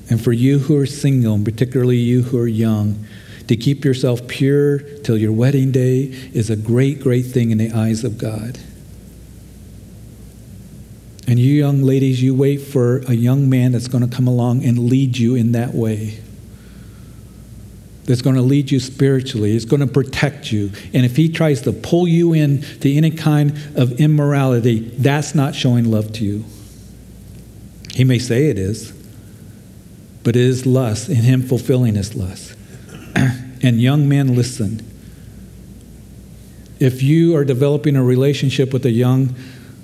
And 0.09 0.21
for 0.21 0.33
you 0.33 0.59
who 0.59 0.77
are 0.77 0.85
single, 0.85 1.35
and 1.35 1.45
particularly 1.45 1.95
you 1.97 2.23
who 2.23 2.37
are 2.37 2.47
young, 2.47 3.05
to 3.47 3.55
keep 3.55 3.85
yourself 3.85 4.27
pure 4.27 4.79
till 4.79 5.17
your 5.17 5.31
wedding 5.31 5.71
day 5.71 6.03
is 6.33 6.49
a 6.49 6.57
great, 6.57 6.99
great 6.99 7.25
thing 7.25 7.51
in 7.51 7.57
the 7.57 7.71
eyes 7.71 8.03
of 8.03 8.17
God. 8.17 8.59
And 11.27 11.39
you 11.39 11.53
young 11.53 11.81
ladies, 11.81 12.21
you 12.21 12.35
wait 12.35 12.57
for 12.57 12.99
a 13.07 13.13
young 13.13 13.49
man 13.49 13.71
that's 13.71 13.87
going 13.87 14.07
to 14.07 14.13
come 14.13 14.27
along 14.27 14.65
and 14.65 14.77
lead 14.77 15.17
you 15.17 15.35
in 15.35 15.53
that 15.53 15.73
way 15.73 16.19
that's 18.05 18.21
going 18.21 18.35
to 18.35 18.41
lead 18.41 18.71
you 18.71 18.79
spiritually, 18.79 19.55
is 19.55 19.65
going 19.65 19.79
to 19.79 19.87
protect 19.87 20.51
you. 20.51 20.71
And 20.93 21.05
if 21.05 21.15
he 21.15 21.29
tries 21.29 21.61
to 21.61 21.71
pull 21.71 22.07
you 22.07 22.33
in 22.33 22.61
to 22.79 22.93
any 22.93 23.11
kind 23.11 23.51
of 23.75 23.99
immorality, 23.99 24.79
that's 24.79 25.35
not 25.35 25.53
showing 25.53 25.89
love 25.89 26.11
to 26.13 26.25
you. 26.25 26.45
He 27.93 28.03
may 28.03 28.19
say 28.19 28.49
it 28.49 28.57
is, 28.57 28.91
but 30.23 30.35
it 30.35 30.41
is 30.41 30.65
lust 30.65 31.09
in 31.09 31.17
him 31.17 31.41
fulfilling 31.43 31.95
his 31.95 32.15
lust. 32.15 32.55
and 33.15 33.81
young 33.81 34.09
men, 34.09 34.35
listen. 34.35 34.87
If 36.79 37.03
you 37.03 37.35
are 37.35 37.45
developing 37.45 37.95
a 37.95 38.03
relationship 38.03 38.73
with 38.73 38.85
a 38.85 38.91
young 38.91 39.35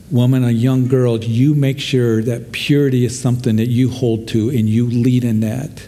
woman, 0.09 0.43
a 0.43 0.51
young 0.51 0.87
girl, 0.87 1.19
you 1.19 1.53
make 1.53 1.79
sure 1.79 2.23
that 2.23 2.51
purity 2.51 3.05
is 3.05 3.19
something 3.19 3.57
that 3.57 3.67
you 3.67 3.91
hold 3.91 4.27
to 4.29 4.49
and 4.49 4.67
you 4.67 4.87
lead 4.87 5.23
in 5.23 5.41
that 5.41 5.87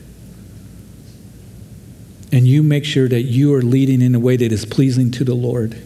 and 2.32 2.47
you 2.47 2.63
make 2.63 2.86
sure 2.86 3.07
that 3.07 3.23
you 3.23 3.53
are 3.53 3.61
leading 3.61 4.01
in 4.01 4.15
a 4.15 4.19
way 4.19 4.38
that 4.38 4.51
is 4.51 4.65
pleasing 4.65 5.11
to 5.11 5.23
the 5.23 5.34
Lord. 5.34 5.82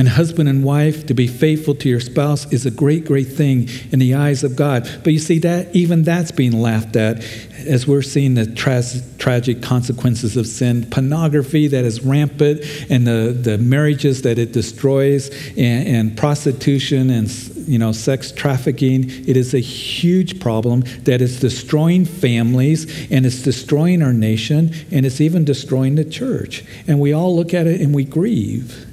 And 0.00 0.08
husband 0.08 0.48
and 0.48 0.64
wife, 0.64 1.04
to 1.08 1.12
be 1.12 1.26
faithful 1.26 1.74
to 1.74 1.86
your 1.86 2.00
spouse 2.00 2.50
is 2.50 2.64
a 2.64 2.70
great, 2.70 3.04
great 3.04 3.28
thing 3.28 3.68
in 3.92 3.98
the 3.98 4.14
eyes 4.14 4.42
of 4.42 4.56
God. 4.56 4.88
But 5.04 5.12
you 5.12 5.18
see 5.18 5.38
that 5.40 5.76
even 5.76 6.04
that's 6.04 6.30
being 6.30 6.52
laughed 6.52 6.96
at 6.96 7.22
as 7.66 7.86
we're 7.86 8.00
seeing 8.00 8.32
the 8.32 8.46
tra- 8.46 8.82
tragic 9.18 9.60
consequences 9.60 10.38
of 10.38 10.46
sin, 10.46 10.88
pornography 10.90 11.66
that 11.66 11.84
is 11.84 12.00
rampant, 12.00 12.62
and 12.88 13.06
the, 13.06 13.36
the 13.38 13.58
marriages 13.58 14.22
that 14.22 14.38
it 14.38 14.52
destroys, 14.52 15.28
and, 15.58 15.86
and 15.86 16.16
prostitution 16.16 17.10
and 17.10 17.28
you 17.68 17.78
know 17.78 17.92
sex 17.92 18.32
trafficking. 18.32 19.04
It 19.28 19.36
is 19.36 19.52
a 19.52 19.60
huge 19.60 20.40
problem 20.40 20.82
that 21.02 21.20
is 21.20 21.40
destroying 21.40 22.06
families, 22.06 22.86
and 23.10 23.26
it's 23.26 23.42
destroying 23.42 24.00
our 24.00 24.14
nation, 24.14 24.72
and 24.90 25.04
it's 25.04 25.20
even 25.20 25.44
destroying 25.44 25.96
the 25.96 26.06
church. 26.06 26.64
And 26.86 27.00
we 27.00 27.12
all 27.12 27.36
look 27.36 27.52
at 27.52 27.66
it 27.66 27.82
and 27.82 27.94
we 27.94 28.04
grieve. 28.04 28.86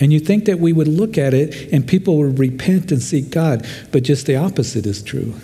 And 0.00 0.12
you 0.12 0.20
think 0.20 0.44
that 0.44 0.60
we 0.60 0.72
would 0.72 0.88
look 0.88 1.18
at 1.18 1.34
it 1.34 1.72
and 1.72 1.86
people 1.86 2.18
would 2.18 2.38
repent 2.38 2.92
and 2.92 3.02
seek 3.02 3.30
God, 3.30 3.66
but 3.90 4.02
just 4.02 4.26
the 4.26 4.36
opposite 4.36 4.86
is 4.86 5.02
true. 5.02 5.34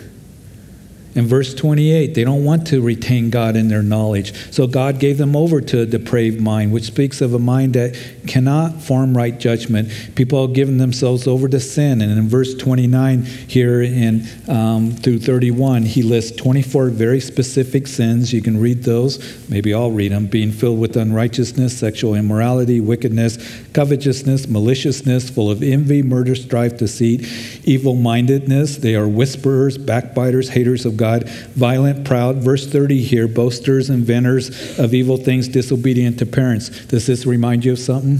In 1.15 1.27
verse 1.27 1.53
28, 1.53 2.13
they 2.13 2.25
don't 2.25 2.43
want 2.43 2.67
to 2.67 2.81
retain 2.81 3.29
God 3.29 3.55
in 3.55 3.69
their 3.69 3.81
knowledge. 3.81 4.33
So 4.51 4.67
God 4.67 4.99
gave 4.99 5.17
them 5.17 5.33
over 5.33 5.61
to 5.61 5.81
a 5.81 5.85
depraved 5.85 6.41
mind, 6.41 6.73
which 6.73 6.83
speaks 6.83 7.21
of 7.21 7.33
a 7.33 7.39
mind 7.39 7.75
that 7.75 7.95
cannot 8.27 8.81
form 8.81 9.15
right 9.15 9.39
judgment. 9.39 9.89
People 10.15 10.45
have 10.45 10.53
given 10.53 10.77
themselves 10.77 11.25
over 11.25 11.47
to 11.47 11.59
sin. 11.61 12.01
And 12.01 12.11
in 12.11 12.27
verse 12.27 12.53
29 12.53 13.23
here 13.23 13.81
in 13.81 14.27
um, 14.49 14.91
through 14.91 15.19
31, 15.19 15.83
he 15.83 16.03
lists 16.03 16.35
24 16.35 16.89
very 16.89 17.21
specific 17.21 17.87
sins. 17.87 18.33
You 18.33 18.41
can 18.41 18.59
read 18.59 18.83
those. 18.83 19.49
Maybe 19.49 19.73
I'll 19.73 19.91
read 19.91 20.11
them. 20.11 20.27
Being 20.27 20.51
filled 20.51 20.81
with 20.81 20.97
unrighteousness, 20.97 21.77
sexual 21.79 22.15
immorality, 22.15 22.81
wickedness, 22.81 23.37
covetousness, 23.71 24.49
maliciousness, 24.49 25.29
full 25.29 25.49
of 25.49 25.63
envy, 25.63 26.03
murder, 26.03 26.35
strife, 26.35 26.77
deceit, 26.77 27.25
evil 27.63 27.95
mindedness. 27.95 28.75
They 28.75 28.95
are 28.95 29.07
whisperers, 29.07 29.77
backbiters, 29.77 30.49
haters 30.49 30.85
of 30.85 30.97
God 30.97 31.04
God, 31.05 31.29
violent, 31.53 32.03
proud. 32.03 32.37
Verse 32.37 32.65
30 32.65 33.03
here 33.03 33.27
boasters, 33.27 33.91
inventors 33.91 34.79
of 34.79 34.91
evil 34.91 35.17
things, 35.17 35.47
disobedient 35.47 36.17
to 36.17 36.25
parents. 36.25 36.83
Does 36.87 37.05
this 37.05 37.27
remind 37.27 37.63
you 37.63 37.73
of 37.73 37.79
something? 37.79 38.17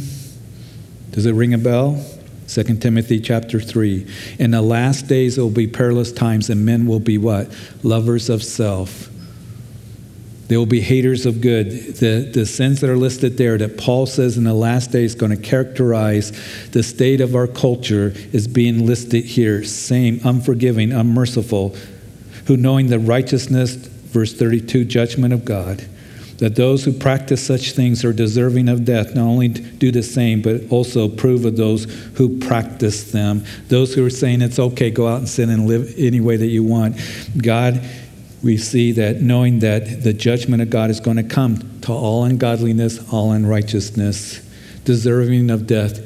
Does 1.09 1.25
it 1.25 1.31
ring 1.31 1.55
a 1.55 1.57
bell? 1.57 2.05
2 2.47 2.63
Timothy 2.75 3.19
chapter 3.19 3.59
3. 3.59 4.05
In 4.37 4.51
the 4.51 4.61
last 4.61 5.07
days, 5.07 5.35
there 5.35 5.43
will 5.43 5.49
be 5.49 5.65
perilous 5.65 6.11
times, 6.11 6.51
and 6.51 6.63
men 6.63 6.85
will 6.85 6.99
be 6.99 7.17
what? 7.17 7.49
Lovers 7.81 8.29
of 8.29 8.43
self. 8.43 9.09
They 10.47 10.55
will 10.55 10.67
be 10.67 10.81
haters 10.81 11.25
of 11.25 11.41
good. 11.41 11.71
The, 11.71 12.29
the 12.31 12.45
sins 12.45 12.81
that 12.81 12.89
are 12.91 12.97
listed 12.97 13.35
there 13.35 13.57
that 13.57 13.79
Paul 13.79 14.05
says 14.05 14.37
in 14.37 14.43
the 14.43 14.53
last 14.53 14.91
days 14.91 15.15
going 15.15 15.31
to 15.31 15.41
characterize 15.41 16.31
the 16.69 16.83
state 16.83 17.19
of 17.19 17.33
our 17.33 17.47
culture 17.47 18.13
is 18.31 18.47
being 18.47 18.85
listed 18.85 19.25
here. 19.25 19.63
Same, 19.63 20.19
unforgiving, 20.23 20.91
unmerciful, 20.91 21.75
who 22.45 22.57
knowing 22.57 22.87
the 22.87 22.99
righteousness 22.99 23.75
verse 24.15 24.33
32, 24.33 24.85
judgment 24.85 25.33
of 25.33 25.43
God. 25.43 25.85
That 26.37 26.55
those 26.55 26.85
who 26.85 26.93
practice 26.93 27.45
such 27.45 27.73
things 27.73 28.05
are 28.05 28.13
deserving 28.13 28.69
of 28.69 28.85
death, 28.85 29.13
not 29.13 29.25
only 29.25 29.49
do 29.49 29.91
the 29.91 30.03
same, 30.03 30.41
but 30.41 30.61
also 30.69 31.05
approve 31.05 31.43
of 31.43 31.57
those 31.57 31.83
who 32.15 32.39
practice 32.39 33.11
them. 33.11 33.45
Those 33.67 33.93
who 33.93 34.05
are 34.05 34.09
saying 34.09 34.41
it's 34.41 34.59
okay, 34.59 34.89
go 34.89 35.07
out 35.07 35.19
and 35.19 35.29
sin 35.29 35.49
and 35.49 35.67
live 35.67 35.93
any 35.97 36.21
way 36.21 36.37
that 36.37 36.47
you 36.47 36.63
want. 36.63 36.97
God, 37.37 37.81
we 38.41 38.57
see 38.57 38.93
that 38.93 39.21
knowing 39.21 39.59
that 39.59 40.03
the 40.03 40.13
judgment 40.13 40.61
of 40.61 40.69
God 40.69 40.89
is 40.89 40.99
going 40.99 41.17
to 41.17 41.23
come 41.23 41.79
to 41.81 41.91
all 41.91 42.23
ungodliness, 42.23 43.11
all 43.11 43.31
unrighteousness, 43.31 44.39
deserving 44.83 45.49
of 45.49 45.67
death. 45.67 45.99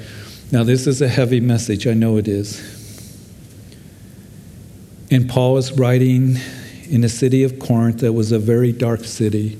Now, 0.52 0.64
this 0.64 0.88
is 0.88 1.02
a 1.02 1.08
heavy 1.08 1.40
message. 1.40 1.86
I 1.86 1.94
know 1.94 2.18
it 2.18 2.28
is. 2.28 2.69
And 5.12 5.30
Paul 5.30 5.54
was 5.54 5.72
writing 5.72 6.38
in 6.90 7.02
the 7.02 7.10
city 7.10 7.44
of 7.44 7.60
Corinth 7.60 8.02
that 8.02 8.14
was 8.14 8.32
a 8.32 8.40
very 8.40 8.72
dark 8.72 9.04
city. 9.04 9.58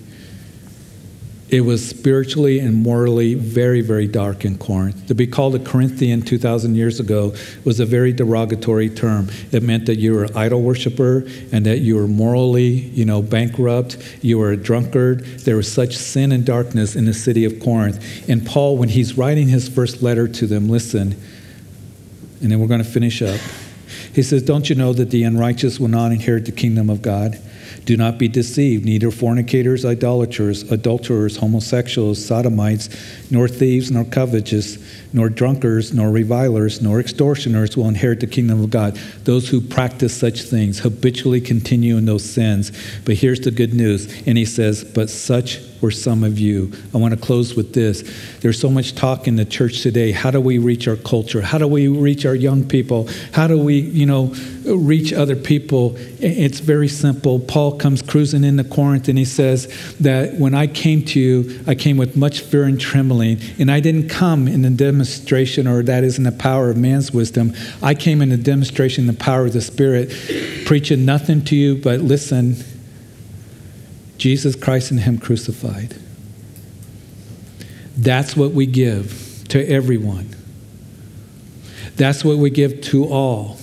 It 1.50 1.62
was 1.62 1.88
spiritually 1.88 2.60
and 2.60 2.76
morally 2.76 3.34
very, 3.34 3.82
very 3.82 4.08
dark 4.08 4.46
in 4.46 4.60
Corinth. 4.60 5.08
To 5.08 5.16
be 5.16 5.26
called 5.26 5.56
a 5.56 5.60
Corinthian 5.60 6.22
2,000 6.22 6.76
years 6.76 7.00
ago 7.00 7.34
was 7.66 7.80
a 7.80 7.88
very 7.88 8.14
derogatory 8.14 8.88
term. 8.88 9.30
It 9.52 9.64
meant 9.64 9.88
that 9.88 9.98
you 9.98 10.14
were 10.14 10.26
an 10.26 10.38
idol 10.38 10.62
worshiper 10.62 11.28
and 11.52 11.66
that 11.66 11.80
you 11.80 11.96
were 11.96 12.08
morally, 12.08 12.68
you 12.68 13.04
know, 13.04 13.24
bankrupt. 13.24 13.98
You 14.22 14.38
were 14.38 14.52
a 14.52 14.58
drunkard. 14.58 15.26
There 15.40 15.56
was 15.56 15.72
such 15.72 15.98
sin 15.98 16.32
and 16.32 16.46
darkness 16.46 16.96
in 16.96 17.06
the 17.06 17.16
city 17.16 17.46
of 17.46 17.60
Corinth. 17.60 18.30
And 18.30 18.46
Paul, 18.46 18.78
when 18.78 18.90
he's 18.90 19.18
writing 19.18 19.48
his 19.48 19.68
first 19.68 20.04
letter 20.04 20.28
to 20.28 20.46
them, 20.46 20.70
listen, 20.70 21.16
and 22.42 22.52
then 22.52 22.60
we're 22.60 22.68
going 22.68 22.84
to 22.84 22.90
finish 22.90 23.24
up. 23.24 23.40
He 24.14 24.24
says, 24.24 24.44
Don't 24.44 24.70
you 24.70 24.76
know 24.76 24.94
that 24.94 25.12
the 25.12 25.24
unrighteous 25.24 25.80
will 25.80 25.88
not 25.88 26.12
inherit 26.12 26.46
the 26.46 26.52
kingdom 26.52 26.90
of 26.90 27.02
God? 27.02 27.40
Do 27.86 27.98
not 27.98 28.18
be 28.18 28.28
deceived. 28.28 28.86
Neither 28.86 29.12
fornicators, 29.12 29.86
idolaters, 29.86 30.70
adulterers, 30.72 31.38
homosexuals, 31.38 32.24
sodomites, 32.24 32.90
nor 33.32 33.48
thieves, 33.48 33.92
nor 33.92 34.04
covetous, 34.04 34.78
nor 35.14 35.30
drunkards, 35.30 35.94
nor 35.94 36.12
revilers, 36.12 36.82
nor 36.82 37.00
extortioners 37.00 37.76
will 37.76 37.88
inherit 37.88 38.20
the 38.20 38.28
kingdom 38.28 38.64
of 38.64 38.70
God. 38.70 38.96
Those 39.24 39.50
who 39.50 39.62
practice 39.62 40.16
such 40.16 40.44
things 40.44 40.80
habitually 40.80 41.42
continue 41.42 41.98
in 41.98 42.06
those 42.06 42.30
sins. 42.30 42.72
But 43.06 43.16
here's 43.16 43.42
the 43.42 43.52
good 43.52 43.74
news. 43.74 44.06
And 44.28 44.38
he 44.38 44.46
says, 44.46 44.84
But 44.84 45.10
such 45.10 45.60
were 45.82 45.92
some 45.92 46.24
of 46.24 46.40
you. 46.40 46.72
I 46.94 46.98
want 46.98 47.14
to 47.14 47.20
close 47.20 47.56
with 47.56 47.74
this. 47.74 48.04
There's 48.40 48.60
so 48.60 48.70
much 48.70 48.96
talk 48.96 49.28
in 49.28 49.36
the 49.36 49.46
church 49.46 49.82
today. 49.82 50.12
How 50.12 50.32
do 50.32 50.40
we 50.42 50.58
reach 50.58 50.88
our 50.88 50.96
culture? 50.96 51.42
How 51.42 51.58
do 51.58 51.68
we 51.68 51.88
reach 51.88 52.26
our 52.26 52.36
young 52.36 52.68
people? 52.68 53.10
How 53.34 53.48
do 53.48 53.58
we, 53.58 53.80
you 53.80 54.06
know, 54.06 54.34
reach 54.66 55.14
other 55.14 55.36
people? 55.36 55.96
It's 56.20 56.60
very 56.60 56.88
simple. 56.88 57.40
Paul 57.40 57.78
comes 57.78 58.02
cruising 58.02 58.44
into 58.44 58.64
Corinth 58.64 59.08
and 59.08 59.18
he 59.18 59.26
says 59.26 59.68
that 60.00 60.36
when 60.36 60.54
I 60.54 60.68
came 60.68 61.04
to 61.06 61.20
you, 61.20 61.60
I 61.68 61.76
came 61.76 61.98
with 61.98 62.16
much 62.16 62.42
fear 62.42 62.64
and 62.64 62.80
trembling, 62.80 63.40
and 63.58 63.72
I 63.72 63.80
didn't 63.80 64.10
come 64.10 64.48
in 64.48 64.64
a 64.66 64.70
demonstration 64.70 65.68
or 65.68 65.84
that 65.84 66.04
isn't 66.04 66.24
the 66.24 66.32
power 66.32 66.70
of 66.70 66.78
man's 66.78 67.12
wisdom. 67.12 67.54
I 67.82 67.94
came 67.94 68.22
in 68.22 68.32
a 68.32 68.38
demonstration 68.38 69.08
the 69.08 69.14
power 69.14 69.46
of 69.46 69.54
the 69.54 69.62
Spirit, 69.62 70.10
preaching 70.66 71.06
nothing 71.06 71.44
to 71.46 71.56
you 71.56 71.76
but 71.76 72.00
listen 72.00 72.56
Jesus 74.20 74.56
Christ 74.56 74.92
and 74.92 75.00
Him 75.00 75.18
crucified. 75.18 75.96
That's 77.98 78.36
what 78.36 78.52
we 78.52 78.66
give 78.66 79.44
to 79.50 79.68
everyone. 79.68 80.36
That's 81.96 82.24
what 82.24 82.38
we 82.38 82.50
give 82.50 82.82
to 82.82 83.06
all 83.06 83.58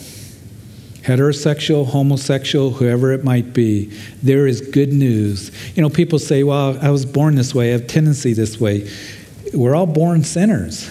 heterosexual, 1.03 1.87
homosexual, 1.87 2.73
whoever 2.73 3.13
it 3.13 3.23
might 3.23 3.55
be. 3.55 3.85
There 4.25 4.49
is 4.49 4.61
good 4.61 4.93
news. 4.93 5.53
You 5.77 5.83
know, 5.83 5.89
people 5.89 6.19
say, 6.19 6.43
well, 6.43 6.77
I 6.83 6.91
was 6.91 7.07
born 7.07 7.37
this 7.37 7.55
way, 7.55 7.69
I 7.69 7.73
have 7.73 7.87
tendency 7.87 8.33
this 8.33 8.61
way. 8.61 8.91
We're 9.55 9.77
all 9.77 9.87
born 9.87 10.25
sinners. 10.25 10.91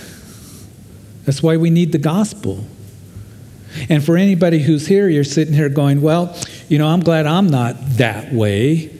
That's 1.25 1.43
why 1.43 1.57
we 1.57 1.69
need 1.69 1.91
the 1.91 1.97
gospel. 1.97 2.65
And 3.89 4.01
for 4.01 4.15
anybody 4.15 4.59
who's 4.59 4.87
here, 4.87 5.09
you're 5.09 5.25
sitting 5.25 5.53
here 5.53 5.67
going, 5.67 6.01
well, 6.01 6.37
you 6.69 6.77
know, 6.77 6.87
I'm 6.87 7.01
glad 7.01 7.25
I'm 7.25 7.47
not 7.47 7.75
that 7.97 8.31
way 8.31 8.94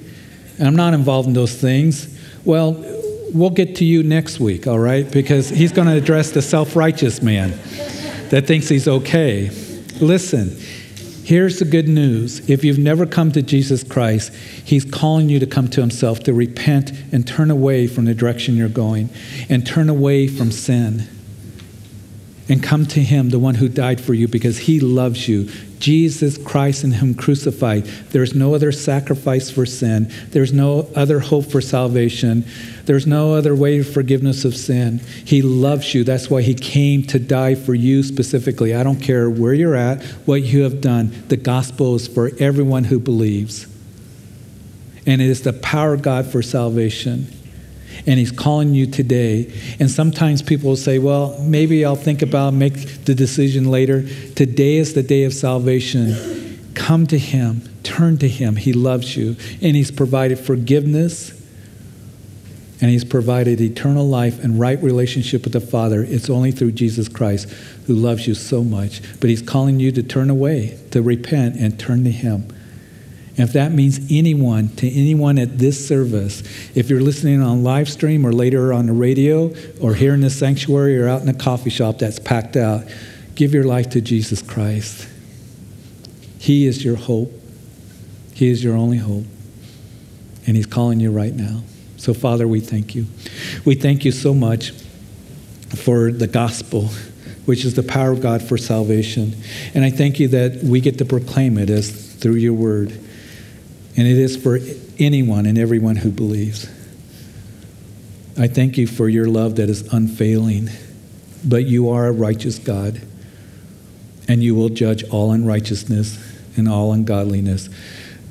and 0.57 0.67
I'm 0.67 0.75
not 0.75 0.93
involved 0.93 1.27
in 1.27 1.33
those 1.33 1.53
things. 1.53 2.07
Well, 2.45 2.73
we'll 3.33 3.49
get 3.49 3.75
to 3.77 3.85
you 3.85 4.03
next 4.03 4.39
week, 4.39 4.67
all 4.67 4.79
right? 4.79 5.09
Because 5.09 5.49
he's 5.49 5.71
going 5.71 5.87
to 5.87 5.95
address 5.95 6.31
the 6.31 6.41
self 6.41 6.75
righteous 6.75 7.21
man 7.21 7.51
that 8.29 8.45
thinks 8.47 8.69
he's 8.69 8.87
okay. 8.87 9.49
Listen, 9.99 10.55
here's 11.25 11.59
the 11.59 11.65
good 11.65 11.87
news. 11.87 12.49
If 12.49 12.63
you've 12.63 12.77
never 12.77 13.05
come 13.05 13.31
to 13.33 13.41
Jesus 13.41 13.83
Christ, 13.83 14.33
he's 14.33 14.85
calling 14.85 15.29
you 15.29 15.39
to 15.39 15.45
come 15.45 15.67
to 15.69 15.81
himself, 15.81 16.21
to 16.21 16.33
repent 16.33 16.91
and 17.11 17.27
turn 17.27 17.51
away 17.51 17.87
from 17.87 18.05
the 18.05 18.13
direction 18.13 18.55
you're 18.55 18.69
going, 18.69 19.09
and 19.49 19.65
turn 19.65 19.89
away 19.89 20.27
from 20.27 20.51
sin. 20.51 21.07
And 22.47 22.61
come 22.61 22.85
to 22.87 23.01
him, 23.01 23.29
the 23.29 23.39
one 23.39 23.55
who 23.55 23.67
died 23.67 23.99
for 23.99 24.13
you, 24.13 24.27
because 24.27 24.59
he 24.59 24.79
loves 24.79 25.27
you. 25.27 25.49
Jesus 25.85 26.37
Christ 26.39 26.83
and 26.83 26.95
Him 26.95 27.13
crucified. 27.13 27.85
There's 27.85 28.33
no 28.33 28.55
other 28.55 28.71
sacrifice 28.71 29.51
for 29.51 29.67
sin. 29.67 30.11
There's 30.31 30.51
no 30.51 30.89
other 30.95 31.19
hope 31.19 31.45
for 31.45 31.61
salvation. 31.61 32.43
There's 32.85 33.05
no 33.05 33.35
other 33.35 33.55
way 33.55 33.77
of 33.77 33.93
forgiveness 33.93 34.45
of 34.45 34.55
sin. 34.55 34.99
He 35.25 35.43
loves 35.43 35.93
you. 35.93 36.03
That's 36.03 36.27
why 36.27 36.41
He 36.41 36.55
came 36.55 37.03
to 37.03 37.19
die 37.19 37.53
for 37.53 37.75
you 37.75 38.01
specifically. 38.01 38.73
I 38.73 38.81
don't 38.81 38.99
care 38.99 39.29
where 39.29 39.53
you're 39.53 39.75
at, 39.75 40.03
what 40.25 40.41
you 40.41 40.63
have 40.63 40.81
done. 40.81 41.23
The 41.27 41.37
gospel 41.37 41.93
is 41.93 42.07
for 42.07 42.31
everyone 42.39 42.85
who 42.85 42.99
believes. 42.99 43.67
And 45.05 45.21
it 45.21 45.29
is 45.29 45.43
the 45.43 45.53
power 45.53 45.93
of 45.93 46.01
God 46.01 46.25
for 46.25 46.41
salvation 46.41 47.27
and 48.05 48.19
he's 48.19 48.31
calling 48.31 48.73
you 48.73 48.85
today. 48.87 49.51
And 49.79 49.89
sometimes 49.89 50.41
people 50.41 50.69
will 50.69 50.75
say, 50.75 50.99
well, 50.99 51.39
maybe 51.41 51.85
I'll 51.85 51.95
think 51.95 52.21
about 52.21 52.53
make 52.53 53.05
the 53.05 53.15
decision 53.15 53.71
later. 53.71 54.07
Today 54.35 54.77
is 54.77 54.93
the 54.93 55.03
day 55.03 55.23
of 55.23 55.33
salvation. 55.33 56.71
Come 56.73 57.07
to 57.07 57.17
him, 57.17 57.61
turn 57.83 58.17
to 58.17 58.27
him. 58.27 58.55
He 58.55 58.73
loves 58.73 59.15
you, 59.15 59.35
and 59.61 59.75
he's 59.75 59.91
provided 59.91 60.39
forgiveness. 60.39 61.31
And 62.81 62.91
he's 62.91 63.05
provided 63.05 63.61
eternal 63.61 64.05
life 64.05 64.43
and 64.43 64.59
right 64.59 64.81
relationship 64.83 65.45
with 65.45 65.53
the 65.53 65.61
Father. 65.61 66.03
It's 66.03 66.29
only 66.29 66.51
through 66.51 66.73
Jesus 66.73 67.07
Christ 67.07 67.49
who 67.87 67.93
loves 67.93 68.27
you 68.27 68.35
so 68.35 68.65
much. 68.65 69.01
But 69.21 69.29
he's 69.29 69.41
calling 69.41 69.79
you 69.79 69.93
to 69.93 70.03
turn 70.03 70.29
away, 70.29 70.77
to 70.91 71.01
repent, 71.01 71.55
and 71.55 71.79
turn 71.79 72.03
to 72.03 72.11
him. 72.11 72.53
And 73.37 73.47
if 73.47 73.53
that 73.53 73.73
means 73.73 73.99
anyone, 74.09 74.69
to 74.77 74.89
anyone 74.89 75.37
at 75.37 75.57
this 75.57 75.85
service, 75.85 76.41
if 76.73 76.89
you're 76.89 77.01
listening 77.01 77.41
on 77.41 77.63
live 77.63 77.89
stream 77.89 78.25
or 78.25 78.31
later 78.31 78.71
on 78.71 78.85
the 78.85 78.93
radio 78.93 79.53
or 79.81 79.93
here 79.93 80.13
in 80.13 80.21
the 80.21 80.29
sanctuary 80.29 80.97
or 80.97 81.09
out 81.09 81.21
in 81.21 81.27
a 81.27 81.33
coffee 81.33 81.69
shop 81.69 81.99
that's 81.99 82.17
packed 82.17 82.55
out, 82.55 82.85
give 83.35 83.53
your 83.53 83.65
life 83.65 83.89
to 83.89 83.99
Jesus 83.99 84.41
Christ. 84.41 85.09
He 86.39 86.65
is 86.65 86.85
your 86.85 86.95
hope. 86.95 87.31
He 88.33 88.49
is 88.49 88.63
your 88.63 88.75
only 88.75 88.97
hope. 88.97 89.25
And 90.47 90.55
He's 90.55 90.65
calling 90.65 91.01
you 91.01 91.11
right 91.11 91.33
now. 91.33 91.61
So, 91.97 92.13
Father, 92.13 92.47
we 92.47 92.61
thank 92.61 92.95
you. 92.95 93.05
We 93.65 93.75
thank 93.75 94.05
you 94.05 94.11
so 94.11 94.33
much 94.33 94.71
for 95.75 96.11
the 96.11 96.27
gospel, 96.27 96.89
which 97.45 97.65
is 97.65 97.73
the 97.73 97.83
power 97.83 98.11
of 98.11 98.21
God 98.21 98.41
for 98.41 98.57
salvation. 98.57 99.35
And 99.73 99.83
I 99.83 99.89
thank 99.89 100.19
you 100.19 100.29
that 100.29 100.63
we 100.63 100.79
get 100.79 100.99
to 100.99 101.05
proclaim 101.05 101.57
it 101.57 101.69
as 101.69 102.13
through 102.15 102.35
your 102.35 102.53
word. 102.53 102.97
And 103.97 104.07
it 104.07 104.17
is 104.17 104.35
for 104.35 104.59
anyone 104.99 105.45
and 105.45 105.57
everyone 105.57 105.97
who 105.97 106.11
believes. 106.11 106.69
I 108.37 108.47
thank 108.47 108.77
you 108.77 108.87
for 108.87 109.07
your 109.07 109.27
love 109.27 109.55
that 109.55 109.69
is 109.69 109.93
unfailing, 109.93 110.69
but 111.45 111.65
you 111.65 111.89
are 111.89 112.07
a 112.07 112.11
righteous 112.11 112.59
God, 112.59 113.01
and 114.27 114.43
you 114.43 114.55
will 114.55 114.69
judge 114.69 115.05
all 115.05 115.31
unrighteousness 115.31 116.19
and 116.57 116.67
all 116.67 116.91
ungodliness. 116.91 117.69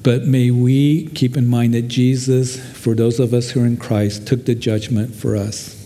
But 0.03 0.25
may 0.25 0.51
we 0.51 1.07
keep 1.09 1.35
in 1.37 1.47
mind 1.47 1.73
that 1.73 1.89
Jesus, 1.89 2.61
for 2.77 2.95
those 2.95 3.19
of 3.19 3.33
us 3.33 3.51
who 3.51 3.63
are 3.63 3.67
in 3.67 3.79
Christ, 3.79 4.27
took 4.27 4.45
the 4.45 4.55
judgment 4.55 5.15
for 5.15 5.35
us. 5.35 5.81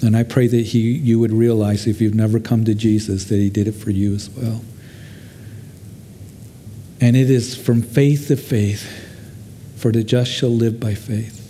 And 0.00 0.16
I 0.16 0.22
pray 0.22 0.46
that 0.46 0.66
he, 0.68 0.80
you 0.80 1.20
would 1.20 1.32
realize, 1.32 1.86
if 1.86 2.00
you've 2.00 2.14
never 2.14 2.40
come 2.40 2.64
to 2.64 2.74
Jesus, 2.74 3.26
that 3.26 3.36
he 3.36 3.50
did 3.50 3.68
it 3.68 3.72
for 3.72 3.90
you 3.90 4.14
as 4.14 4.30
well. 4.30 4.62
And 7.02 7.16
it 7.16 7.30
is 7.30 7.56
from 7.56 7.82
faith 7.82 8.28
to 8.28 8.36
faith, 8.36 8.88
for 9.74 9.90
the 9.90 10.04
just 10.04 10.30
shall 10.30 10.54
live 10.54 10.78
by 10.78 10.94
faith. 10.94 11.40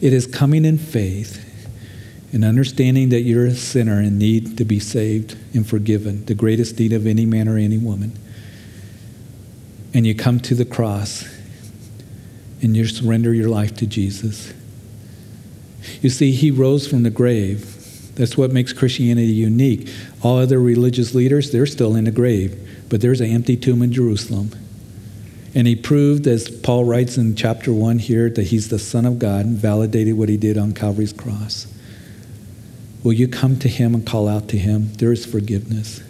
It 0.00 0.14
is 0.14 0.26
coming 0.26 0.64
in 0.64 0.78
faith 0.78 1.44
and 2.32 2.42
understanding 2.42 3.10
that 3.10 3.20
you're 3.20 3.44
a 3.44 3.54
sinner 3.54 4.00
and 4.00 4.18
need 4.18 4.56
to 4.56 4.64
be 4.64 4.80
saved 4.80 5.36
and 5.52 5.66
forgiven, 5.66 6.24
the 6.24 6.34
greatest 6.34 6.76
deed 6.76 6.94
of 6.94 7.06
any 7.06 7.26
man 7.26 7.48
or 7.48 7.58
any 7.58 7.76
woman. 7.76 8.18
And 9.92 10.06
you 10.06 10.14
come 10.14 10.40
to 10.40 10.54
the 10.54 10.64
cross 10.64 11.28
and 12.62 12.74
you 12.74 12.86
surrender 12.86 13.34
your 13.34 13.50
life 13.50 13.76
to 13.76 13.86
Jesus. 13.86 14.54
You 16.00 16.08
see, 16.08 16.32
he 16.32 16.50
rose 16.50 16.88
from 16.88 17.02
the 17.02 17.10
grave. 17.10 18.14
That's 18.14 18.38
what 18.38 18.52
makes 18.52 18.72
Christianity 18.72 19.26
unique. 19.26 19.90
All 20.22 20.38
other 20.38 20.58
religious 20.58 21.14
leaders, 21.14 21.52
they're 21.52 21.66
still 21.66 21.94
in 21.94 22.04
the 22.04 22.10
grave, 22.10 22.86
but 22.88 23.02
there's 23.02 23.20
an 23.20 23.28
empty 23.28 23.58
tomb 23.58 23.82
in 23.82 23.92
Jerusalem 23.92 24.50
And 25.54 25.66
he 25.66 25.74
proved, 25.74 26.26
as 26.26 26.50
Paul 26.50 26.84
writes 26.84 27.16
in 27.16 27.34
chapter 27.34 27.72
1 27.72 28.00
here, 28.00 28.28
that 28.30 28.44
he's 28.44 28.68
the 28.68 28.78
Son 28.78 29.06
of 29.06 29.18
God 29.18 29.46
and 29.46 29.56
validated 29.56 30.14
what 30.14 30.28
he 30.28 30.36
did 30.36 30.58
on 30.58 30.72
Calvary's 30.72 31.12
cross. 31.12 31.66
Will 33.02 33.14
you 33.14 33.28
come 33.28 33.58
to 33.60 33.68
him 33.68 33.94
and 33.94 34.06
call 34.06 34.28
out 34.28 34.48
to 34.48 34.58
him? 34.58 34.92
There 34.94 35.12
is 35.12 35.24
forgiveness. 35.24 36.02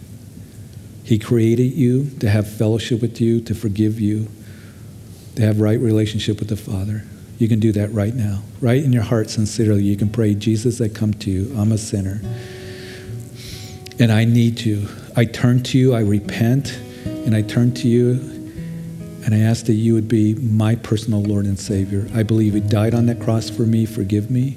He 1.05 1.19
created 1.19 1.75
you 1.75 2.11
to 2.21 2.29
have 2.29 2.51
fellowship 2.51 3.01
with 3.01 3.21
you, 3.21 3.41
to 3.43 3.55
forgive 3.55 4.01
you, 4.01 4.29
to 5.37 5.43
have 5.43 5.61
right 5.61 5.79
relationship 5.79 6.41
with 6.41 6.49
the 6.49 6.57
Father. 6.57 7.05
You 7.39 7.47
can 7.49 7.61
do 7.61 7.71
that 7.73 7.93
right 7.93 8.15
now. 8.15 8.43
Right 8.61 8.83
in 8.83 8.93
your 8.93 9.05
heart, 9.05 9.31
sincerely, 9.31 9.85
you 9.85 9.97
can 9.97 10.11
pray, 10.11 10.35
Jesus, 10.35 10.81
I 10.81 10.89
come 10.89 11.15
to 11.15 11.31
you. 11.31 11.55
I'm 11.57 11.71
a 11.71 11.79
sinner. 11.79 12.21
And 14.01 14.11
I 14.11 14.25
need 14.25 14.61
you. 14.61 14.89
I 15.17 15.25
turn 15.25 15.63
to 15.65 15.79
you, 15.79 15.95
I 15.95 16.01
repent, 16.01 16.79
and 17.05 17.35
I 17.35 17.43
turn 17.43 17.73
to 17.75 17.89
you, 17.89 18.38
and 19.29 19.35
I 19.35 19.41
ask 19.41 19.67
that 19.67 19.75
you 19.75 19.93
would 19.93 20.09
be 20.09 20.35
my 20.37 20.75
personal 20.75 21.23
Lord 21.23 21.45
and 21.45 21.61
Savior. 21.61 22.09
I 22.15 22.23
believe 22.23 22.55
you 22.55 22.63
died 22.63 22.95
on 22.95 23.05
that 23.07 23.21
cross 23.21 23.51
for 23.51 23.65
me. 23.65 23.85
Forgive 23.85 24.31
me. 24.31 24.57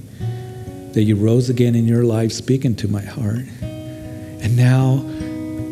That 0.93 1.03
you 1.03 1.17
rose 1.17 1.49
again 1.49 1.75
in 1.75 1.87
your 1.87 2.05
life, 2.05 2.31
speaking 2.31 2.75
to 2.75 2.87
my 2.87 3.01
heart. 3.01 3.43
And 3.61 4.55
now 4.55 5.03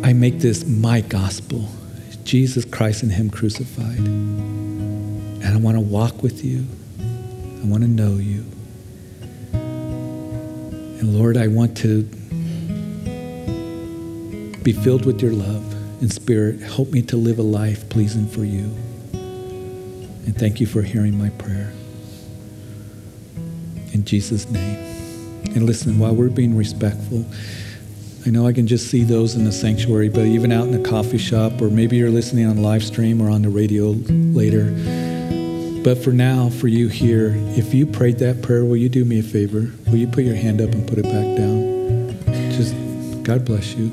I 0.04 0.12
make 0.12 0.40
this 0.40 0.68
my 0.68 1.00
gospel 1.00 1.70
Jesus 2.26 2.66
Christ 2.66 3.04
and 3.04 3.14
Him 3.14 3.30
crucified. 3.30 4.00
And 4.00 5.46
I 5.46 5.56
want 5.56 5.78
to 5.78 5.82
walk 5.82 6.22
with 6.22 6.44
you. 6.44 6.66
I 7.00 7.68
want 7.68 7.84
to 7.84 7.90
know 7.90 8.18
you. 8.18 8.44
And 9.54 11.18
Lord, 11.18 11.38
I 11.38 11.48
want 11.48 11.78
to 11.78 12.04
be 14.62 14.74
filled 14.74 15.06
with 15.06 15.22
your 15.22 15.32
love 15.32 15.74
and 16.02 16.12
spirit. 16.12 16.60
Help 16.60 16.90
me 16.90 17.02
to 17.04 17.16
live 17.16 17.40
a 17.40 17.44
life 17.44 17.88
pleasing 17.88 18.28
for 18.28 18.44
you. 18.44 18.76
And 20.30 20.38
thank 20.38 20.60
you 20.60 20.68
for 20.68 20.84
hearing 20.84 21.18
my 21.18 21.32
prayer. 21.32 21.74
In 23.94 24.06
Jesus' 24.06 24.48
name. 24.48 24.78
And 25.56 25.66
listen, 25.66 25.98
while 25.98 26.14
we're 26.14 26.30
being 26.30 26.56
respectful, 26.56 27.26
I 28.28 28.30
know 28.30 28.46
I 28.46 28.54
can 28.54 28.68
just 28.68 28.92
see 28.92 29.04
those 29.04 29.34
in 29.34 29.44
the 29.44 29.52
sanctuary, 29.52 30.08
but 30.08 30.26
even 30.26 30.52
out 30.52 30.68
in 30.68 30.84
the 30.84 30.88
coffee 30.88 31.18
shop, 31.18 31.60
or 31.60 31.72
maybe 31.72 31.98
you're 31.98 32.12
listening 32.12 32.46
on 32.46 32.62
live 32.62 32.84
stream 32.84 33.24
or 33.24 33.32
on 33.32 33.42
the 33.42 33.50
radio 33.50 33.86
later. 33.88 34.66
But 35.84 35.98
for 35.98 36.12
now, 36.12 36.52
for 36.52 36.68
you 36.68 36.90
here, 36.90 37.34
if 37.58 37.74
you 37.74 37.88
prayed 37.88 38.20
that 38.20 38.44
prayer, 38.44 38.64
will 38.64 38.78
you 38.78 38.88
do 38.88 39.06
me 39.06 39.18
a 39.22 39.24
favor? 39.24 39.72
Will 39.88 39.98
you 39.98 40.08
put 40.08 40.26
your 40.26 40.36
hand 40.36 40.62
up 40.62 40.70
and 40.74 40.88
put 40.88 41.00
it 41.00 41.06
back 41.06 41.38
down? 41.38 42.52
Just, 42.52 42.76
God 43.24 43.46
bless 43.46 43.74
you. 43.74 43.92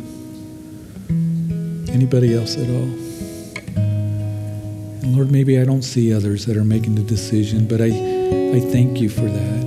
Anybody 1.88 2.36
else 2.36 2.58
at 2.58 2.68
all? 2.68 3.05
Lord, 5.06 5.30
maybe 5.30 5.58
I 5.60 5.64
don't 5.64 5.82
see 5.82 6.12
others 6.12 6.46
that 6.46 6.56
are 6.56 6.64
making 6.64 6.96
the 6.96 7.02
decision, 7.02 7.66
but 7.66 7.80
I, 7.80 7.86
I 7.86 8.60
thank 8.60 9.00
you 9.00 9.08
for 9.08 9.22
that. 9.22 9.64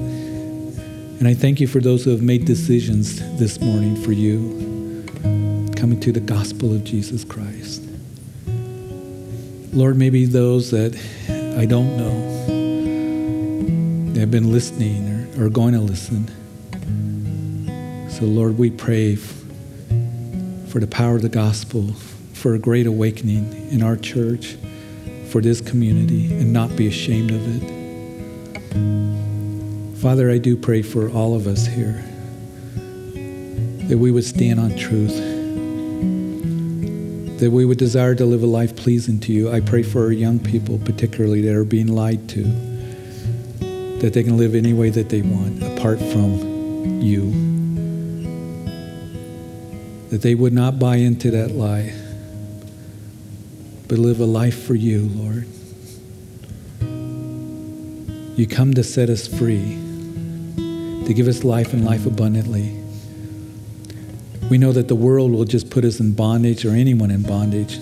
And 1.20 1.28
I 1.28 1.34
thank 1.34 1.60
you 1.60 1.68
for 1.68 1.80
those 1.80 2.04
who 2.04 2.12
have 2.12 2.22
made 2.22 2.46
decisions 2.46 3.20
this 3.38 3.60
morning 3.60 3.96
for 3.96 4.12
you, 4.12 5.06
coming 5.76 6.00
to 6.02 6.12
the 6.12 6.20
gospel 6.20 6.74
of 6.74 6.84
Jesus 6.84 7.24
Christ. 7.24 7.84
Lord, 9.74 9.98
maybe 9.98 10.26
those 10.26 10.72
that 10.72 10.98
I 11.58 11.66
don't 11.66 11.98
know, 11.98 12.30
have 14.20 14.32
been 14.32 14.52
listening 14.52 15.38
or, 15.38 15.46
are 15.46 15.50
going 15.50 15.74
to 15.74 15.80
listen. 15.80 16.28
So, 18.10 18.26
Lord, 18.26 18.58
we 18.58 18.70
pray 18.70 19.16
for 19.16 20.80
the 20.80 20.88
power 20.88 21.16
of 21.16 21.22
the 21.22 21.30
gospel, 21.30 21.94
for 22.34 22.54
a 22.54 22.60
great 22.60 22.88
awakening 22.88 23.72
in 23.72 23.82
our 23.82 23.96
church, 23.96 24.58
for 25.30 25.42
this 25.42 25.62
community, 25.62 26.34
and 26.34 26.52
not 26.52 26.76
be 26.76 26.88
ashamed 26.88 27.32
of 27.32 27.42
it. 27.56 27.64
Father, 30.00 30.30
I 30.32 30.38
do 30.38 30.56
pray 30.56 30.82
for 30.82 31.10
all 31.12 31.36
of 31.36 31.46
us 31.46 31.66
here 31.66 32.04
that 33.90 33.98
we 33.98 34.12
would 34.12 34.24
stand 34.24 34.60
on 34.60 34.76
truth, 34.78 35.16
that 37.40 37.52
we 37.52 37.66
would 37.66 37.78
desire 37.78 38.16
to 38.16 38.26
live 38.26 38.44
a 38.44 38.46
life 38.46 38.76
pleasing 38.76 39.20
to 39.20 39.34
you. 39.34 39.52
I 39.52 39.60
pray 39.62 39.84
for 39.84 40.04
our 40.04 40.12
young 40.12 40.40
people, 40.40 40.78
particularly 40.80 41.42
that 41.42 41.56
are 41.56 41.64
being 41.66 41.88
lied 41.88 42.30
to, 42.30 42.44
that 44.00 44.14
they 44.14 44.24
can 44.24 44.38
live 44.38 44.56
any 44.56 44.74
way 44.74 44.90
that 44.90 45.10
they 45.10 45.22
want 45.22 45.62
apart 45.64 46.00
from 46.00 47.02
you, 47.02 47.32
that 50.10 50.22
they 50.22 50.36
would 50.36 50.54
not 50.54 50.80
buy 50.80 50.96
into 50.98 51.32
that 51.32 51.52
lie, 51.52 51.94
but 53.90 53.98
live 53.98 54.20
a 54.20 54.26
life 54.26 54.66
for 54.66 54.76
you, 54.76 55.10
Lord. 55.16 55.48
You 58.38 58.48
come 58.48 58.76
to 58.76 58.84
set 58.84 59.10
us 59.10 59.28
free 59.28 59.78
to 61.06 61.14
give 61.14 61.28
us 61.28 61.44
life 61.44 61.74
and 61.74 61.84
life 61.84 62.06
abundantly. 62.06 62.80
We 64.52 64.60
know 64.60 64.72
that 64.74 64.88
the 64.88 64.96
world 64.96 65.32
will 65.32 65.44
just 65.44 65.72
put 65.72 65.84
us 65.84 66.00
in 66.00 66.14
bondage 66.14 66.66
or 66.66 66.70
anyone 66.70 67.10
in 67.10 67.24
bondage, 67.24 67.78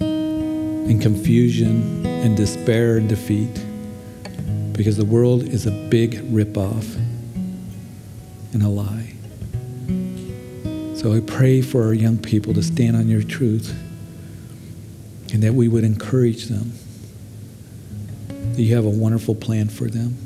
in 0.00 1.00
confusion 1.00 2.06
and 2.06 2.36
despair 2.36 2.96
and 2.96 3.08
defeat, 3.08 3.60
because 4.72 4.96
the 4.96 5.04
world 5.04 5.42
is 5.42 5.66
a 5.66 5.72
big 5.90 6.12
ripoff 6.32 6.94
and 8.52 8.62
a 8.62 8.68
lie. 8.68 9.14
So 10.96 11.12
I 11.12 11.18
pray 11.20 11.60
for 11.60 11.82
our 11.82 11.92
young 11.92 12.18
people 12.18 12.54
to 12.54 12.62
stand 12.62 12.96
on 12.96 13.08
your 13.08 13.22
truth 13.24 13.76
and 15.32 15.42
that 15.42 15.54
we 15.54 15.68
would 15.68 15.84
encourage 15.84 16.46
them 16.46 16.72
that 18.28 18.62
you 18.62 18.74
have 18.74 18.84
a 18.84 18.90
wonderful 18.90 19.34
plan 19.34 19.68
for 19.68 19.86
them 19.86 20.16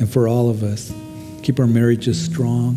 and 0.00 0.10
for 0.10 0.26
all 0.26 0.50
of 0.50 0.62
us 0.62 0.92
Keep 1.42 1.58
our 1.58 1.66
marriages 1.66 2.22
strong, 2.22 2.76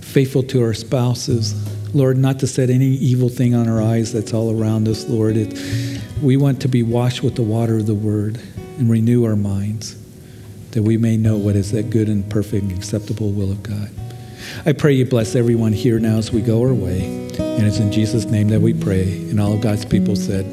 faithful 0.00 0.42
to 0.44 0.62
our 0.62 0.74
spouses. 0.74 1.54
Lord, 1.94 2.16
not 2.16 2.38
to 2.40 2.46
set 2.46 2.70
any 2.70 2.86
evil 2.86 3.28
thing 3.28 3.54
on 3.54 3.68
our 3.68 3.82
eyes 3.82 4.12
that's 4.12 4.32
all 4.32 4.58
around 4.58 4.88
us, 4.88 5.08
Lord. 5.08 5.36
It, 5.36 5.58
we 6.22 6.36
want 6.36 6.60
to 6.62 6.68
be 6.68 6.82
washed 6.82 7.22
with 7.22 7.34
the 7.34 7.42
water 7.42 7.76
of 7.76 7.86
the 7.86 7.94
word 7.94 8.40
and 8.78 8.88
renew 8.88 9.24
our 9.24 9.36
minds 9.36 9.96
that 10.72 10.82
we 10.82 10.96
may 10.96 11.16
know 11.16 11.36
what 11.36 11.56
is 11.56 11.72
that 11.72 11.90
good 11.90 12.08
and 12.08 12.28
perfect 12.30 12.62
and 12.64 12.72
acceptable 12.72 13.32
will 13.32 13.50
of 13.50 13.62
God. 13.62 13.90
I 14.66 14.72
pray 14.72 14.92
you 14.92 15.04
bless 15.04 15.34
everyone 15.34 15.72
here 15.72 15.98
now 15.98 16.18
as 16.18 16.32
we 16.32 16.40
go 16.42 16.62
our 16.62 16.74
way. 16.74 17.04
And 17.38 17.66
it's 17.66 17.78
in 17.78 17.92
Jesus' 17.92 18.24
name 18.24 18.48
that 18.48 18.60
we 18.60 18.74
pray. 18.74 19.02
And 19.02 19.40
all 19.40 19.52
of 19.52 19.60
God's 19.60 19.84
people 19.84 20.16
said, 20.16 20.44